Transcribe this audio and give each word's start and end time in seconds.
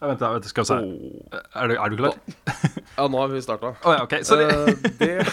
Vent, 0.00 0.20
vent, 0.22 0.46
skal 0.48 0.64
vi 0.64 0.68
se. 0.70 0.76
Er, 1.60 1.68
du, 1.68 1.74
er 1.76 1.92
du 1.92 1.96
klar? 2.00 2.14
Ja, 2.96 3.04
nå 3.12 3.18
har 3.20 3.28
vi 3.34 3.40
starta. 3.44 3.74
Oh, 3.84 3.92
ja, 3.92 4.04
okay. 4.06 4.22
Sorry. 4.24 4.46
Eh, 4.48 4.74
det 4.96 5.10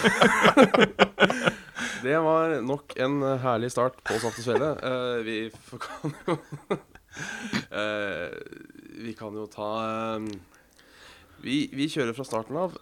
Det 2.03 2.17
var 2.23 2.57
nok 2.61 2.93
en 3.01 3.15
herlig 3.41 3.71
start 3.73 3.95
på 4.05 4.17
Saft 4.21 4.37
og 4.41 4.45
Svele. 4.45 4.73
Eh, 4.83 5.23
vi 5.25 5.37
kan 5.87 6.13
jo 6.27 6.37
Eh, 7.73 8.29
Vi 9.01 9.13
kan 9.17 9.33
jo 9.33 9.47
ta 9.49 9.69
vi, 11.41 11.55
vi 11.73 11.87
kjører 11.89 12.13
fra 12.17 12.25
starten 12.27 12.57
av. 12.59 12.75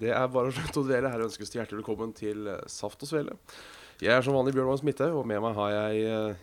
Det 0.00 0.10
er 0.12 0.26
bare 0.32 0.50
å 0.50 0.82
dvele. 0.84 1.08
Her 1.12 1.24
ønskes 1.28 1.52
det 1.52 1.60
hjertelig 1.60 1.80
velkommen 1.82 2.12
til 2.16 2.48
Saft 2.72 3.04
og 3.04 3.10
Svele. 3.10 3.36
Jeg 4.02 4.12
er 4.16 4.24
som 4.26 4.36
vanlig 4.36 4.54
Bjørn 4.56 4.68
Magnus 4.70 4.84
Midthaug, 4.86 5.16
og 5.22 5.26
med 5.28 5.40
meg 5.44 5.56
har 5.58 5.70
jeg 5.76 6.36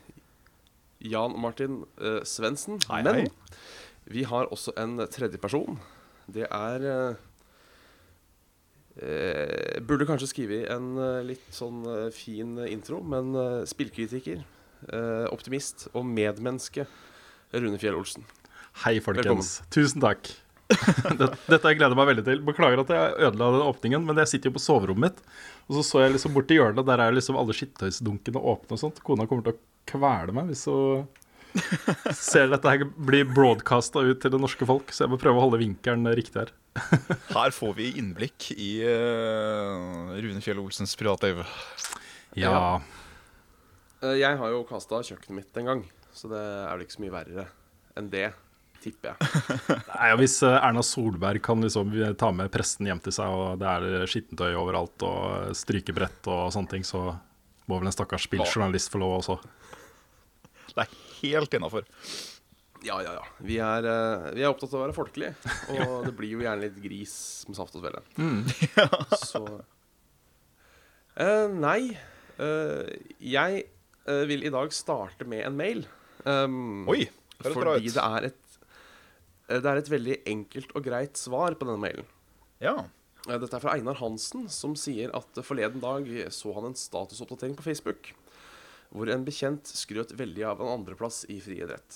Jan 1.12 1.36
Martin 1.42 1.82
Svendsen. 2.28 2.80
Hei, 2.90 3.02
Men 3.06 3.22
hei. 3.22 3.28
Vi 4.06 4.24
har 4.30 4.50
også 4.54 4.74
en 4.82 5.00
tredje 5.12 5.40
person. 5.42 5.80
Det 6.30 6.46
er 6.46 6.86
eh, 6.90 7.18
eh, 9.02 9.82
Burde 9.86 10.08
kanskje 10.10 10.30
skrive 10.32 10.64
en 10.74 10.94
eh, 11.02 11.22
litt 11.34 11.50
sånn 11.54 11.84
eh, 11.90 12.08
fin 12.14 12.58
intro, 12.70 13.02
men 13.06 13.34
spillkritiker, 13.70 14.46
eh, 14.90 15.26
optimist 15.34 15.88
og 15.94 16.06
medmenneske 16.10 16.88
Rune 17.56 17.80
Fjell 17.82 17.98
Olsen. 17.98 18.26
Hei, 18.84 18.98
folkens. 19.04 19.60
Tusen 19.72 20.04
takk. 20.04 20.34
Dette, 21.06 21.36
dette 21.46 21.70
jeg 21.70 21.78
gleder 21.78 21.94
meg 21.98 22.08
veldig 22.10 22.24
til. 22.26 22.40
Beklager 22.46 22.82
at 22.82 22.90
jeg 22.92 23.12
ødela 23.28 23.52
den 23.54 23.68
åpningen, 23.68 24.06
men 24.08 24.18
jeg 24.24 24.32
sitter 24.32 24.50
jo 24.50 24.56
på 24.56 24.64
soverommet 24.64 25.14
mitt, 25.14 25.20
og 25.68 25.78
så 25.78 25.84
så 25.86 26.02
jeg 26.02 26.16
liksom 26.16 26.34
borti 26.34 26.58
hjørnet, 26.58 26.88
der 26.90 27.04
er 27.04 27.14
liksom 27.14 27.38
alle 27.38 27.54
skittøysdunkene 27.54 28.42
åpne 28.42 28.74
og 28.74 28.82
sånt. 28.82 29.02
Kona 29.06 29.28
kommer 29.30 29.46
til 29.46 29.54
å 29.54 29.62
kvele 29.92 30.34
meg 30.34 30.50
hvis 30.50 30.66
hun 30.66 31.06
ser 32.16 32.50
dette 32.52 32.72
her 32.72 32.86
bli 32.86 33.24
broadcasta 33.28 34.04
ut 34.06 34.22
til 34.22 34.34
det 34.34 34.40
norske 34.42 34.68
folk, 34.68 34.94
så 34.94 35.06
jeg 35.06 35.14
må 35.14 35.20
prøve 35.22 35.40
å 35.40 35.46
holde 35.48 35.62
vinkelen 35.62 36.08
riktig 36.18 36.44
her. 36.44 36.54
Her 37.32 37.54
får 37.56 37.76
vi 37.78 37.92
innblikk 38.02 38.50
i 38.56 38.72
uh, 38.84 40.16
Rune 40.20 40.42
Fjell 40.44 40.60
Olsens 40.60 40.96
privatliv. 41.00 41.44
Ja. 42.36 42.52
ja. 42.52 44.16
jeg 44.20 44.40
har 44.42 44.52
jo 44.52 44.66
kasta 44.68 45.00
kjøkkenet 45.08 45.38
mitt 45.40 45.62
en 45.62 45.72
gang, 45.72 45.86
så 46.16 46.32
det 46.32 46.42
er 46.42 46.74
vel 46.74 46.84
ikke 46.88 46.98
så 46.98 47.06
mye 47.06 47.16
verre 47.16 47.48
enn 47.96 48.10
det, 48.12 48.28
tipper 48.84 49.14
jeg. 49.14 49.54
Nei, 49.94 50.10
og 50.12 50.20
Hvis 50.20 50.36
eh, 50.44 50.58
Erna 50.60 50.84
Solberg 50.84 51.40
kan 51.46 51.64
liksom 51.64 51.96
ta 52.20 52.34
med 52.36 52.52
presten 52.52 52.90
hjem 52.90 53.00
til 53.06 53.16
seg, 53.16 53.32
og 53.32 53.62
det 53.62 53.72
er 53.72 54.10
skittentøy 54.12 54.52
overalt 54.60 55.08
og 55.08 55.56
strykebrett 55.56 56.28
og 56.28 56.52
sånne 56.54 56.76
ting, 56.76 56.84
så 56.88 57.08
må 57.66 57.80
vel 57.80 57.90
en 57.90 57.96
stakkars 57.96 58.28
spilljournalist 58.28 58.92
få 58.92 59.02
lov 59.02 59.22
også. 59.22 59.40
Det 60.76 60.84
er 60.84 60.92
helt 61.34 61.54
innafor. 61.58 61.86
Ja, 62.86 63.00
ja, 63.02 63.16
ja. 63.18 63.24
Vi 63.42 63.58
er, 63.62 63.86
eh, 63.90 64.26
vi 64.36 64.44
er 64.44 64.52
opptatt 64.52 64.74
av 64.74 64.80
å 64.80 64.84
være 64.84 64.96
folkelige, 64.96 65.34
og 65.74 66.06
det 66.06 66.14
blir 66.18 66.36
jo 66.36 66.44
gjerne 66.44 66.68
litt 66.68 66.78
gris 66.84 67.16
med 67.50 67.58
saft 67.58 67.78
og 67.78 67.86
svele. 67.86 68.02
Så 69.32 69.42
uh, 71.18 71.48
Nei. 71.56 71.96
Uh, 72.36 72.84
jeg 73.24 73.64
uh, 74.10 74.26
vil 74.30 74.44
i 74.46 74.52
dag 74.54 74.74
starte 74.76 75.26
med 75.30 75.46
en 75.48 75.56
mail. 75.58 75.86
Um, 76.26 76.84
Oi, 76.92 77.06
høres 77.40 77.56
bra 77.56 77.78
fordi 77.78 77.94
det 77.94 78.02
er 78.02 78.28
et 78.32 78.42
Det 79.46 79.70
er 79.70 79.78
et 79.78 79.90
veldig 79.94 80.16
enkelt 80.32 80.72
og 80.74 80.86
greit 80.88 81.20
svar 81.22 81.56
på 81.58 81.68
denne 81.68 81.82
mailen. 81.82 82.08
Ja. 82.62 82.76
Dette 83.26 83.58
er 83.58 83.62
fra 83.64 83.74
Einar 83.74 83.98
Hansen, 83.98 84.46
som 84.54 84.76
sier 84.78 85.10
at 85.18 85.40
forleden 85.46 85.82
dag 85.82 86.06
så 86.34 86.54
han 86.58 86.70
en 86.70 86.78
statusoppdatering 86.78 87.56
på 87.58 87.66
Facebook, 87.66 88.12
hvor 88.94 89.10
en 89.14 89.26
bekjent 89.28 89.66
skrøt 89.68 90.12
veldig 90.20 90.44
av 90.52 90.62
en 90.62 90.74
andreplass 90.80 91.24
i 91.32 91.40
friidrett. 91.44 91.92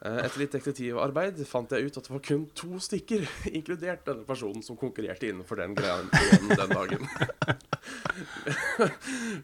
Eh, 0.00 0.16
Etter 0.24 0.40
litt 0.40 0.54
detektivarbeid 0.56 1.42
fant 1.44 1.68
jeg 1.76 1.84
ut 1.90 1.96
at 2.00 2.06
det 2.06 2.12
var 2.14 2.22
kun 2.24 2.46
to 2.56 2.78
stykker, 2.80 3.20
inkludert 3.58 4.06
denne 4.08 4.24
personen, 4.24 4.62
som 4.64 4.78
konkurrerte 4.80 5.28
innenfor 5.28 5.56
den 5.60 5.74
greia 5.76 5.98
den 6.00 6.72
dagen. 6.72 7.04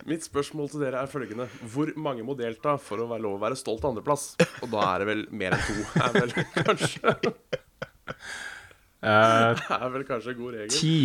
Mitt 0.09 0.25
spørsmål 0.25 0.71
til 0.73 0.81
dere 0.87 1.03
er 1.05 1.11
følgende. 1.13 1.47
Hvor 1.73 1.93
mange 2.01 2.25
må 2.25 2.33
delta 2.39 2.77
for 2.81 3.03
å 3.05 3.09
være 3.11 3.25
lov 3.27 3.37
å 3.39 3.43
være 3.45 3.59
stolt 3.61 3.85
andreplass? 3.89 4.25
Og 4.65 4.69
da 4.73 4.81
er 4.95 5.05
det 5.05 5.09
vel 5.11 5.23
mer 5.37 5.51
enn 5.59 5.67
to, 5.69 5.77
er 6.01 6.11
vel 6.17 6.33
kanskje, 6.71 7.15
Det 9.07 9.77
er 9.77 9.91
vel 9.93 10.05
kanskje 10.09 10.33
en 10.35 10.41
god 10.41 10.57
regel. 10.61 10.77
ti. 10.81 10.97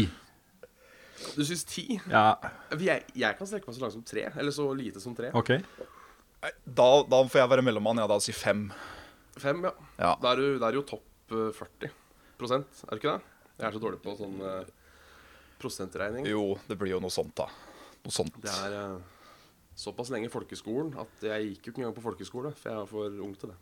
Du 1.36 1.44
syns 1.48 1.64
ti? 1.68 1.86
Ja, 2.12 2.36
Jeg, 2.80 3.06
jeg 3.16 3.38
kan 3.38 3.50
strekke 3.50 3.70
meg 3.70 3.78
så 3.78 3.84
langt 3.84 3.96
som 3.96 4.06
tre. 4.08 4.28
Eller 4.36 4.56
så 4.56 4.68
lite 4.78 5.04
som 5.04 5.16
tre. 5.18 5.32
OK. 5.38 5.54
Da, 6.66 6.90
da 7.06 7.22
får 7.30 7.44
jeg 7.44 7.52
være 7.54 7.66
mellommann. 7.66 8.02
Ja, 8.02 8.08
da 8.09 8.18
sier 8.24 8.38
fem. 8.38 8.68
Fem, 9.40 9.64
ja. 9.68 9.74
Ja. 10.00 10.16
Da 10.22 10.34
er 10.34 10.42
du, 10.42 10.48
er 10.66 10.78
jo 10.80 10.86
topp 10.88 11.36
eh, 11.36 11.52
40 11.56 11.92
er 12.42 12.98
du 12.98 12.98
ikke 12.98 13.12
det? 13.12 13.34
Jeg 13.59 13.68
er 13.68 13.76
så 13.76 13.82
dårlig 13.84 14.00
på 14.02 14.16
sånn 14.18 14.40
eh, 14.42 14.70
prosentregning. 15.62 16.26
Jo, 16.26 16.56
det 16.66 16.78
blir 16.80 16.96
jo 16.96 17.02
noe 17.04 17.14
sånt, 17.14 17.36
da. 17.38 17.46
Noe 18.02 18.14
sånt. 18.16 18.40
Det 18.42 18.50
er 18.66 18.74
uh, 18.74 19.28
såpass 19.78 20.09
lenge 20.14 20.26
i 20.26 20.34
folkeskolen 20.34 20.96
at 21.02 21.26
jeg 21.28 21.52
gikk 21.52 21.68
jo 21.68 21.74
ikke 21.74 21.84
engang 21.84 21.98
på 22.00 22.06
folkeskole, 22.08 22.53
for 22.58 22.72
jeg 22.72 22.82
er 22.82 22.90
for 22.90 23.22
ung 23.28 23.36
til 23.38 23.53
det. 23.53 23.59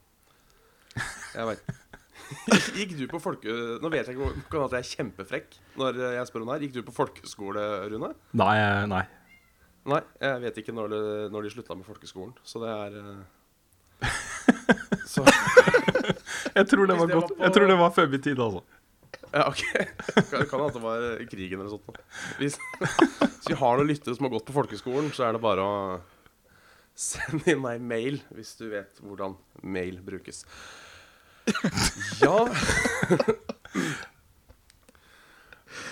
Jeg 1.36 1.50
vet. 1.52 1.99
Gikk 2.78 2.92
du 3.00 3.06
på 3.12 3.20
folke... 3.24 3.54
Nå 3.82 3.90
vet 3.94 4.08
jeg 4.10 4.16
ikke 4.18 4.28
om 4.30 4.44
kan 4.52 4.66
at 4.68 4.76
jeg 4.78 4.84
er 4.86 4.90
kjempefrekk 4.98 5.58
når 5.80 6.00
jeg 6.18 6.28
spør 6.30 6.44
om 6.46 6.52
det 6.52 6.56
her. 6.58 6.66
Gikk 6.68 6.76
du 6.78 6.84
på 6.90 6.96
folkeskole, 7.00 7.64
Rune? 7.92 8.12
Nei, 8.40 8.54
eh, 8.62 8.84
nei. 8.92 9.04
Nei, 9.90 10.02
jeg 10.22 10.42
vet 10.44 10.58
ikke 10.62 10.76
når, 10.76 10.92
det, 10.94 11.02
når 11.34 11.46
de 11.48 11.52
slutta 11.56 11.78
med 11.80 11.88
folkeskolen, 11.88 12.34
så 12.46 12.62
det 12.62 12.74
er 12.76 12.98
eh, 13.00 14.10
Så 15.10 15.24
Jeg 15.26 16.68
tror 16.70 16.86
det 16.90 16.98
var 17.00 17.08
var 17.10 17.24
på- 17.26 17.40
Jeg 17.40 17.56
tror 17.56 17.72
det 17.72 17.78
var 17.80 17.96
før 17.96 18.12
min 18.12 18.22
tid, 18.22 18.40
altså. 18.44 18.62
Ja, 19.34 19.48
ok. 19.50 19.64
Det 20.30 20.44
kan 20.50 20.62
hende 20.62 20.74
det 20.76 20.82
var 20.84 21.08
krigen 21.32 21.62
eller 21.64 21.74
sånt. 21.74 21.98
Hvis, 22.42 22.58
hvis 23.40 23.50
vi 23.50 23.58
har 23.58 23.78
noen 23.80 23.90
lyttere 23.90 24.16
som 24.18 24.28
har 24.28 24.34
gått 24.36 24.46
på 24.50 24.56
folkeskolen, 24.56 25.10
så 25.16 25.26
er 25.28 25.36
det 25.38 25.42
bare 25.44 25.66
å 25.66 25.74
sende 27.00 27.54
inn 27.54 27.62
meg 27.64 27.82
mail 27.82 28.20
hvis 28.36 28.56
du 28.60 28.68
vet 28.74 29.00
hvordan 29.02 29.38
mail 29.64 30.00
brukes. 30.06 30.44
Ja 32.24 32.36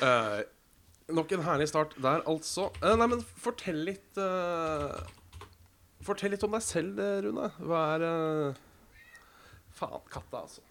uh, 0.01 0.39
Nok 1.17 1.31
en 1.31 1.45
herlig 1.45 1.69
start 1.71 1.95
der, 2.03 2.19
altså. 2.27 2.67
Uh, 2.81 2.95
nei, 2.99 3.07
men 3.13 3.21
fortell 3.39 3.79
litt 3.87 4.19
uh, 4.19 4.91
Fortell 6.03 6.33
litt 6.35 6.43
om 6.43 6.53
deg 6.55 6.63
selv, 6.63 6.99
Rune. 7.23 7.47
Hva 7.63 7.79
er 7.95 8.03
Faen, 9.77 10.03
katta, 10.11 10.43
altså. 10.43 10.61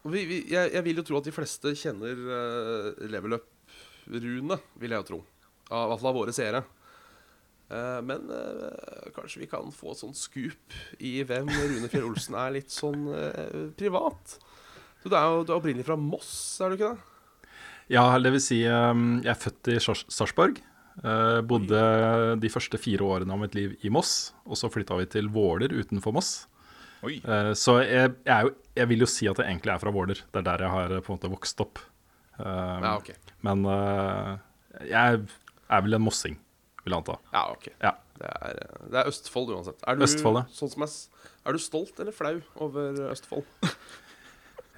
Vi, 0.00 0.20
vi, 0.24 0.38
jeg, 0.48 0.70
jeg 0.72 0.84
vil 0.86 1.00
jo 1.00 1.04
tro 1.04 1.18
at 1.20 1.26
de 1.28 1.34
fleste 1.34 1.72
kjenner 1.76 2.16
uh, 2.16 3.08
Level 3.12 3.36
Up-Rune, 3.36 4.56
vil 4.80 4.94
jeg 4.94 5.02
jo 5.02 5.08
tro. 5.10 5.18
Av, 5.68 5.84
I 5.84 5.90
hvert 5.90 6.02
fall 6.02 6.12
av 6.12 6.20
våre 6.20 6.34
seere. 6.36 6.62
Eh, 7.70 8.00
men 8.06 8.30
eh, 8.34 9.10
kanskje 9.16 9.44
vi 9.44 9.50
kan 9.50 9.70
få 9.74 9.94
et 9.94 10.02
sånt 10.02 10.18
scoop 10.18 10.78
i 10.98 11.20
hvem 11.26 11.50
Rune 11.50 11.90
Fjell 11.90 12.08
Olsen 12.08 12.38
er 12.38 12.56
litt 12.58 12.74
sånn 12.74 13.06
eh, 13.14 13.68
privat. 13.78 14.38
Så 15.00 15.08
du 15.08 15.16
er 15.16 15.28
jo 15.30 15.44
du 15.46 15.54
er 15.54 15.60
opprinnelig 15.60 15.86
fra 15.88 15.98
Moss, 16.00 16.32
er 16.60 16.72
du 16.72 16.78
ikke 16.78 16.90
det? 16.92 17.06
Ja, 17.90 18.04
det 18.22 18.30
vil 18.36 18.42
si, 18.42 18.60
um, 18.70 19.18
jeg 19.24 19.32
er 19.32 19.38
født 19.40 19.70
i 19.72 19.80
Sarpsborg. 19.82 20.60
Eh, 21.00 21.40
bodde 21.48 21.80
de 22.42 22.50
første 22.52 22.76
fire 22.80 23.06
årene 23.06 23.32
av 23.32 23.40
mitt 23.40 23.54
liv 23.56 23.72
i 23.86 23.92
Moss, 23.92 24.34
og 24.44 24.58
så 24.58 24.68
flytta 24.72 24.98
vi 24.98 25.06
til 25.08 25.30
Våler 25.32 25.72
utenfor 25.72 26.12
Moss. 26.14 26.32
Oi. 27.06 27.16
Eh, 27.24 27.52
så 27.56 27.78
jeg, 27.80 28.12
jeg, 28.26 28.34
er 28.34 28.44
jo, 28.48 28.52
jeg 28.76 28.90
vil 28.90 29.06
jo 29.06 29.08
si 29.08 29.30
at 29.30 29.40
jeg 29.40 29.48
egentlig 29.48 29.72
er 29.72 29.80
fra 29.82 29.94
Våler. 29.94 30.20
Det 30.20 30.42
er 30.42 30.46
der 30.50 30.66
jeg 30.66 30.74
har 30.74 30.94
på 30.98 31.14
en 31.14 31.20
måte 31.20 31.32
vokst 31.32 31.64
opp. 31.64 31.80
Ja, 32.40 32.94
okay. 32.96 33.16
Men 33.44 33.64
eh, 33.68 34.36
jeg 34.88 35.18
er 35.20 35.82
vel 35.84 35.96
en 35.96 36.04
mossing, 36.04 36.38
vil 36.84 36.94
jeg 36.94 37.02
anta. 37.02 37.16
Ja, 37.34 37.42
ok. 37.52 37.66
Ja. 37.80 37.94
Det 38.20 38.28
er, 38.28 38.60
det 38.92 39.00
er 39.00 39.08
Østfold 39.08 39.52
uansett. 39.54 39.80
Er 39.88 39.96
du, 39.96 40.04
Østfold, 40.04 40.42
ja. 40.42 40.44
sånn 40.52 40.72
som 40.72 40.84
jeg, 40.84 40.92
er 41.48 41.56
du 41.56 41.62
stolt 41.62 42.00
eller 42.02 42.16
flau 42.16 42.34
over 42.66 43.02
Østfold? 43.08 43.48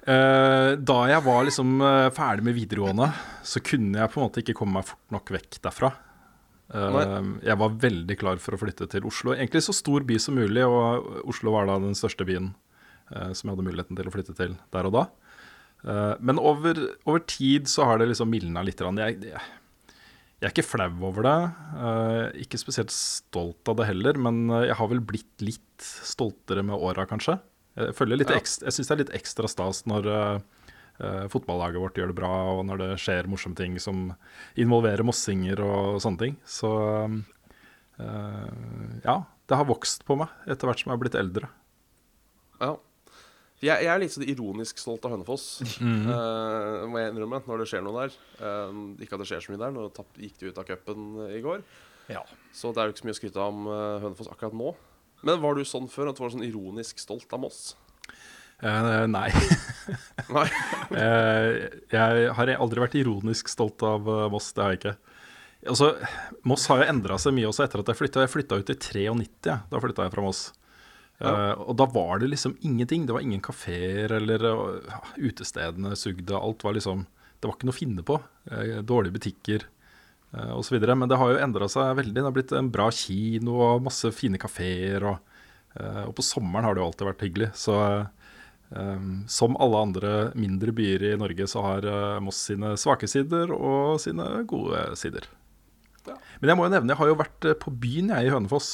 Uh, 0.03 0.73
da 0.91 0.97
jeg 1.11 1.25
var 1.25 1.43
liksom 1.47 1.75
uh, 1.83 2.07
ferdig 2.15 2.47
med 2.47 2.57
videregående, 2.57 3.09
så 3.47 3.63
kunne 3.63 3.99
jeg 3.99 4.13
på 4.13 4.19
en 4.19 4.27
måte 4.27 4.43
ikke 4.43 4.55
komme 4.59 4.79
meg 4.79 4.87
fort 4.87 5.15
nok 5.15 5.33
vekk 5.35 5.59
derfra. 5.63 5.91
Uh, 6.73 7.35
jeg 7.43 7.59
var 7.59 7.79
veldig 7.83 8.17
klar 8.19 8.39
for 8.43 8.55
å 8.55 8.61
flytte 8.61 8.87
til 8.91 9.09
Oslo. 9.09 9.35
Egentlig 9.35 9.63
så 9.67 9.75
stor 9.75 10.07
by 10.07 10.19
som 10.23 10.39
mulig, 10.39 10.63
og 10.63 11.27
Oslo 11.33 11.55
var 11.55 11.67
da 11.67 11.79
den 11.83 11.97
største 11.97 12.27
byen 12.27 12.53
som 13.13 13.45
jeg 13.45 13.51
hadde 13.51 13.65
muligheten 13.67 13.97
til 13.99 14.07
å 14.09 14.11
flytte 14.13 14.33
til 14.33 14.53
der 14.73 14.87
og 14.87 14.93
da. 14.95 15.01
Men 16.23 16.39
over, 16.41 16.79
over 17.03 17.19
tid 17.29 17.67
så 17.69 17.83
har 17.85 17.99
det 17.99 18.07
liksom 18.09 18.31
mildna 18.31 18.63
litt. 18.65 18.79
Jeg, 18.79 19.17
jeg, 19.27 19.41
jeg 20.43 20.49
er 20.49 20.55
ikke 20.57 20.65
flau 20.67 21.05
over 21.07 21.23
det. 21.23 21.39
eh, 21.79 22.41
ikke 22.43 22.59
spesielt 22.59 22.91
stolt 22.91 23.69
av 23.71 23.77
det 23.79 23.87
heller, 23.87 24.17
men 24.19 24.49
eh, 24.51 24.65
jeg 24.67 24.75
har 24.75 24.89
vel 24.91 24.99
blitt 24.99 25.43
litt 25.43 25.85
stoltere 26.03 26.65
med 26.67 26.75
åra, 26.75 27.05
kanskje. 27.07 27.37
Jeg, 27.79 27.95
Ja. 28.35 28.41
ekstra, 28.41 28.67
jeg 28.67 28.75
syns 28.75 28.89
det 28.89 28.93
er 28.93 29.01
litt 29.05 29.15
ekstra 29.17 29.49
stas 29.49 29.79
når 29.89 30.09
uh, 30.13 31.25
fotballaget 31.33 31.81
vårt 31.81 31.95
gjør 31.97 32.11
det 32.11 32.17
bra, 32.19 32.33
og 32.53 32.59
når 32.67 32.83
det 32.83 32.89
skjer 33.01 33.29
morsomme 33.31 33.57
ting 33.57 33.79
som 33.81 34.11
involverer 34.59 35.01
mossinger 35.07 35.63
og 35.65 35.97
sånne 36.03 36.21
ting. 36.21 36.35
Så 36.45 36.69
uh, 36.69 37.17
ja, 39.01 39.15
det 39.49 39.57
har 39.57 39.71
vokst 39.71 40.05
på 40.05 40.19
meg 40.19 40.29
etter 40.45 40.69
hvert 40.69 40.83
som 40.83 40.91
jeg 40.91 40.99
har 40.99 41.01
blitt 41.01 41.17
eldre. 41.17 41.49
Ja. 42.61 42.75
Jeg, 43.63 43.85
jeg 43.85 43.89
er 43.93 44.01
litt 44.01 44.11
sånn 44.11 44.25
ironisk 44.27 44.79
stolt 44.81 45.05
av 45.07 45.13
Hønefoss, 45.15 45.45
Mhm. 45.79 46.09
uh, 46.09 46.83
må 46.91 46.99
jeg 46.99 47.13
innrømme, 47.13 47.39
når 47.47 47.63
det 47.63 47.67
skjer 47.71 47.83
noe 47.85 48.01
der. 48.03 48.17
Uh, 48.41 48.81
ikke 48.99 49.15
at 49.15 49.23
det 49.23 49.29
skjer 49.29 49.45
så 49.45 49.53
mye 49.53 49.61
der, 49.61 49.71
nå 49.75 49.85
tapp, 49.95 50.09
gikk 50.19 50.35
de 50.41 50.51
ut 50.51 50.59
av 50.59 50.67
cupen 50.67 51.05
i 51.31 51.39
går. 51.45 51.63
Ja. 52.11 52.25
Så 52.51 52.73
det 52.75 52.81
er 52.83 52.89
jo 52.89 52.95
ikke 52.95 53.03
så 53.05 53.07
mye 53.07 53.15
å 53.15 53.19
skryte 53.21 53.39
av 53.39 53.53
om 53.53 53.67
eh, 53.71 54.01
Hønefoss 54.03 54.27
akkurat 54.27 54.53
nå. 54.59 54.73
Men 55.23 55.39
var 55.39 55.55
du 55.55 55.63
sånn 55.63 55.87
før, 55.87 56.09
at 56.11 56.17
du 56.19 56.25
var 56.25 56.33
sånn 56.33 56.43
ironisk 56.43 56.99
stolt 56.99 57.31
av 57.31 57.39
Moss? 57.39 57.61
Uh, 58.59 59.05
nei. 59.07 59.29
Nei. 60.35 60.43
Jeg 61.93 62.33
har 62.35 62.51
aldri 62.57 62.83
vært 62.83 62.97
ironisk 62.99 63.47
stolt 63.51 63.83
av 63.87 64.03
Moss, 64.33 64.51
det 64.55 64.63
har 64.65 64.75
jeg 64.75 64.81
ikke. 64.81 64.95
Altså, 65.71 65.93
Moss 66.43 66.67
har 66.67 66.81
jo 66.83 66.89
endra 66.91 67.15
seg 67.23 67.35
mye 67.37 67.47
også 67.47 67.63
etter 67.65 67.79
at 67.79 67.87
jeg 67.93 67.99
flytta. 68.01 68.25
Jeg 68.25 68.33
flytta 68.33 68.59
ut 68.59 68.71
i 68.73 68.75
93, 68.75 69.05
ja. 69.47 69.57
da 69.71 69.79
flytta 69.79 70.07
jeg 70.09 70.13
fra 70.17 70.25
Moss. 70.27 70.43
Eh, 71.19 71.51
og 71.61 71.75
da 71.79 71.87
var 71.93 72.19
det 72.19 72.31
liksom 72.31 72.57
ingenting. 72.61 73.05
Det 73.05 73.15
var 73.15 73.23
ingen 73.25 73.43
kafeer 73.43 74.15
eller 74.17 74.47
uh, 74.49 75.11
utestedene 75.17 75.95
sugde. 75.99 76.35
Alt 76.37 76.65
var 76.65 76.75
liksom 76.77 77.05
Det 77.39 77.49
var 77.49 77.57
ikke 77.57 77.67
noe 77.67 77.75
å 77.75 77.81
finne 77.81 78.07
på. 78.07 78.17
Uh, 78.49 78.81
dårlige 78.81 79.17
butikker 79.19 79.67
uh, 80.33 80.55
osv. 80.57 80.79
Men 80.79 81.09
det 81.11 81.19
har 81.19 81.33
jo 81.33 81.43
endra 81.43 81.69
seg 81.71 81.95
veldig. 82.01 82.17
Det 82.17 82.25
har 82.27 82.35
blitt 82.35 82.55
en 82.57 82.71
bra 82.73 82.89
kino 82.91 83.59
og 83.67 83.85
masse 83.89 84.11
fine 84.15 84.41
kafeer. 84.41 85.05
Og, 85.11 85.31
og 85.79 86.11
på 86.17 86.25
sommeren 86.25 86.67
har 86.67 86.75
det 86.75 86.83
jo 86.83 86.89
alltid 86.91 87.09
vært 87.11 87.25
hyggelig. 87.27 87.53
Så 87.57 87.77
Um, 88.73 89.25
som 89.29 89.53
alle 89.61 89.77
andre 89.85 90.11
mindre 90.33 90.73
byer 90.73 91.03
i 91.05 91.17
Norge, 91.19 91.45
så 91.45 91.61
har 91.61 91.85
uh, 91.85 92.21
Moss 92.23 92.39
sine 92.47 92.71
svake 92.79 93.05
sider 93.11 93.51
og 93.53 93.99
sine 94.01 94.25
gode 94.49 94.79
sider. 94.97 95.27
Ja. 96.07 96.15
Men 96.41 96.49
jeg 96.49 96.57
må 96.57 96.65
jo 96.65 96.71
nevne, 96.73 96.89
jeg 96.89 97.01
har 97.03 97.11
jo 97.11 97.19
vært 97.19 97.45
uh, 97.45 97.53
på 97.59 97.73
byen 97.83 98.09
jeg 98.15 98.29
i 98.29 98.33
Hønefoss. 98.33 98.71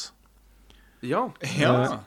Ja. 1.02 1.30
Ja. 1.60 2.00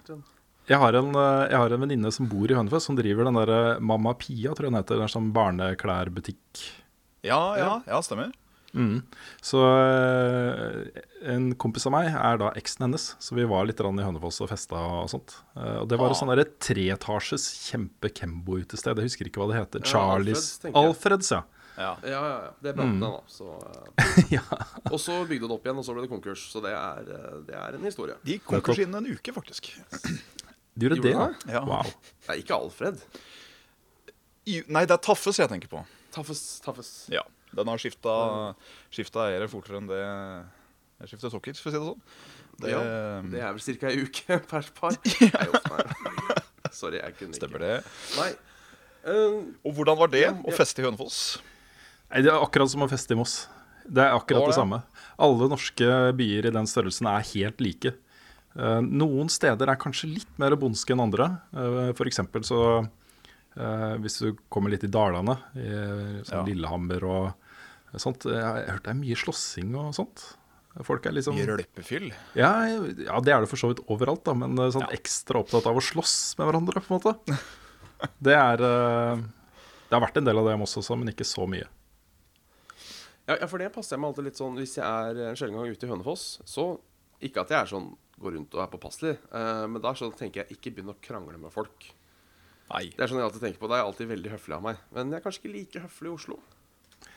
Jeg 0.71 0.79
har 0.79 0.94
en, 0.94 1.11
jeg 1.12 1.59
har 1.59 1.73
en 1.75 1.83
venninne 1.83 2.12
som 2.15 2.29
bor 2.31 2.47
i 2.50 2.55
Hønefoss, 2.55 2.87
som 2.87 2.97
driver 2.97 3.27
den 3.27 3.35
der 3.41 3.81
Mamma 3.83 4.12
Pia, 4.15 4.53
tror 4.55 4.69
jeg 4.69 4.73
den 4.73 4.79
heter. 4.79 5.00
Den 5.03 5.11
sånn 5.11 5.33
barneklærbutikk. 5.35 6.62
Ja, 7.27 7.41
ja, 7.59 7.73
ja, 7.87 7.99
stemmer. 8.03 8.31
Mm. 8.73 9.03
Så 9.44 9.59
uh, 9.61 10.87
en 11.29 11.50
kompis 11.61 11.85
av 11.91 11.93
meg 11.93 12.06
er 12.15 12.39
da 12.41 12.53
eksen 12.56 12.87
hennes, 12.87 13.11
så 13.21 13.37
vi 13.37 13.44
var 13.44 13.67
litt 13.69 13.83
i 13.83 13.85
Hønefoss 13.85 14.41
og 14.41 14.49
festa 14.49 14.79
og 15.03 15.11
sånt. 15.12 15.35
Og 15.56 15.89
det 15.91 15.99
var 16.00 16.09
et 16.09 16.17
Ah. 16.17 16.21
sånn 16.23 16.33
derre 16.33 16.47
treetasjes 16.62 17.50
kjempe-Kembo-utested. 17.69 18.97
Jeg 18.97 19.11
husker 19.11 19.29
ikke 19.29 19.43
hva 19.43 19.50
det 19.53 19.61
heter. 19.61 19.85
Ja, 19.85 19.91
Charlies 19.93 20.47
Alfreds. 20.65 20.79
Alfreds, 20.87 21.33
ja. 21.35 21.43
Ja. 21.76 21.92
Ja, 22.04 22.10
ja, 22.10 22.20
ja. 22.44 22.50
Det 22.62 22.74
brant 22.76 22.98
ned, 23.00 23.14
da. 23.16 23.20
Så, 23.32 23.46
eh, 24.02 24.34
ja. 24.36 24.42
og 24.90 24.98
så 25.00 25.19
bygde 25.28 25.48
det 25.48 25.54
opp 25.56 25.64
igjen, 25.69 25.78
og 25.80 25.86
så 25.86 25.94
ble 25.96 26.04
det 26.04 26.10
konkurs. 26.12 26.42
Så 26.52 26.60
det 26.64 26.72
er, 26.76 27.06
eh, 27.16 27.36
det 27.48 27.56
er 27.56 27.78
en 27.78 27.86
historie. 27.88 28.16
De 28.26 28.36
gikk 28.36 28.44
konkurs 28.50 28.82
innen 28.84 29.00
en 29.00 29.12
uke, 29.16 29.32
faktisk. 29.36 29.70
De 29.72 30.86
gjorde 30.86 30.98
Gjorde 30.98 31.02
det, 31.08 31.14
da? 31.16 31.28
det? 31.46 31.54
Ja. 31.56 31.62
Wow. 31.69 31.92
Nei, 32.28 32.36
ikke 32.44 32.58
Alfred. 32.58 33.00
I- 34.52 34.64
Nei, 34.69 34.84
det 34.90 34.96
er 34.98 35.02
Taffes 35.08 35.38
jeg 35.40 35.48
tenker 35.52 35.70
på. 35.72 35.84
Taffes, 36.12 36.42
Taffes. 36.64 36.92
Ja. 37.12 37.22
Den 37.52 37.69
har 37.69 37.80
skifta, 37.80 38.12
skifta 38.92 39.26
eiere 39.28 39.48
fortere 39.52 39.76
enn 39.82 39.88
det 39.90 39.98
jeg 40.02 41.10
skifter 41.10 41.32
sokker, 41.34 41.56
for 41.58 41.69
å 41.69 41.72
si 41.72 41.78
det 41.80 41.88
sånn. 41.90 42.02
Det, 42.62 42.70
Ja, 42.70 42.80
Det 43.26 43.40
er 43.42 43.52
vel 43.56 43.76
ca. 43.80 43.90
ei 43.90 44.02
uke 44.06 44.36
per 44.52 44.69
par. 44.76 44.96
Nei. 45.04 45.46
Sorry, 46.72 47.00
jeg 47.02 47.16
kunne 47.19 47.32
ikke. 47.34 47.40
Stemmer 47.42 47.64
det. 47.64 47.72
Nei. 48.16 48.30
Uh, 49.02 49.40
Og 49.66 49.74
hvordan 49.76 49.98
var 49.98 50.12
det 50.12 50.20
Ja, 50.28 50.32
å 50.46 50.52
feste 50.54 50.80
i 50.80 50.86
Hønefoss? 50.86 51.40
Det 52.12 52.29
er 52.29 52.38
akkurat 52.43 52.70
som 52.70 52.85
å 52.85 52.88
feste 52.91 53.14
i 53.14 53.19
Moss. 53.19 53.47
Det 53.88 54.03
er 54.05 54.14
akkurat 54.14 54.47
det 54.50 54.56
samme. 54.56 54.82
Alle 55.23 55.49
norske 55.50 55.87
byer 56.19 56.49
i 56.50 56.55
den 56.55 56.69
størrelsen 56.70 57.09
er 57.11 57.25
helt 57.32 57.61
like. 57.64 57.94
Eh, 58.55 58.81
noen 58.85 59.31
steder 59.32 59.70
er 59.73 59.81
kanskje 59.81 60.11
litt 60.12 60.35
mer 60.41 60.55
bondske 60.61 60.93
enn 60.93 61.00
andre. 61.06 61.31
Uh, 61.56 61.88
for 61.97 62.05
eksempel 62.11 62.44
så 62.44 62.59
eh, 63.56 63.94
Hvis 64.05 64.19
du 64.20 64.35
kommer 64.53 64.70
litt 64.75 64.85
i 64.85 64.91
dalene, 64.93 65.38
i 65.56 65.70
sånn 66.29 66.43
Ja. 66.43 66.44
Lillehammer 66.50 67.05
og 67.09 67.99
sånt 68.00 68.25
Jeg 68.29 68.44
har 68.44 68.61
hørt 68.75 68.85
det 68.87 68.93
er 68.93 69.00
mye 69.00 69.17
slåssing 69.17 69.73
og 69.81 69.91
sånt. 69.97 70.23
Folk 70.85 71.05
er 71.05 71.12
liksom 71.12 71.37
rølpefyll. 71.37 72.06
ja, 72.37 72.53
ja, 72.65 73.19
det 73.20 73.32
er 73.35 73.43
det 73.44 73.49
for 73.50 73.61
så 73.61 73.69
vidt 73.73 73.82
overalt, 73.93 74.23
da, 74.25 74.32
men 74.37 74.56
eh, 74.56 74.70
sånn 74.73 74.87
Ja. 74.87 74.93
ekstra 74.97 75.43
opptatt 75.43 75.67
av 75.69 75.76
å 75.76 75.82
slåss 75.85 76.37
med 76.38 76.49
hverandre, 76.49 76.81
på 76.81 76.93
en 76.94 77.00
måte. 77.00 77.38
Det 78.20 78.32
er 78.37 78.61
eh, 78.69 79.17
Det 79.88 79.97
har 79.97 80.00
vært 80.06 80.17
en 80.20 80.25
del 80.29 80.38
av 80.41 80.47
det 80.49 80.55
i 80.56 80.61
Moss 80.61 80.76
også, 80.81 80.97
men 80.97 81.08
ikke 81.12 81.25
så 81.29 81.44
mye. 81.49 81.69
Ja, 83.28 83.36
ja, 83.36 83.46
for 83.46 83.62
det 83.62 83.70
passer 83.74 83.96
jeg 83.96 84.02
meg 84.02 84.12
alltid 84.12 84.26
litt 84.26 84.38
sånn 84.40 84.56
Hvis 84.58 84.76
jeg 84.80 84.82
er 84.82 85.19
en 85.28 85.36
sjelden 85.38 85.58
gang 85.58 85.70
ute 85.70 85.86
i 85.86 85.90
Hønefoss, 85.90 86.24
så 86.48 86.64
Ikke 87.22 87.44
at 87.44 87.52
jeg 87.54 87.60
er 87.60 87.70
sånn 87.70 87.92
går 88.22 88.36
rundt 88.36 88.54
og 88.56 88.62
er 88.62 88.70
påpasselig, 88.70 89.16
uh, 89.32 89.64
men 89.66 89.82
da 89.82 89.92
så 89.98 90.08
tenker 90.14 90.42
jeg 90.42 90.56
ikke 90.56 90.72
begynn 90.76 90.92
å 90.92 90.98
krangle 91.02 91.38
med 91.40 91.50
folk. 91.54 91.88
Nei. 92.70 92.84
Det 92.94 93.02
er 93.02 93.10
sånn 93.10 93.20
jeg 93.20 93.26
alltid 93.26 93.42
tenker 93.44 93.62
på. 93.62 93.70
Det 93.72 93.78
er 93.78 93.86
alltid 93.86 94.10
veldig 94.12 94.32
høflig 94.36 94.56
av 94.56 94.62
meg. 94.64 94.84
Men 94.94 95.10
jeg 95.10 95.19
er 95.19 95.24
kanskje 95.24 95.42
ikke 95.42 95.54
like 95.56 95.82
høflig 95.82 96.08
i 96.08 96.12
Oslo. 96.12 96.36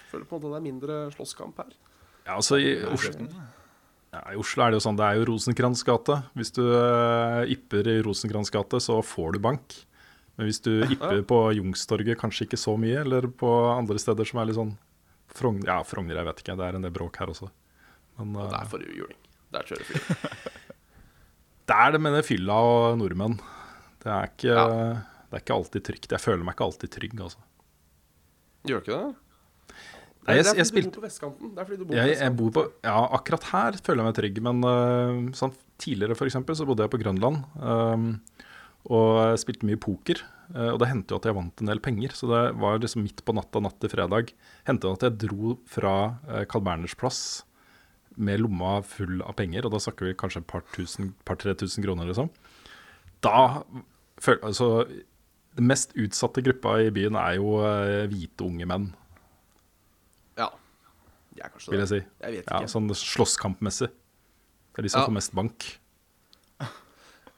Føler 0.09 0.25
på 0.25 0.35
en 0.35 0.41
måte 0.41 0.51
det 0.51 0.57
er 0.57 0.65
mindre 0.65 0.97
slåsskamp 1.13 1.61
her. 1.61 1.75
Ja, 2.25 2.35
altså 2.35 2.57
i 2.57 2.73
Oslo, 2.89 3.27
ja, 4.15 4.21
I 4.33 4.39
Oslo 4.41 4.65
er 4.65 4.73
det 4.73 4.79
jo 4.79 4.85
sånn, 4.87 4.97
det 4.99 5.05
er 5.05 5.19
jo 5.19 5.27
Rosenkrantz 5.29 5.83
gate. 5.87 6.17
Hvis 6.35 6.51
du 6.57 6.63
uh, 6.65 7.43
ypper 7.53 7.91
i 7.91 7.99
Rosenkrantz 8.05 8.51
gate, 8.53 8.81
så 8.83 8.97
får 9.05 9.35
du 9.37 9.43
bank. 9.45 9.77
Men 10.35 10.49
hvis 10.49 10.59
du 10.65 10.73
ypper 10.89 11.21
på 11.27 11.39
Jungstorget, 11.59 12.17
kanskje 12.19 12.49
ikke 12.49 12.59
så 12.59 12.75
mye, 12.79 13.05
eller 13.05 13.29
på 13.31 13.51
andre 13.71 14.01
steder 14.01 14.27
som 14.27 14.41
er 14.41 14.49
litt 14.49 14.59
sånn 14.59 14.73
Frogn, 15.35 15.61
Ja, 15.67 15.81
Frogner, 15.87 16.15
jeg 16.21 16.25
vet 16.29 16.41
ikke. 16.43 16.55
Det 16.59 16.67
er 16.69 16.77
en 16.79 16.85
del 16.87 16.93
bråk 16.95 17.17
her 17.21 17.31
også. 17.33 17.49
Men 18.19 18.35
Og 18.39 18.51
der 18.53 18.69
får 18.71 18.83
du 18.85 18.93
juling. 18.95 19.19
Der 19.55 19.67
kjører 19.67 19.83
fyr. 19.89 19.99
det 21.69 21.75
er 21.75 21.91
det 21.95 22.01
med 22.05 22.15
det 22.17 22.23
fylla 22.27 22.55
og 22.69 22.97
nordmenn. 23.01 23.37
Det 24.05 24.11
er 24.13 24.29
ikke, 24.31 24.53
Ja. 24.53 24.65
det 25.29 25.35
er 25.39 25.43
ikke 25.43 25.55
alltid 25.57 25.83
trygt. 25.89 26.11
Jeg 26.13 26.21
føler 26.23 26.43
meg 26.45 26.55
ikke 26.55 26.67
alltid 26.69 26.91
trygg, 26.95 27.15
altså. 27.27 27.41
Gjør 28.65 28.81
ikke 28.83 28.95
det? 28.97 29.15
Nei, 30.25 30.35
det 30.39 30.45
jeg- 30.45 30.57
er 30.57 30.63
fordi 30.65 30.81
jeg 30.81 30.85
du 30.85 30.89
bor 30.89 30.95
på 31.01 31.05
vestkanten. 31.05 31.49
Det 31.55 31.59
er 31.61 31.65
fordi 31.65 31.77
du 31.77 31.85
bor 31.85 31.93
på 31.93 31.97
Jeg, 31.99 32.17
jeg 32.17 32.35
bor 32.38 32.51
på 32.55 32.63
Ja, 32.83 32.95
akkurat 33.17 33.43
her 33.51 33.71
føler 33.85 34.01
jeg 34.01 34.07
meg 34.09 34.15
trygg, 34.21 34.39
men 34.41 34.63
uh, 34.65 35.31
sånn, 35.38 35.53
tidligere 35.77 36.15
for 36.17 36.25
eksempel, 36.25 36.55
så 36.57 36.65
bodde 36.65 36.81
jeg 36.88 36.89
på 36.95 37.01
Grønland. 37.03 37.43
Um, 37.61 38.07
og 38.89 39.38
spilte 39.41 39.65
mye 39.65 39.77
poker. 39.81 40.21
Øh, 40.53 40.74
og 40.74 40.80
det 40.80 40.88
hendte 40.92 41.12
jo 41.15 41.18
at 41.18 41.25
jeg 41.25 41.36
vant 41.36 41.62
en 41.63 41.68
del 41.71 41.80
penger. 41.80 42.13
Så 42.13 42.27
det 42.30 42.44
var 42.62 42.77
liksom 42.80 43.01
midt 43.03 43.24
på 43.25 43.33
natta, 43.33 43.59
natt 43.63 43.80
til 43.81 43.89
fredag. 43.89 44.33
Hendte 44.68 44.92
at 44.92 45.01
jeg 45.07 45.18
dro 45.25 45.56
fra 45.65 45.95
Carl 46.51 46.62
Berners 46.68 46.94
plass 46.95 47.44
med 48.18 48.39
lomma 48.39 48.81
full 48.86 49.21
av 49.25 49.33
penger. 49.36 49.65
Og 49.65 49.71
da 49.74 49.80
snakker 49.83 50.06
vi 50.07 50.13
kanskje 50.13 50.44
et 50.44 50.47
par 50.47 50.62
tusen, 50.75 51.13
par-tre 51.25 51.56
tusen 51.56 51.83
kroner, 51.83 52.06
liksom. 52.12 52.30
Da 53.25 53.63
Altså, 54.25 54.86
den 55.57 55.68
mest 55.68 55.92
utsatte 56.00 56.42
gruppa 56.42 56.77
i 56.86 56.89
byen 56.96 57.15
er 57.19 57.36
jo 57.36 57.58
øh, 57.62 58.05
hvite 58.10 58.46
unge 58.46 58.65
menn, 58.65 58.86
Ja. 60.38 60.48
De 61.36 61.41
er 61.43 61.50
kanskje 61.51 61.72
vil 61.74 61.79
det. 61.81 61.89
jeg 61.89 62.01
si. 62.03 62.08
Jeg 62.24 62.31
vet 62.38 62.50
Ja, 62.51 62.62
sånn 62.72 62.88
slåsskampmessig. 62.96 63.89
Det 63.91 64.79
er 64.79 64.81
de 64.84 64.89
som 64.89 65.01
Ja. 65.01 65.08
får 65.08 65.13
mest 65.17 65.36
bank. 65.36 65.67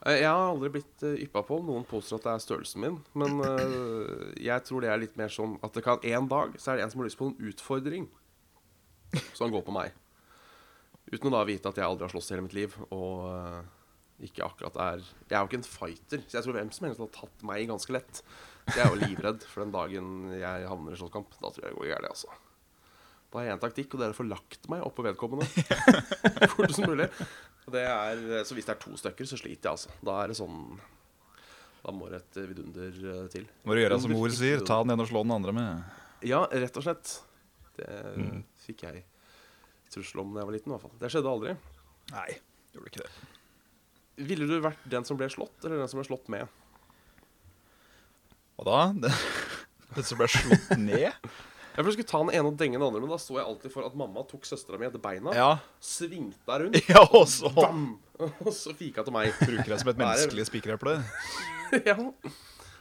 Eh, 0.08 0.22
Jeg 0.22 0.28
har 0.30 0.48
aldri 0.48 0.70
blitt 0.78 1.04
uh, 1.04 1.14
yppa 1.20 1.42
på 1.44 1.58
om 1.60 1.68
noen 1.68 1.86
påstår 1.88 2.20
at 2.20 2.26
det 2.28 2.34
er 2.34 2.44
størrelsen 2.46 2.84
min. 2.84 2.98
Men 3.18 3.40
eh, 3.44 4.42
jeg 4.48 4.64
tror 4.68 4.84
det 4.84 4.92
er 4.92 5.02
litt 5.02 5.18
mer 5.20 5.32
sånn 5.32 5.58
at 5.64 5.74
det 5.76 5.84
kan 5.84 6.00
en 6.00 6.28
dag 6.30 6.56
så 6.56 6.72
er 6.72 6.78
det 6.80 6.86
en 6.86 6.94
som 6.94 7.02
har 7.02 7.10
lyst 7.10 7.20
på 7.20 7.28
en 7.30 7.50
utfordring. 7.50 8.08
Så 9.34 9.44
han 9.44 9.52
går 9.54 9.64
på 9.66 9.74
meg. 9.76 9.92
Uten 11.08 11.30
å 11.30 11.36
da 11.38 11.44
vite 11.48 11.70
at 11.70 11.78
jeg 11.80 11.88
aldri 11.88 12.04
har 12.04 12.12
slåss 12.12 12.30
i 12.30 12.34
hele 12.36 12.46
mitt 12.46 12.56
liv. 12.56 12.74
Og 12.94 13.28
eh, 13.32 13.60
ikke 14.28 14.48
akkurat 14.48 14.80
er 14.82 15.04
Jeg 15.04 15.36
er 15.36 15.40
jo 15.42 15.48
ikke 15.50 15.60
en 15.60 15.70
fighter, 15.70 16.24
så 16.26 16.38
jeg 16.38 16.46
tror 16.46 16.56
hvem 16.58 16.72
som 16.74 16.88
helst 16.88 17.04
hadde 17.04 17.16
tatt 17.20 17.46
meg 17.48 17.68
ganske 17.70 17.94
lett. 17.96 18.22
Så 18.68 18.76
jeg 18.76 18.84
er 18.84 18.92
jo 18.92 19.00
livredd 19.04 19.44
for 19.48 19.64
den 19.64 19.72
dagen 19.76 20.12
jeg 20.36 20.68
havner 20.72 20.96
i 20.96 21.00
slåsskamp. 21.00 21.36
Da 21.40 21.52
tror 21.52 21.64
jeg 21.64 21.72
det 21.74 21.80
går 21.80 21.90
gærent, 21.92 22.12
altså. 22.16 22.44
Da 23.28 23.42
har 23.42 23.44
jeg 23.44 23.56
en 23.58 23.60
taktikk, 23.60 23.92
og 23.92 24.00
det 24.00 24.06
er 24.06 24.14
å 24.14 24.16
få 24.16 24.24
lagt 24.24 24.68
meg 24.72 24.84
oppå 24.86 25.04
vedkommende. 25.04 25.44
Fortest 26.54 26.80
mulig. 26.80 27.10
Er, 27.76 28.44
så 28.48 28.54
hvis 28.56 28.64
det 28.64 28.74
er 28.76 28.80
to 28.82 28.96
stykker, 28.96 29.26
så 29.28 29.36
sliter 29.36 29.68
jeg, 29.68 29.72
altså. 29.76 29.90
Da 30.04 30.22
er 30.22 30.28
det 30.32 30.36
sånn 30.38 30.78
Da 31.84 31.92
må 31.94 32.08
det 32.10 32.22
et 32.22 32.38
vidunder 32.48 32.96
eh, 33.12 33.28
til. 33.32 33.44
Må 33.64 33.74
du 33.76 33.80
gjøre 33.82 34.00
som 34.02 34.12
mor 34.12 34.28
sier, 34.34 34.60
ta 34.66 34.80
den 34.82 34.92
ene 34.96 35.04
og 35.04 35.08
slå 35.10 35.22
den 35.24 35.34
andre 35.36 35.52
med. 35.56 35.82
Ja, 36.26 36.40
rett 36.50 36.76
og 36.76 36.82
slett. 36.88 37.18
Det 37.78 37.88
Mm. 38.18 38.42
fikk 38.66 38.82
jeg 38.88 39.04
trussel 39.92 40.20
om 40.20 40.32
da 40.34 40.40
jeg 40.42 40.46
var 40.48 40.56
liten, 40.56 40.72
i 40.72 40.74
hvert 40.74 40.82
fall. 40.82 40.96
Det 41.00 41.08
skjedde 41.12 41.30
aldri. 41.30 41.56
Nei, 42.12 42.38
gjorde 42.74 42.90
ikke 42.90 43.04
det. 43.04 43.12
Ville 44.28 44.48
du 44.50 44.56
vært 44.60 44.82
den 44.90 45.04
som 45.06 45.16
ble 45.16 45.28
slått, 45.30 45.54
eller 45.64 45.78
den 45.78 45.88
som 45.88 46.00
ble 46.00 46.08
slått 46.08 46.28
med? 46.28 46.48
Og 48.58 48.66
da? 48.66 48.80
Den, 48.98 49.14
den 49.94 50.04
som 50.08 50.18
ble 50.18 50.26
slått 50.32 50.72
ned? 50.80 51.12
Jeg 51.78 51.86
jeg 51.86 51.94
skulle 51.94 52.10
ta 52.10 52.18
den 52.24 52.32
ene 52.34 52.50
og 52.50 52.56
denge 52.58 52.74
den 52.74 52.82
andre, 52.88 53.00
men 53.04 53.12
da 53.12 53.16
så 53.22 53.36
jeg 53.38 53.46
alltid 53.46 53.70
for 53.70 53.86
at 53.86 53.94
mamma 53.94 54.24
tok 54.26 54.42
søstera 54.48 54.80
mi 54.80 54.88
etter 54.88 54.98
beina, 55.02 55.30
Ja. 55.36 55.50
svingte 55.78 56.42
deg 56.48 56.64
rundt, 56.64 56.78
ja, 56.90 57.04
og 57.06 57.28
så 57.30 57.52
bam! 57.54 57.84
Og 58.42 58.50
så 58.50 58.72
fika 58.74 59.04
til 59.06 59.14
meg. 59.14 59.30
bruker 59.38 59.70
jeg 59.70 59.78
som 59.84 59.92
et 59.92 60.00
menneskelig 60.02 60.48
spikereple. 60.48 60.96
ja. 61.86 61.94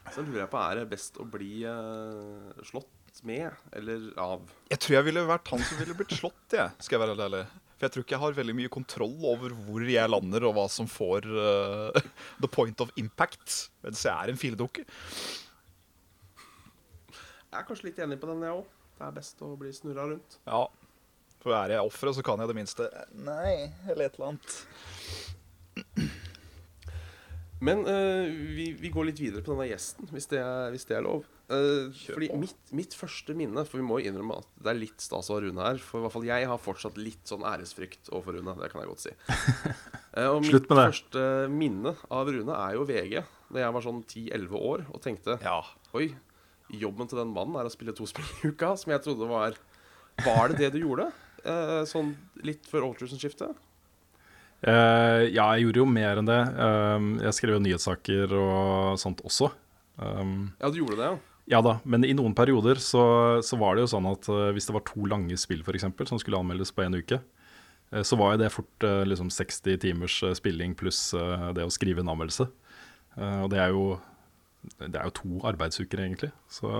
Så 0.09 0.23
lurer 0.25 0.41
jeg 0.47 0.49
på, 0.49 0.57
er 0.63 0.79
det 0.79 0.85
best 0.89 1.19
å 1.21 1.25
bli 1.29 1.59
uh, 1.69 2.57
slått 2.65 3.21
med 3.27 3.51
eller 3.77 4.07
av? 4.17 4.49
Jeg 4.71 4.79
tror 4.81 4.95
jeg 4.97 5.05
ville 5.11 5.23
vært 5.29 5.51
han 5.53 5.61
som 5.67 5.77
ville 5.81 5.93
blitt 5.99 6.15
slått, 6.17 6.55
jeg. 6.57 6.73
Skal 6.81 6.97
jeg 6.97 7.03
være 7.05 7.17
ærlig. 7.27 7.43
For 7.77 7.85
jeg 7.85 7.93
tror 7.93 8.05
ikke 8.07 8.15
jeg 8.15 8.23
har 8.23 8.37
veldig 8.39 8.55
mye 8.57 8.71
kontroll 8.73 9.13
over 9.29 9.53
hvor 9.67 9.83
jeg 9.85 10.09
lander, 10.09 10.47
og 10.49 10.55
hva 10.57 10.65
som 10.73 10.89
får 10.89 11.27
uh, 11.29 11.99
the 12.41 12.49
point 12.49 12.81
of 12.81 12.89
impact. 12.97 13.67
Mens 13.85 14.01
jeg 14.07 14.15
er 14.15 14.33
en 14.33 14.39
filedukke. 14.41 14.87
Jeg 17.47 17.61
er 17.61 17.67
kanskje 17.67 17.91
litt 17.91 18.01
enig 18.03 18.17
på 18.21 18.31
den, 18.31 18.41
jeg 18.47 18.57
òg. 18.57 18.73
Det 18.97 19.05
er 19.05 19.15
best 19.15 19.41
å 19.45 19.53
bli 19.59 19.71
snurra 19.75 20.07
rundt. 20.09 20.39
Ja. 20.47 20.65
For 21.43 21.53
er 21.53 21.75
jeg 21.75 21.85
offeret, 21.85 22.17
så 22.17 22.23
kan 22.25 22.41
jeg 22.41 22.49
det 22.49 22.57
minste 22.57 22.87
Nei, 23.13 23.69
eller 23.85 24.07
et 24.07 24.17
eller 24.17 24.33
annet. 24.33 24.53
Men 27.63 27.81
uh, 27.87 28.25
vi, 28.29 28.69
vi 28.77 28.89
går 28.93 29.09
litt 29.09 29.21
videre 29.21 29.41
på 29.41 29.53
denne 29.53 29.65
gjesten, 29.69 30.09
hvis 30.13 30.29
det 30.29 30.41
er, 30.43 30.69
hvis 30.73 30.85
det 30.89 30.97
er 30.97 31.05
lov. 31.05 31.25
Uh, 31.47 31.89
fordi 32.11 32.27
mitt, 32.37 32.57
mitt 32.75 32.91
første 32.91 33.31
minne 33.37 33.63
For 33.63 33.79
vi 33.79 33.85
må 33.87 34.01
innrømme 34.03 34.35
at 34.41 34.49
det 34.59 34.67
er 34.67 34.79
litt 34.81 34.99
stas 34.99 35.29
å 35.31 35.37
ha 35.37 35.43
Rune 35.45 35.63
her. 35.63 35.79
For 35.81 36.01
i 36.01 36.05
hvert 36.05 36.15
fall 36.17 36.27
jeg 36.27 36.49
har 36.51 36.61
fortsatt 36.61 36.99
litt 37.01 37.23
sånn 37.29 37.45
æresfrykt 37.47 38.11
overfor 38.11 38.37
Rune. 38.37 38.57
Det 38.59 38.69
kan 38.73 38.83
jeg 38.83 38.91
godt 38.91 39.05
si. 39.05 39.15
Uh, 40.13 40.29
og 40.35 40.45
Slutt 40.45 40.67
mitt 40.67 40.73
det. 40.73 40.83
første 40.83 41.25
minne 41.53 41.95
av 42.13 42.29
Rune 42.33 42.61
er 42.61 42.77
jo 42.77 42.85
VG. 42.89 43.17
Da 43.47 43.63
jeg 43.63 43.77
var 43.77 43.85
sånn 43.85 44.03
10-11 44.03 44.57
år 44.59 44.87
og 44.91 45.01
tenkte 45.05 45.39
Ja. 45.41 45.61
Oi, 45.97 46.11
jobben 46.73 47.07
til 47.09 47.21
den 47.21 47.31
mannen 47.33 47.55
er 47.59 47.67
å 47.67 47.71
spille 47.71 47.95
to 47.95 48.07
spill 48.09 48.27
i 48.41 48.51
uka, 48.51 48.73
som 48.79 48.91
jeg 48.93 49.03
trodde 49.05 49.29
var 49.29 49.57
Var 50.25 50.51
det 50.51 50.59
det 50.59 50.73
du 50.75 50.81
gjorde? 50.81 51.11
Eh, 51.47 51.83
sånn 51.87 52.15
litt 52.45 52.65
før 52.67 52.89
årtusenskiftet? 52.89 53.55
Eh, 54.65 55.23
ja, 55.29 55.45
jeg 55.53 55.67
gjorde 55.67 55.83
jo 55.83 55.87
mer 55.89 56.19
enn 56.19 56.29
det. 56.29 56.41
Um, 56.57 57.09
jeg 57.21 57.37
skrev 57.37 57.57
jo 57.57 57.63
nyhetssaker 57.63 58.33
og 58.39 58.97
sånt 59.01 59.21
også. 59.27 59.51
Um, 60.01 60.51
Ja, 60.57 60.71
du 60.73 60.81
gjorde 60.81 60.97
det, 60.97 61.09
ja. 61.11 61.17
ja 61.57 61.61
da, 61.65 61.77
men 61.85 62.05
i 62.05 62.15
noen 62.17 62.35
perioder 62.37 62.81
så, 62.81 63.03
så 63.45 63.59
var 63.61 63.77
det 63.77 63.85
jo 63.85 63.93
sånn 63.93 64.09
at 64.09 64.29
uh, 64.33 64.49
hvis 64.55 64.69
det 64.69 64.75
var 64.75 64.85
to 64.89 65.05
lange 65.09 65.37
spill 65.39 65.63
for 65.65 65.77
eksempel, 65.77 66.09
som 66.09 66.21
skulle 66.21 66.41
anmeldes 66.41 66.73
på 66.73 66.83
en 66.85 66.97
uke, 66.97 67.21
uh, 67.93 68.01
så 68.01 68.17
var 68.19 68.33
jo 68.33 68.43
det 68.43 68.53
fort 68.53 68.89
liksom 69.07 69.29
60 69.33 69.79
timers 69.85 70.19
spilling 70.41 70.75
pluss 70.77 71.11
det 71.53 71.65
å 71.65 71.73
skrive 71.73 72.03
en 72.03 72.11
anmeldelse. 72.11 72.49
Og 73.17 73.47
det 73.49 73.57
er 73.57 73.71
jo 73.73 73.95
det 74.79 74.95
er 74.95 75.07
jo 75.09 75.15
to 75.21 75.39
arbeidsuker, 75.47 76.03
egentlig. 76.03 76.31
Så 76.49 76.71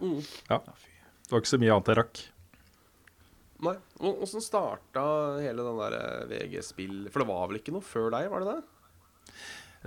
Mm. 0.00 0.20
ja. 0.48 0.60
Det 0.60 1.32
var 1.32 1.42
ikke 1.42 1.54
så 1.54 1.62
mye 1.62 1.74
annet 1.74 1.90
jeg 1.92 1.98
rakk. 2.00 2.20
Nei. 3.60 3.76
Åssen 4.00 4.42
starta 4.42 5.02
hele 5.38 5.62
den 5.62 5.78
der 5.78 5.96
eh, 5.98 6.28
VG-spill 6.30 7.10
For 7.12 7.22
det 7.22 7.28
var 7.28 7.48
vel 7.50 7.60
ikke 7.60 7.74
noe 7.74 7.84
før 7.84 8.08
deg, 8.14 8.30
var 8.32 8.44
det 8.44 8.54
det? 8.54 8.62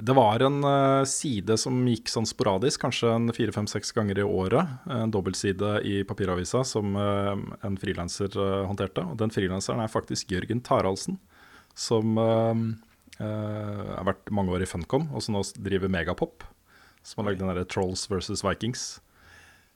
Det 0.08 0.16
var 0.18 0.42
en 0.42 0.64
uh, 0.66 1.06
side 1.06 1.54
som 1.62 1.76
gikk 1.86 2.10
sånn 2.10 2.26
sporadisk, 2.26 2.82
kanskje 2.82 3.12
en 3.14 3.34
fire-fem-seks 3.36 3.94
ganger 3.94 4.24
i 4.24 4.26
året. 4.26 4.72
En 4.90 5.12
dobbeltside 5.14 5.76
i 5.86 6.00
papiravisa 6.10 6.64
som 6.66 6.96
uh, 6.98 7.36
en 7.62 7.78
frilanser 7.78 8.34
uh, 8.40 8.64
håndterte. 8.66 9.04
Og 9.06 9.20
den 9.22 9.34
frilanseren 9.34 9.84
er 9.84 9.92
faktisk 9.94 10.34
Jørgen 10.34 10.64
Taraldsen, 10.66 11.20
som 11.78 12.18
har 12.18 14.06
vært 14.06 14.30
mange 14.34 14.54
år 14.54 14.64
i 14.66 14.68
Funcom, 14.70 15.08
og 15.14 15.22
som 15.26 15.34
nå 15.38 15.42
driver 15.62 15.90
Megapop. 15.90 16.46
Som 17.04 17.22
har 17.22 17.32
lagd 17.32 17.44
den 17.44 17.52
derre 17.52 17.68
Trolls 17.68 18.06
versus 18.12 18.44
Vikings. 18.46 19.02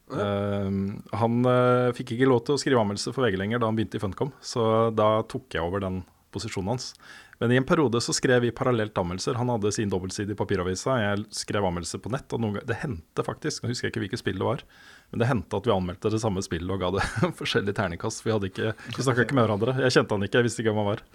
Uh, 0.08 0.72
han 1.20 1.40
uh, 1.44 1.94
fikk 1.96 2.16
ikke 2.16 2.30
lov 2.30 2.46
til 2.48 2.56
å 2.56 2.62
skrive 2.62 2.80
anmeldelse 2.80 3.12
for 3.12 3.28
VG 3.28 3.40
lenger 3.42 3.60
da 3.60 3.68
han 3.68 3.76
begynte 3.76 4.00
i 4.00 4.04
Funcom, 4.04 4.32
så 4.40 4.88
da 4.96 5.18
tok 5.28 5.58
jeg 5.58 5.66
over 5.66 5.84
den 5.84 6.06
posisjonen 6.32 6.76
hans. 6.76 6.94
Men 7.40 7.52
i 7.54 7.58
en 7.60 7.66
periode 7.66 8.00
så 8.02 8.14
skrev 8.16 8.42
vi 8.42 8.52
parallelt 8.56 8.98
anmeldelser. 8.98 9.38
Han 9.38 9.52
hadde 9.54 9.72
sin 9.76 9.92
dobbeltside 9.94 10.34
i 10.34 10.38
papiravisa, 10.38 10.96
jeg 11.04 11.26
skrev 11.38 11.68
anmeldelse 11.68 12.00
på 12.02 12.10
nett. 12.14 12.26
Og 12.34 12.42
noen 12.42 12.56
ganger, 12.56 12.70
det 12.72 12.80
hendte 12.82 13.26
faktisk, 13.26 13.62
nå 13.62 13.72
husker 13.72 13.88
jeg 13.88 13.94
ikke 13.94 14.02
hvilket 14.08 14.24
spill 14.24 14.42
det 14.42 14.48
var, 14.48 14.64
men 15.12 15.22
det 15.22 15.30
hendte 15.30 15.60
at 15.60 15.70
vi 15.70 15.76
anmeldte 15.76 16.12
det 16.14 16.22
samme 16.24 16.42
spillet 16.46 16.74
og 16.74 16.82
ga 16.82 16.90
det 16.98 17.06
forskjellige 17.42 17.78
terningkast. 17.78 18.26
Vi, 18.26 18.34
hadde 18.34 18.50
ikke, 18.50 18.74
vi 18.96 19.06
snakka 19.06 19.28
ikke 19.28 19.38
med 19.38 19.46
hverandre. 19.46 19.78
Jeg 19.86 20.00
kjente 20.00 20.18
han 20.18 20.26
ikke, 20.26 20.42
jeg 20.42 20.50
visste 20.50 20.64
ikke 20.64 20.74
hvem 20.74 20.82
han 20.82 20.90
var. 20.96 21.06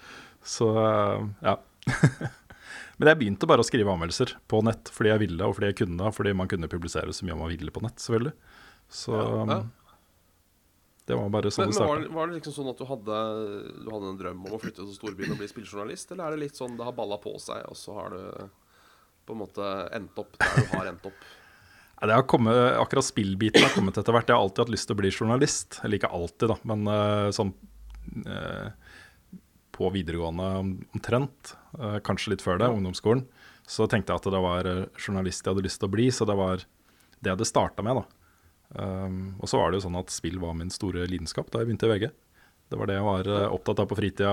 Så 0.54 0.70
uh, 0.78 1.26
ja. 1.42 1.58
Men 2.98 3.08
jeg 3.08 3.18
begynte 3.22 3.46
bare 3.48 3.62
å 3.64 3.66
skrive 3.66 3.90
anmeldelser 3.92 4.34
på 4.48 4.60
nett 4.66 4.90
fordi 4.92 5.08
jeg 5.14 5.22
ville, 5.24 5.46
og 5.48 5.56
fordi 5.56 5.70
jeg 5.72 5.78
kunne, 5.86 6.00
og 6.10 6.14
fordi 6.14 6.34
man 6.36 6.48
kunne 6.50 6.68
publisere 6.68 7.12
så 7.16 7.24
mye 7.26 7.38
man 7.38 7.48
ville 7.52 7.70
på 7.74 7.82
nett, 7.82 7.96
selvfølgelig. 8.02 8.32
Så 8.92 9.16
Ja. 9.16 9.62
det 11.06 11.16
var 11.18 11.28
bare 11.34 11.50
sånn 11.50 11.66
Men, 11.66 11.72
det 11.72 11.78
men 11.80 11.88
var, 11.88 11.96
starta. 11.96 12.02
det- 12.08 12.14
var 12.14 12.26
det 12.28 12.34
liksom 12.38 12.54
sånn 12.58 12.70
at 12.70 12.78
du 12.78 12.84
hadde, 12.84 13.84
du 13.84 13.90
hadde 13.90 14.08
en 14.12 14.18
drøm 14.18 14.44
om 14.46 14.52
å 14.52 14.60
flytte 14.60 14.76
til 14.84 14.94
storbyen 14.94 15.32
og 15.32 15.38
bli 15.38 15.48
spilljournalist, 15.50 16.12
eller 16.12 16.24
er 16.26 16.30
det 16.36 16.40
litt 16.44 16.54
sånn 16.60 16.76
det 16.76 16.84
har 16.84 16.92
balla 16.92 17.18
på 17.18 17.34
seg, 17.40 17.64
og 17.68 17.74
så 17.76 17.94
har 17.98 18.10
du 18.10 18.50
på 19.26 19.32
en 19.34 19.38
måte 19.42 19.66
endt 19.94 20.18
opp 20.18 20.36
der 20.38 20.54
du 20.56 20.76
har 20.76 20.86
endt 20.92 21.06
opp? 21.06 21.12
Ja, 22.02 22.06
det 22.08 22.14
har 22.16 22.22
kommet, 22.26 22.56
akkurat 22.82 23.04
spillbiten 23.06 23.62
har 23.62 23.70
kommet 23.76 23.94
etter 23.96 24.10
hvert. 24.12 24.26
Jeg 24.26 24.34
har 24.34 24.42
alltid 24.42 24.58
hatt 24.64 24.70
lyst 24.74 24.88
til 24.88 24.96
å 24.96 24.98
bli 24.98 25.10
journalist. 25.14 25.76
Eller 25.84 26.00
ikke 26.00 26.10
alltid, 26.10 26.48
da, 26.50 26.56
men 26.66 26.80
eh, 26.90 27.28
sånn 27.30 27.52
eh, 28.26 28.72
på 29.82 29.90
videregående 29.90 30.48
omtrent. 30.94 31.56
eh, 31.78 31.98
kanskje 32.06 32.34
litt 32.34 32.44
før 32.44 32.60
det, 32.60 32.70
ungdomsskolen. 32.70 33.26
Så 33.66 33.86
tenkte 33.90 34.12
jeg 34.12 34.22
at 34.22 34.32
det 34.34 34.42
var 34.44 34.68
eh, 34.68 34.88
journalist 34.98 35.44
jeg 35.44 35.54
hadde 35.54 35.66
lyst 35.66 35.80
til 35.82 35.90
å 35.90 35.94
bli, 35.94 36.08
så 36.14 36.26
det 36.28 36.36
var 36.38 36.62
det 36.62 37.30
jeg 37.30 37.36
hadde 37.36 37.48
starta 37.48 37.84
med. 37.86 38.02
da. 38.02 38.18
Um, 38.72 39.34
og 39.36 39.50
så 39.50 39.58
var 39.60 39.68
det 39.68 39.78
jo 39.78 39.84
sånn 39.84 39.98
at 40.00 40.12
spill 40.12 40.38
var 40.40 40.54
min 40.56 40.70
store 40.72 41.04
lidenskap 41.04 41.50
da 41.52 41.60
jeg 41.60 41.68
begynte 41.68 41.90
i 41.90 41.92
VG. 41.92 42.06
Det 42.72 42.78
var 42.80 42.88
det 42.88 42.96
jeg 42.96 43.04
var 43.04 43.28
eh, 43.28 43.48
opptatt 43.52 43.82
av 43.82 43.88
på 43.90 43.98
fritida. 43.98 44.32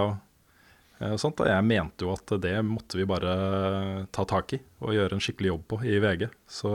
og 0.99 1.19
sånt. 1.19 1.41
og 1.43 1.49
Jeg 1.49 1.65
mente 1.67 2.05
jo 2.07 2.13
at 2.13 2.35
det 2.39 2.55
måtte 2.63 2.99
vi 2.99 3.07
bare 3.07 3.33
ta 4.15 4.23
tak 4.27 4.55
i 4.55 4.61
og 4.79 4.95
gjøre 4.95 5.17
en 5.17 5.23
skikkelig 5.23 5.51
jobb 5.51 5.65
på 5.73 5.81
i 5.83 5.99
VG. 5.99 6.29
Så 6.47 6.71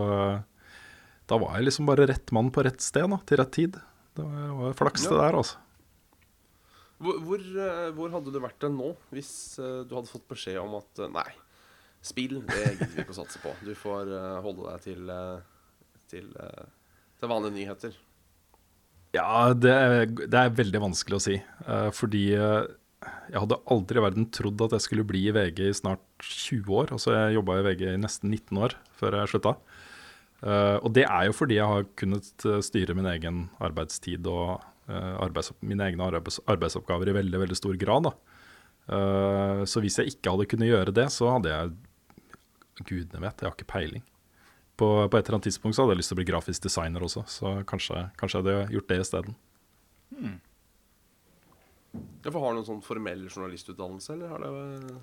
da 1.24 1.40
var 1.40 1.56
jeg 1.56 1.70
liksom 1.70 1.88
bare 1.88 2.08
rett 2.10 2.32
mann 2.36 2.52
på 2.52 2.64
rett 2.66 2.84
sted 2.84 3.08
da, 3.08 3.20
til 3.24 3.40
rett 3.40 3.52
tid. 3.56 3.78
Det 4.14 4.24
var, 4.24 4.50
var 4.60 4.76
flaks 4.76 5.08
det 5.08 5.16
der, 5.16 5.40
altså. 5.40 5.63
Hvor, 7.02 7.40
eh, 7.42 7.88
hvor 7.96 8.12
hadde 8.14 8.30
du 8.32 8.38
vært 8.40 8.64
nå 8.70 8.92
hvis 9.12 9.32
eh, 9.58 9.80
du 9.88 9.94
hadde 9.96 10.08
fått 10.12 10.28
beskjed 10.30 10.60
om 10.62 10.76
at 10.78 11.00
eh, 11.02 11.10
nei, 11.12 11.26
spill 12.04 12.38
det 12.46 12.60
gidder 12.78 12.92
vi 12.94 13.02
ikke 13.02 13.14
å 13.16 13.18
satse 13.18 13.40
på. 13.42 13.52
Du 13.66 13.72
får 13.76 14.12
holde 14.44 14.68
deg 14.70 14.84
til, 14.84 15.12
til, 16.12 16.28
til 17.18 17.30
vanlige 17.32 17.56
nyheter. 17.58 17.96
Ja, 19.14 19.52
det, 19.54 19.72
er- 19.72 20.10
det 20.26 20.40
er 20.40 20.54
veldig 20.58 20.80
vanskelig 20.84 21.18
å 21.18 21.22
si. 21.22 21.36
fordi 21.94 22.24
jeg 22.34 23.38
hadde 23.40 23.58
aldri 23.72 24.00
i 24.00 24.04
verden 24.04 24.26
trodd 24.32 24.62
at 24.66 24.74
jeg 24.76 24.84
skulle 24.86 25.04
bli 25.06 25.22
i 25.28 25.32
VG 25.34 25.62
i 25.70 25.74
snart 25.76 26.04
20 26.24 26.70
år. 26.82 26.92
Altså 26.96 27.14
Jeg 27.14 27.36
jobba 27.38 27.58
i 27.60 27.64
VG 27.70 27.82
i 27.94 28.00
nesten 28.00 28.30
19 28.32 28.60
år 28.66 28.76
før 29.00 29.18
jeg 29.22 29.32
slutta. 29.32 29.54
Og 30.84 30.90
det 30.96 31.06
er 31.08 31.28
jo 31.30 31.36
fordi 31.36 31.56
jeg 31.60 31.70
har 31.72 31.86
kunnet 32.00 32.46
styre 32.66 32.96
min 32.98 33.08
egen 33.14 33.44
arbeidstid 33.64 34.26
og 34.28 34.60
arbeids, 34.92 35.52
mine 35.64 35.86
egne 35.88 36.04
arbeids, 36.04 36.40
arbeidsoppgaver 36.50 37.08
i 37.10 37.16
veldig 37.16 37.40
veldig 37.44 37.56
stor 37.58 37.76
grad. 37.80 38.10
Eh, 38.84 39.62
så 39.64 39.80
hvis 39.80 39.98
jeg 40.00 40.12
ikke 40.12 40.34
hadde 40.34 40.48
kunnet 40.50 40.70
gjøre 40.70 40.94
det, 40.96 41.08
så 41.14 41.30
hadde 41.36 41.52
jeg 41.52 41.74
Gudene 42.74 43.20
vet, 43.22 43.38
jeg 43.38 43.46
har 43.46 43.54
ikke 43.54 43.70
peiling. 43.70 44.02
På, 44.74 45.06
på 45.06 45.14
et 45.14 45.22
eller 45.22 45.36
annet 45.36 45.46
tidspunkt 45.46 45.76
så 45.76 45.84
hadde 45.84 45.94
jeg 45.94 46.00
lyst 46.00 46.10
til 46.10 46.16
å 46.16 46.18
bli 46.18 46.26
grafisk 46.26 46.64
designer 46.64 47.04
også, 47.06 47.22
så 47.30 47.52
kanskje, 47.70 48.00
kanskje 48.18 48.40
jeg 48.40 48.42
hadde 48.42 48.74
gjort 48.74 48.88
det 48.90 48.96
isteden. 49.04 49.36
Hvorfor 52.24 52.42
Har 52.42 52.50
du 52.50 52.58
noen 52.58 52.66
sånn 52.66 52.82
formell 52.82 53.22
journalistutdannelse, 53.28 54.16
eller 54.16 54.32
har 54.32 54.42
det 54.42 54.96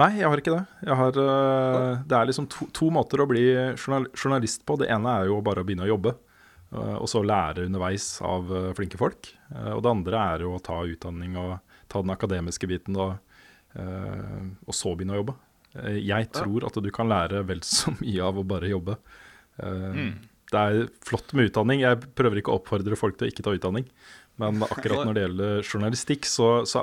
Nei, 0.00 0.08
jeg 0.18 0.26
har 0.26 0.40
ikke 0.40 0.54
det. 0.56 0.90
Har, 0.98 1.14
det 1.14 2.16
er 2.16 2.26
liksom 2.26 2.46
to, 2.50 2.66
to 2.74 2.88
måter 2.90 3.22
å 3.22 3.26
bli 3.28 3.44
journal 3.76 4.06
journalist 4.16 4.64
på. 4.66 4.78
Det 4.80 4.88
ene 4.90 5.18
er 5.20 5.28
jo 5.28 5.36
bare 5.44 5.62
å 5.62 5.66
begynne 5.68 5.84
å 5.84 5.90
jobbe, 5.92 6.14
og 6.72 7.08
så 7.10 7.20
lære 7.24 7.66
underveis 7.68 8.06
av 8.24 8.48
øh, 8.52 8.70
flinke 8.78 8.98
folk. 9.00 9.28
Eh, 9.52 9.72
og 9.76 9.82
det 9.84 9.90
andre 9.92 10.24
er 10.34 10.44
jo 10.46 10.54
å 10.56 10.62
ta 10.64 10.78
utdanning 10.88 11.36
og 11.40 11.58
ta 11.92 12.00
den 12.00 12.14
akademiske 12.14 12.68
biten, 12.70 12.96
og, 12.96 13.18
og 13.76 14.74
så 14.76 14.92
begynne 14.96 15.12
å 15.16 15.20
jobbe. 15.22 15.34
Eh, 15.80 15.98
jeg 16.04 16.28
tror 16.34 16.66
at 16.68 16.76
du 16.84 16.90
kan 16.94 17.08
lære 17.12 17.42
vel 17.48 17.62
så 17.68 17.92
mye 18.00 18.26
av 18.28 18.40
å 18.40 18.46
bare 18.48 18.72
jobbe. 18.72 18.98
Eh, 19.62 20.04
Det 20.52 20.60
er 20.60 20.88
flott 21.00 21.30
med 21.32 21.48
utdanning. 21.48 21.80
Jeg 21.80 22.00
prøver 22.12 22.40
ikke 22.42 22.52
å 22.52 22.58
oppfordre 22.60 22.96
folk 23.00 23.16
til 23.16 23.28
å 23.28 23.32
ikke 23.32 23.44
ta 23.46 23.54
utdanning. 23.56 23.86
Men 24.40 24.60
akkurat 24.66 25.06
når 25.06 25.14
det 25.16 25.22
gjelder 25.26 25.62
journalistikk, 25.64 26.26
så, 26.28 26.48
så, 26.68 26.82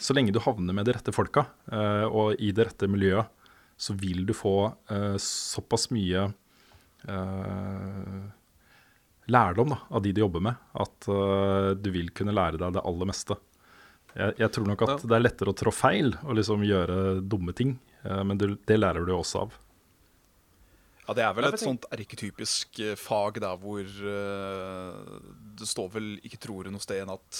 så 0.00 0.16
lenge 0.16 0.32
du 0.32 0.40
havner 0.40 0.76
med 0.76 0.88
de 0.88 0.94
rette 0.96 1.12
folka 1.12 1.46
eh, 1.72 2.04
og 2.08 2.40
i 2.40 2.48
det 2.56 2.68
rette 2.70 2.88
miljøet, 2.88 3.28
så 3.78 3.92
vil 3.94 4.24
du 4.28 4.32
få 4.36 4.54
eh, 4.90 5.16
såpass 5.22 5.88
mye 5.94 6.26
eh, 7.08 8.18
lærdom 9.28 9.74
da, 9.74 9.78
av 9.92 10.02
de 10.04 10.14
du 10.16 10.22
jobber 10.22 10.42
med, 10.48 10.58
at 10.74 11.08
uh, 11.12 11.74
du 11.76 11.90
vil 11.94 12.10
kunne 12.16 12.34
lære 12.36 12.60
deg 12.60 12.74
det 12.76 12.84
aller 12.88 13.08
meste. 13.10 13.36
Jeg, 14.16 14.34
jeg 14.40 14.50
tror 14.54 14.68
nok 14.70 14.84
at 14.86 14.94
Ja. 14.94 14.98
det 15.04 15.16
er 15.18 15.24
lettere 15.24 15.52
å 15.52 15.58
trå 15.58 15.72
feil 15.74 16.14
og 16.24 16.38
liksom 16.38 16.64
gjøre 16.64 17.20
dumme 17.20 17.52
ting, 17.56 17.76
uh, 18.06 18.22
men 18.24 18.40
du, 18.40 18.54
det 18.56 18.78
lærer 18.80 19.04
du 19.06 19.12
også 19.16 19.44
av. 19.46 19.58
Ja, 21.08 21.14
Det 21.16 21.24
er 21.24 21.36
vel 21.38 21.46
et 21.48 21.62
sånt 21.62 21.86
erketypisk 21.88 22.80
eh, 22.84 22.96
fag 23.00 23.38
der 23.40 23.56
hvor 23.56 23.80
uh, 23.80 25.20
det 25.56 25.68
står 25.70 25.88
vel 25.94 26.10
ikke 26.20 26.40
tror 26.42 26.68
noe 26.68 26.84
sted 26.84 27.00
enn 27.00 27.14
at 27.14 27.38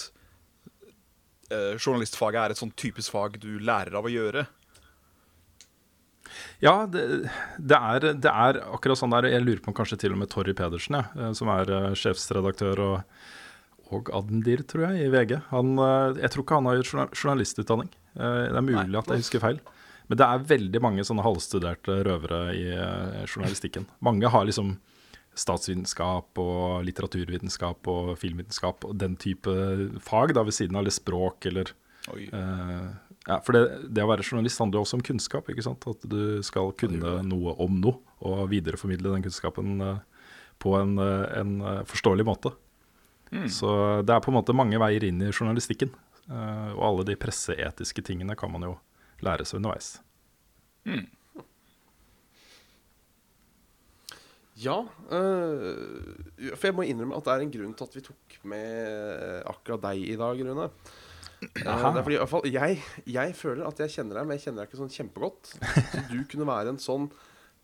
eh, 1.53 1.75
journalistfaget 1.77 2.41
er 2.41 2.55
et 2.55 2.61
sånt 2.63 2.77
typisk 2.81 3.13
fag 3.13 3.37
du 3.43 3.59
lærer 3.61 3.99
av 4.01 4.09
å 4.09 4.13
gjøre. 4.13 4.47
Ja, 6.65 6.75
det, 6.91 7.05
det, 7.59 7.79
er, 7.79 8.07
det 8.19 8.33
er 8.33 8.61
akkurat 8.69 9.01
sånn 9.01 9.15
der. 9.15 9.31
Jeg 9.33 9.45
lurer 9.45 9.63
på 9.65 9.73
om 9.73 9.77
kanskje 9.79 10.01
til 10.05 10.15
og 10.15 10.21
med 10.23 10.31
Torry 10.33 10.55
Pedersen, 10.59 10.99
ja, 11.01 11.05
eh, 11.17 11.33
som 11.39 11.51
er 11.55 11.73
eh, 11.75 11.89
sjefsredaktør 11.99 12.85
og, 12.85 13.25
og 13.95 14.13
Admdir, 14.19 14.65
tror 14.69 14.89
jeg, 14.89 15.07
i 15.07 15.13
VG. 15.15 15.39
Han, 15.53 15.75
eh, 15.85 16.21
jeg 16.25 16.35
tror 16.35 16.47
ikke 16.47 16.61
han 16.61 16.71
har 16.71 16.81
gjort 16.81 17.17
journalistutdanning. 17.19 17.91
Det 18.19 18.57
er 18.59 18.65
mulig 18.65 18.89
Nei. 18.91 18.99
at 18.99 19.13
jeg 19.13 19.23
husker 19.23 19.43
feil. 19.45 19.59
Men 20.09 20.19
det 20.19 20.27
er 20.27 20.47
veldig 20.51 20.81
mange 20.83 21.05
sånne 21.05 21.23
halvstuderte 21.23 22.01
røvere 22.07 22.41
i 22.57 22.65
journalistikken. 23.29 23.85
Mange 24.03 24.31
har 24.33 24.47
liksom 24.49 24.73
statsvitenskap 25.39 26.41
og 26.43 26.87
litteraturvitenskap 26.87 27.91
og 27.91 28.15
filmvitenskap 28.21 28.87
og 28.89 28.97
den 28.99 29.17
type 29.21 29.53
fag 30.05 30.35
da 30.37 30.45
ved 30.47 30.57
siden 30.57 30.79
av, 30.79 30.85
eller 30.85 30.95
språk 30.95 31.49
eller 31.51 31.73
eh, 32.15 32.89
Ja, 33.27 33.41
for 33.45 33.53
det, 33.57 33.63
det 33.93 34.05
å 34.05 34.09
være 34.09 34.25
journalist 34.25 34.61
handler 34.63 34.79
jo 34.79 34.85
også 34.87 34.97
om 34.97 35.05
kunnskap, 35.05 35.49
ikke 35.51 35.65
sant. 35.67 35.85
At 35.91 36.07
du 36.09 36.39
skal 36.47 36.71
kunne 36.79 37.19
noe 37.27 37.57
om 37.61 37.81
noe 37.83 37.99
og 38.25 38.47
videreformidle 38.53 39.13
den 39.13 39.25
kunnskapen 39.27 39.83
eh, 39.85 39.99
på 40.63 40.73
en, 40.79 40.97
eh, 41.03 41.27
en 41.41 41.59
eh, 41.61 41.83
forståelig 41.91 42.25
måte. 42.27 42.55
Mm. 43.31 43.49
Så 43.53 43.69
det 44.09 44.15
er 44.15 44.23
på 44.25 44.33
en 44.33 44.39
måte 44.39 44.57
mange 44.57 44.81
veier 44.81 45.05
inn 45.11 45.21
i 45.21 45.33
journalistikken. 45.33 45.93
eh, 46.31 46.71
og 46.73 46.83
alle 46.89 47.05
de 47.11 47.19
presseetiske 47.21 48.03
tingene 48.07 48.37
kan 48.39 48.53
man 48.53 48.65
jo 48.65 48.75
lære 49.25 49.45
seg 49.45 49.61
underveis. 49.61 49.99
Mm. 50.89 51.05
Ja, 54.59 54.81
øh, 55.15 56.57
for 56.57 56.67
jeg 56.67 56.75
må 56.75 56.83
innrømme 56.89 57.15
at 57.15 57.29
det 57.29 57.35
er 57.35 57.45
en 57.45 57.53
grunn 57.55 57.75
til 57.79 57.87
at 57.87 57.95
vi 57.95 58.03
tok 58.09 58.39
med 58.51 59.45
akkurat 59.47 59.85
deg 59.85 60.03
i 60.03 60.17
dag, 60.19 60.41
Rune. 60.49 60.67
Eh, 61.39 61.67
Aha. 61.71 61.93
det 61.95 62.01
er 62.01 62.05
fordi 62.07 62.17
i 62.17 62.19
hvert 62.19 62.33
fall 62.33 62.47
jeg, 62.51 62.79
jeg 63.07 63.35
føler 63.39 63.69
at 63.69 63.81
jeg 63.85 63.95
kjenner 63.95 64.19
deg, 64.19 64.27
men 64.27 64.39
jeg 64.39 64.49
kjenner 64.49 64.65
deg 64.65 64.71
ikke 64.71 64.81
sånn 64.81 64.95
kjempegodt. 64.95 65.53
Så 65.55 66.03
du 66.11 66.19
kunne 66.31 66.49
være 66.49 66.75
en 66.75 66.81
sånn 66.83 67.07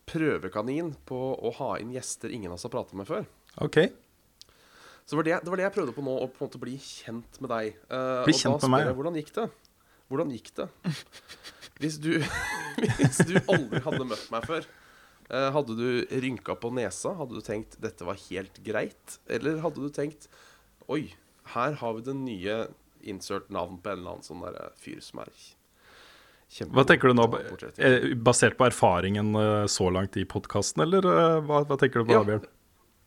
prøvekanin 0.09 0.93
på 1.09 1.19
å 1.35 1.53
ha 1.59 1.75
inn 1.83 1.95
gjester 1.95 2.33
ingen 2.35 2.53
av 2.53 2.59
oss 2.59 2.67
har 2.69 2.75
pratet 2.75 2.97
med 2.99 3.09
før. 3.09 3.27
OK. 3.65 3.81
Så 5.05 5.15
det 5.15 5.19
var 5.19 5.27
det, 5.27 5.35
det 5.45 5.53
var 5.53 5.61
det 5.61 5.67
jeg 5.67 5.75
prøvde 5.75 5.97
på 5.97 6.05
nå, 6.05 6.15
å 6.17 6.29
på 6.31 6.41
en 6.41 6.49
måte 6.49 6.61
bli 6.63 6.77
kjent 6.81 7.41
med 7.45 7.51
deg. 7.53 7.75
Uh, 7.91 8.23
Bli 8.29 8.37
kjent 8.39 8.63
med 8.65 8.73
meg, 8.73 8.87
jeg, 8.89 8.97
hvordan 9.01 9.19
gikk 9.21 9.35
det? 9.37 9.49
Hvordan 10.13 10.33
gikk 10.33 10.49
det? 10.61 10.69
Hvis 11.83 11.99
du, 12.01 12.13
hvis 13.01 13.21
du 13.27 13.35
aldri 13.43 13.83
hadde 13.85 14.07
møtt 14.09 14.31
meg 14.33 14.47
før, 14.49 14.69
uh, 15.33 15.51
hadde 15.57 15.77
du 15.77 15.89
rynka 16.25 16.57
på 16.61 16.71
nesa? 16.79 17.13
Hadde 17.19 17.37
du 17.37 17.45
tenkt 17.45 17.77
'dette 17.83 18.07
var 18.07 18.21
helt 18.29 18.63
greit'? 18.65 19.19
Eller 19.27 19.61
hadde 19.65 19.83
du 19.83 19.91
tenkt 19.93 20.29
'oi, 20.87 21.11
her 21.57 21.77
har 21.83 21.99
vi 21.99 22.07
den 22.07 22.25
nye 22.25 22.63
insert 23.11 23.51
navn 23.55 23.79
på 23.83 23.91
en 23.93 23.99
eller 24.01 24.17
annen 24.17 24.27
sånn 24.27 24.43
der 24.45 24.57
eh, 24.63 24.73
fyr 24.81 25.01
som 25.05 25.21
er 25.25 25.31
kjempe... 26.55 26.75
Hva 26.77 26.85
tenker 26.89 27.11
du 27.13 27.15
nå? 27.19 27.29
eh, 27.79 28.11
Basert 28.17 28.57
på 28.61 28.67
erfaringen 28.69 29.35
eh, 29.41 29.65
så 29.71 29.89
langt 29.95 30.17
i 30.21 30.25
podkasten, 30.29 30.83
eller 30.87 31.07
hva, 31.47 31.63
hva 31.69 31.79
tenker 31.81 32.03
du 32.05 32.11
på. 32.13 32.21
Bjørn? 32.29 32.45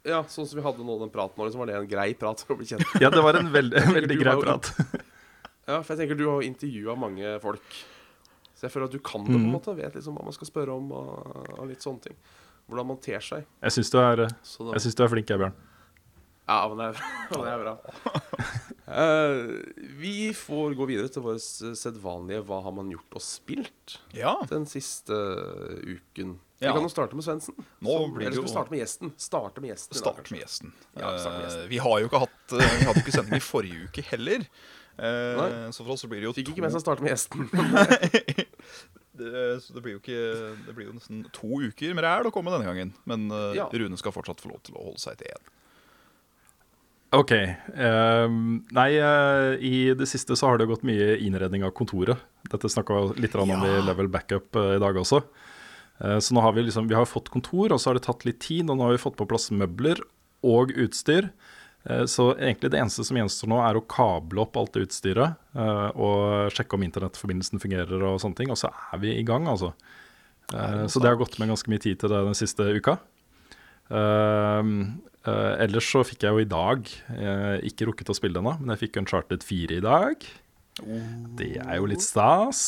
Ja, 0.07 0.21
sånn 0.31 0.47
som 0.47 0.55
vi 0.59 0.63
hadde 0.63 0.85
nå 0.87 0.93
den 1.01 1.09
praten 1.11 1.35
nå, 1.41 1.45
liksom 1.49 1.59
var 1.65 1.67
det 1.67 1.75
en 1.81 1.87
grei 1.91 2.13
prat 2.15 2.39
for 2.45 2.55
å 2.55 2.59
bli 2.61 2.69
kjent. 2.69 2.85
Ja, 3.03 3.09
det 3.11 3.19
var 3.25 3.35
en 3.41 3.49
veldig, 3.51 3.81
veldig 3.97 4.17
grei 4.23 4.35
prat. 4.45 4.71
Ja, 5.67 5.81
for 5.83 5.91
jeg 5.97 6.05
tenker 6.05 6.15
du 6.15 6.21
har 6.29 6.37
jo 6.39 6.47
intervjua 6.47 6.93
mange 6.95 7.31
folk. 7.43 7.73
Så 8.55 8.63
jeg 8.69 8.71
føler 8.71 8.87
at 8.87 8.93
du 8.95 9.01
kan 9.03 9.25
det, 9.25 9.33
på 9.33 9.35
en 9.35 9.41
Mhm. 9.49 9.51
måte. 9.57 9.73
Vet 9.75 9.97
liksom 9.99 10.15
hva 10.15 10.23
man 10.23 10.31
skal 10.37 10.47
spørre 10.47 10.71
om 10.79 10.85
og, 10.95 11.49
og 11.59 11.65
litt 11.67 11.83
sånne 11.83 12.05
ting. 12.05 12.15
Hvordan 12.71 12.87
man 12.87 13.01
ter 13.03 13.19
seg. 13.19 13.43
Jeg 13.67 13.75
syns 13.75 13.91
du, 13.91 13.97
du 13.99 15.03
er 15.03 15.11
flink, 15.11 15.27
jeg, 15.27 15.41
Bjørn. 15.43 15.57
Ja, 16.47 16.57
men 16.71 16.79
det 16.79 16.85
er, 16.89 16.99
men 17.31 17.43
det 17.43 17.53
er 17.53 17.63
bra. 17.63 17.73
uh, 18.87 19.91
vi 19.99 20.15
får 20.37 20.75
gå 20.79 20.87
videre 20.89 21.11
til 21.11 21.25
vår 21.25 21.39
sedvanlige 21.75 22.43
'Hva 22.47 22.61
har 22.63 22.75
man 22.75 22.91
gjort 22.93 23.19
og 23.19 23.23
spilt?' 23.23 23.97
Ja. 24.15 24.37
den 24.49 24.65
siste 24.65 25.13
uken. 25.83 26.37
Ja. 26.59 26.71
Vi 26.71 26.79
kan 26.79 26.87
jo 26.87 26.89
starte 26.89 27.15
med 27.15 27.23
Svendsen. 27.23 27.53
Eller 27.85 28.31
skal 28.31 28.47
vi 28.47 28.49
starte 28.49 28.71
med 28.73 28.79
gjesten? 28.81 29.11
Starte 29.21 29.61
med 29.61 29.69
gjesten. 29.69 29.97
Start 29.99 30.31
med 30.31 30.39
gjesten. 30.41 30.73
Ja, 30.97 31.11
start 31.19 31.35
med 31.35 31.43
gjesten. 31.45 31.63
Uh, 31.67 31.69
vi 31.69 31.77
har 31.77 31.99
jo 31.99 32.09
ikke 32.09 32.21
hatt 32.23 32.55
eh, 32.57 32.63
Vi 32.79 32.87
hadde 32.87 32.97
jo 32.97 33.03
ikke 33.03 33.13
sending 33.13 33.37
i 33.37 33.45
forrige 33.45 33.83
uke 33.85 34.05
heller. 34.09 34.47
Uh, 34.97 35.03
Nei. 35.37 35.49
så 35.75 35.83
for 35.83 35.93
oss 35.93 36.01
så 36.01 36.09
blir 36.09 36.23
det 36.23 36.25
jo 36.25 36.33
Fikk 36.33 36.47
to 36.47 36.55
ikke 36.55 36.63
med 36.65 36.73
seg 36.73 36.81
å 36.81 36.85
starte 36.87 37.05
med 37.05 37.13
gjesten. 37.13 37.45
det, 39.19 39.43
så 39.61 39.75
det 39.75 39.83
blir 39.85 39.97
jo 39.97 40.01
ikke 40.01 40.23
Det 40.65 40.73
blir 40.73 40.89
jo 40.89 40.95
nesten 40.95 41.21
to 41.35 41.61
uker 41.67 41.93
med 41.93 42.07
ræl 42.07 42.31
å 42.31 42.33
komme 42.33 42.55
denne 42.55 42.65
gangen. 42.65 42.95
Men 43.05 43.29
uh, 43.29 43.51
Ja. 43.57 43.69
Rune 43.69 43.99
skal 44.01 44.15
fortsatt 44.15 44.41
få 44.41 44.55
lov 44.55 44.63
til 44.65 44.79
å 44.79 44.87
holde 44.89 45.03
seg 45.03 45.21
til 45.21 45.35
én. 45.35 45.53
OK. 47.15 47.31
Um, 47.71 48.65
nei, 48.75 48.89
eh, 48.99 49.53
i 49.63 49.75
det 49.95 50.09
siste 50.11 50.35
så 50.35 50.49
har 50.49 50.59
det 50.59 50.67
gått 50.67 50.83
mye 50.87 51.15
innredning 51.23 51.63
av 51.63 51.71
kontoret. 51.77 52.19
Dette 52.51 52.71
snakka 52.71 53.13
litt 53.15 53.35
om 53.39 53.53
om 53.55 53.63
i 53.63 53.75
Level 53.85 54.09
Backup 54.11 54.55
eh, 54.59 54.73
i 54.75 54.81
dag 54.83 54.99
også. 54.99 55.21
Eh, 56.03 56.17
så 56.19 56.35
nå 56.35 56.43
har 56.43 56.57
vi 56.57 56.65
liksom 56.67 56.89
Vi 56.89 56.97
har 56.97 57.07
fått 57.07 57.31
kontor, 57.31 57.71
og 57.71 57.79
så 57.79 57.89
har 57.89 57.99
det 57.99 58.03
tatt 58.09 58.25
litt 58.27 58.41
tid. 58.43 58.67
Og 58.67 58.75
nå 58.75 58.83
har 58.83 58.97
vi 58.97 59.03
fått 59.05 59.15
på 59.19 59.27
plass 59.29 59.49
møbler 59.51 60.03
og 60.43 60.75
utstyr. 60.75 61.31
Så 61.87 62.33
egentlig 62.35 62.73
det 62.73 62.81
eneste 62.81 63.05
som 63.07 63.15
gjenstår 63.15 63.47
nå, 63.47 63.61
er 63.63 63.77
å 63.79 63.85
kable 63.87 64.41
opp 64.43 64.57
alt 64.59 64.73
det 64.75 64.89
utstyret. 64.89 65.37
og 65.95 66.51
sjekke 66.51 66.75
om 66.75 66.83
internettforbindelsen 66.83 67.61
fungerer 67.63 68.03
og 68.03 68.19
sånne 68.19 68.35
ting. 68.35 68.51
Og 68.51 68.59
så 68.59 68.67
er 68.91 68.99
vi 68.99 69.13
i 69.15 69.23
gang, 69.23 69.47
altså. 69.47 69.71
Så 70.51 70.99
det 70.99 71.07
har 71.07 71.15
gått 71.15 71.39
med 71.39 71.47
ganske 71.47 71.71
mye 71.71 71.79
tid 71.79 72.01
til 72.01 72.11
det 72.11 72.19
den 72.27 72.35
siste 72.35 72.67
uka. 72.75 72.97
Eh, 75.27 75.53
ellers 75.65 75.87
så 75.91 76.03
fikk 76.07 76.23
jeg 76.23 76.31
jo 76.31 76.39
i 76.43 76.47
dag 76.47 76.87
uh, 77.11 77.57
ikke 77.67 77.87
rukket 77.89 78.11
å 78.13 78.15
spille 78.15 78.39
ennå, 78.39 78.53
men 78.61 78.71
jeg 78.75 78.85
fikk 78.85 78.99
Uncharted 79.01 79.43
4 79.43 79.79
i 79.81 79.83
dag. 79.83 80.27
Det 81.39 81.49
er 81.57 81.75
jo 81.81 81.87
litt 81.89 82.03
stas. 82.05 82.61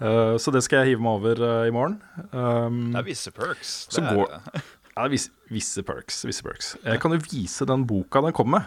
uh, 0.00 0.34
så 0.42 0.54
det 0.54 0.64
skal 0.66 0.82
jeg 0.82 0.94
hive 0.94 1.04
meg 1.04 1.18
over 1.20 1.42
i 1.68 1.74
morgen. 1.74 1.98
Um, 2.32 2.80
Det 2.94 3.02
er 3.04 3.06
visse 3.10 3.30
perks. 3.36 3.74
Så 3.92 4.00
Det 4.02 4.08
er, 4.10 4.18
går- 4.18 4.32
ja, 4.96 4.96
det 4.96 5.04
er 5.04 5.12
visse, 5.14 5.30
visse 5.52 5.84
perks. 5.86 6.22
Visse 6.26 6.46
perks. 6.46 6.72
Jeg 6.82 7.02
kan 7.04 7.14
jo 7.14 7.20
vise 7.28 7.68
den 7.70 7.86
boka 7.86 8.24
den 8.24 8.34
kom 8.34 8.50
med. 8.56 8.66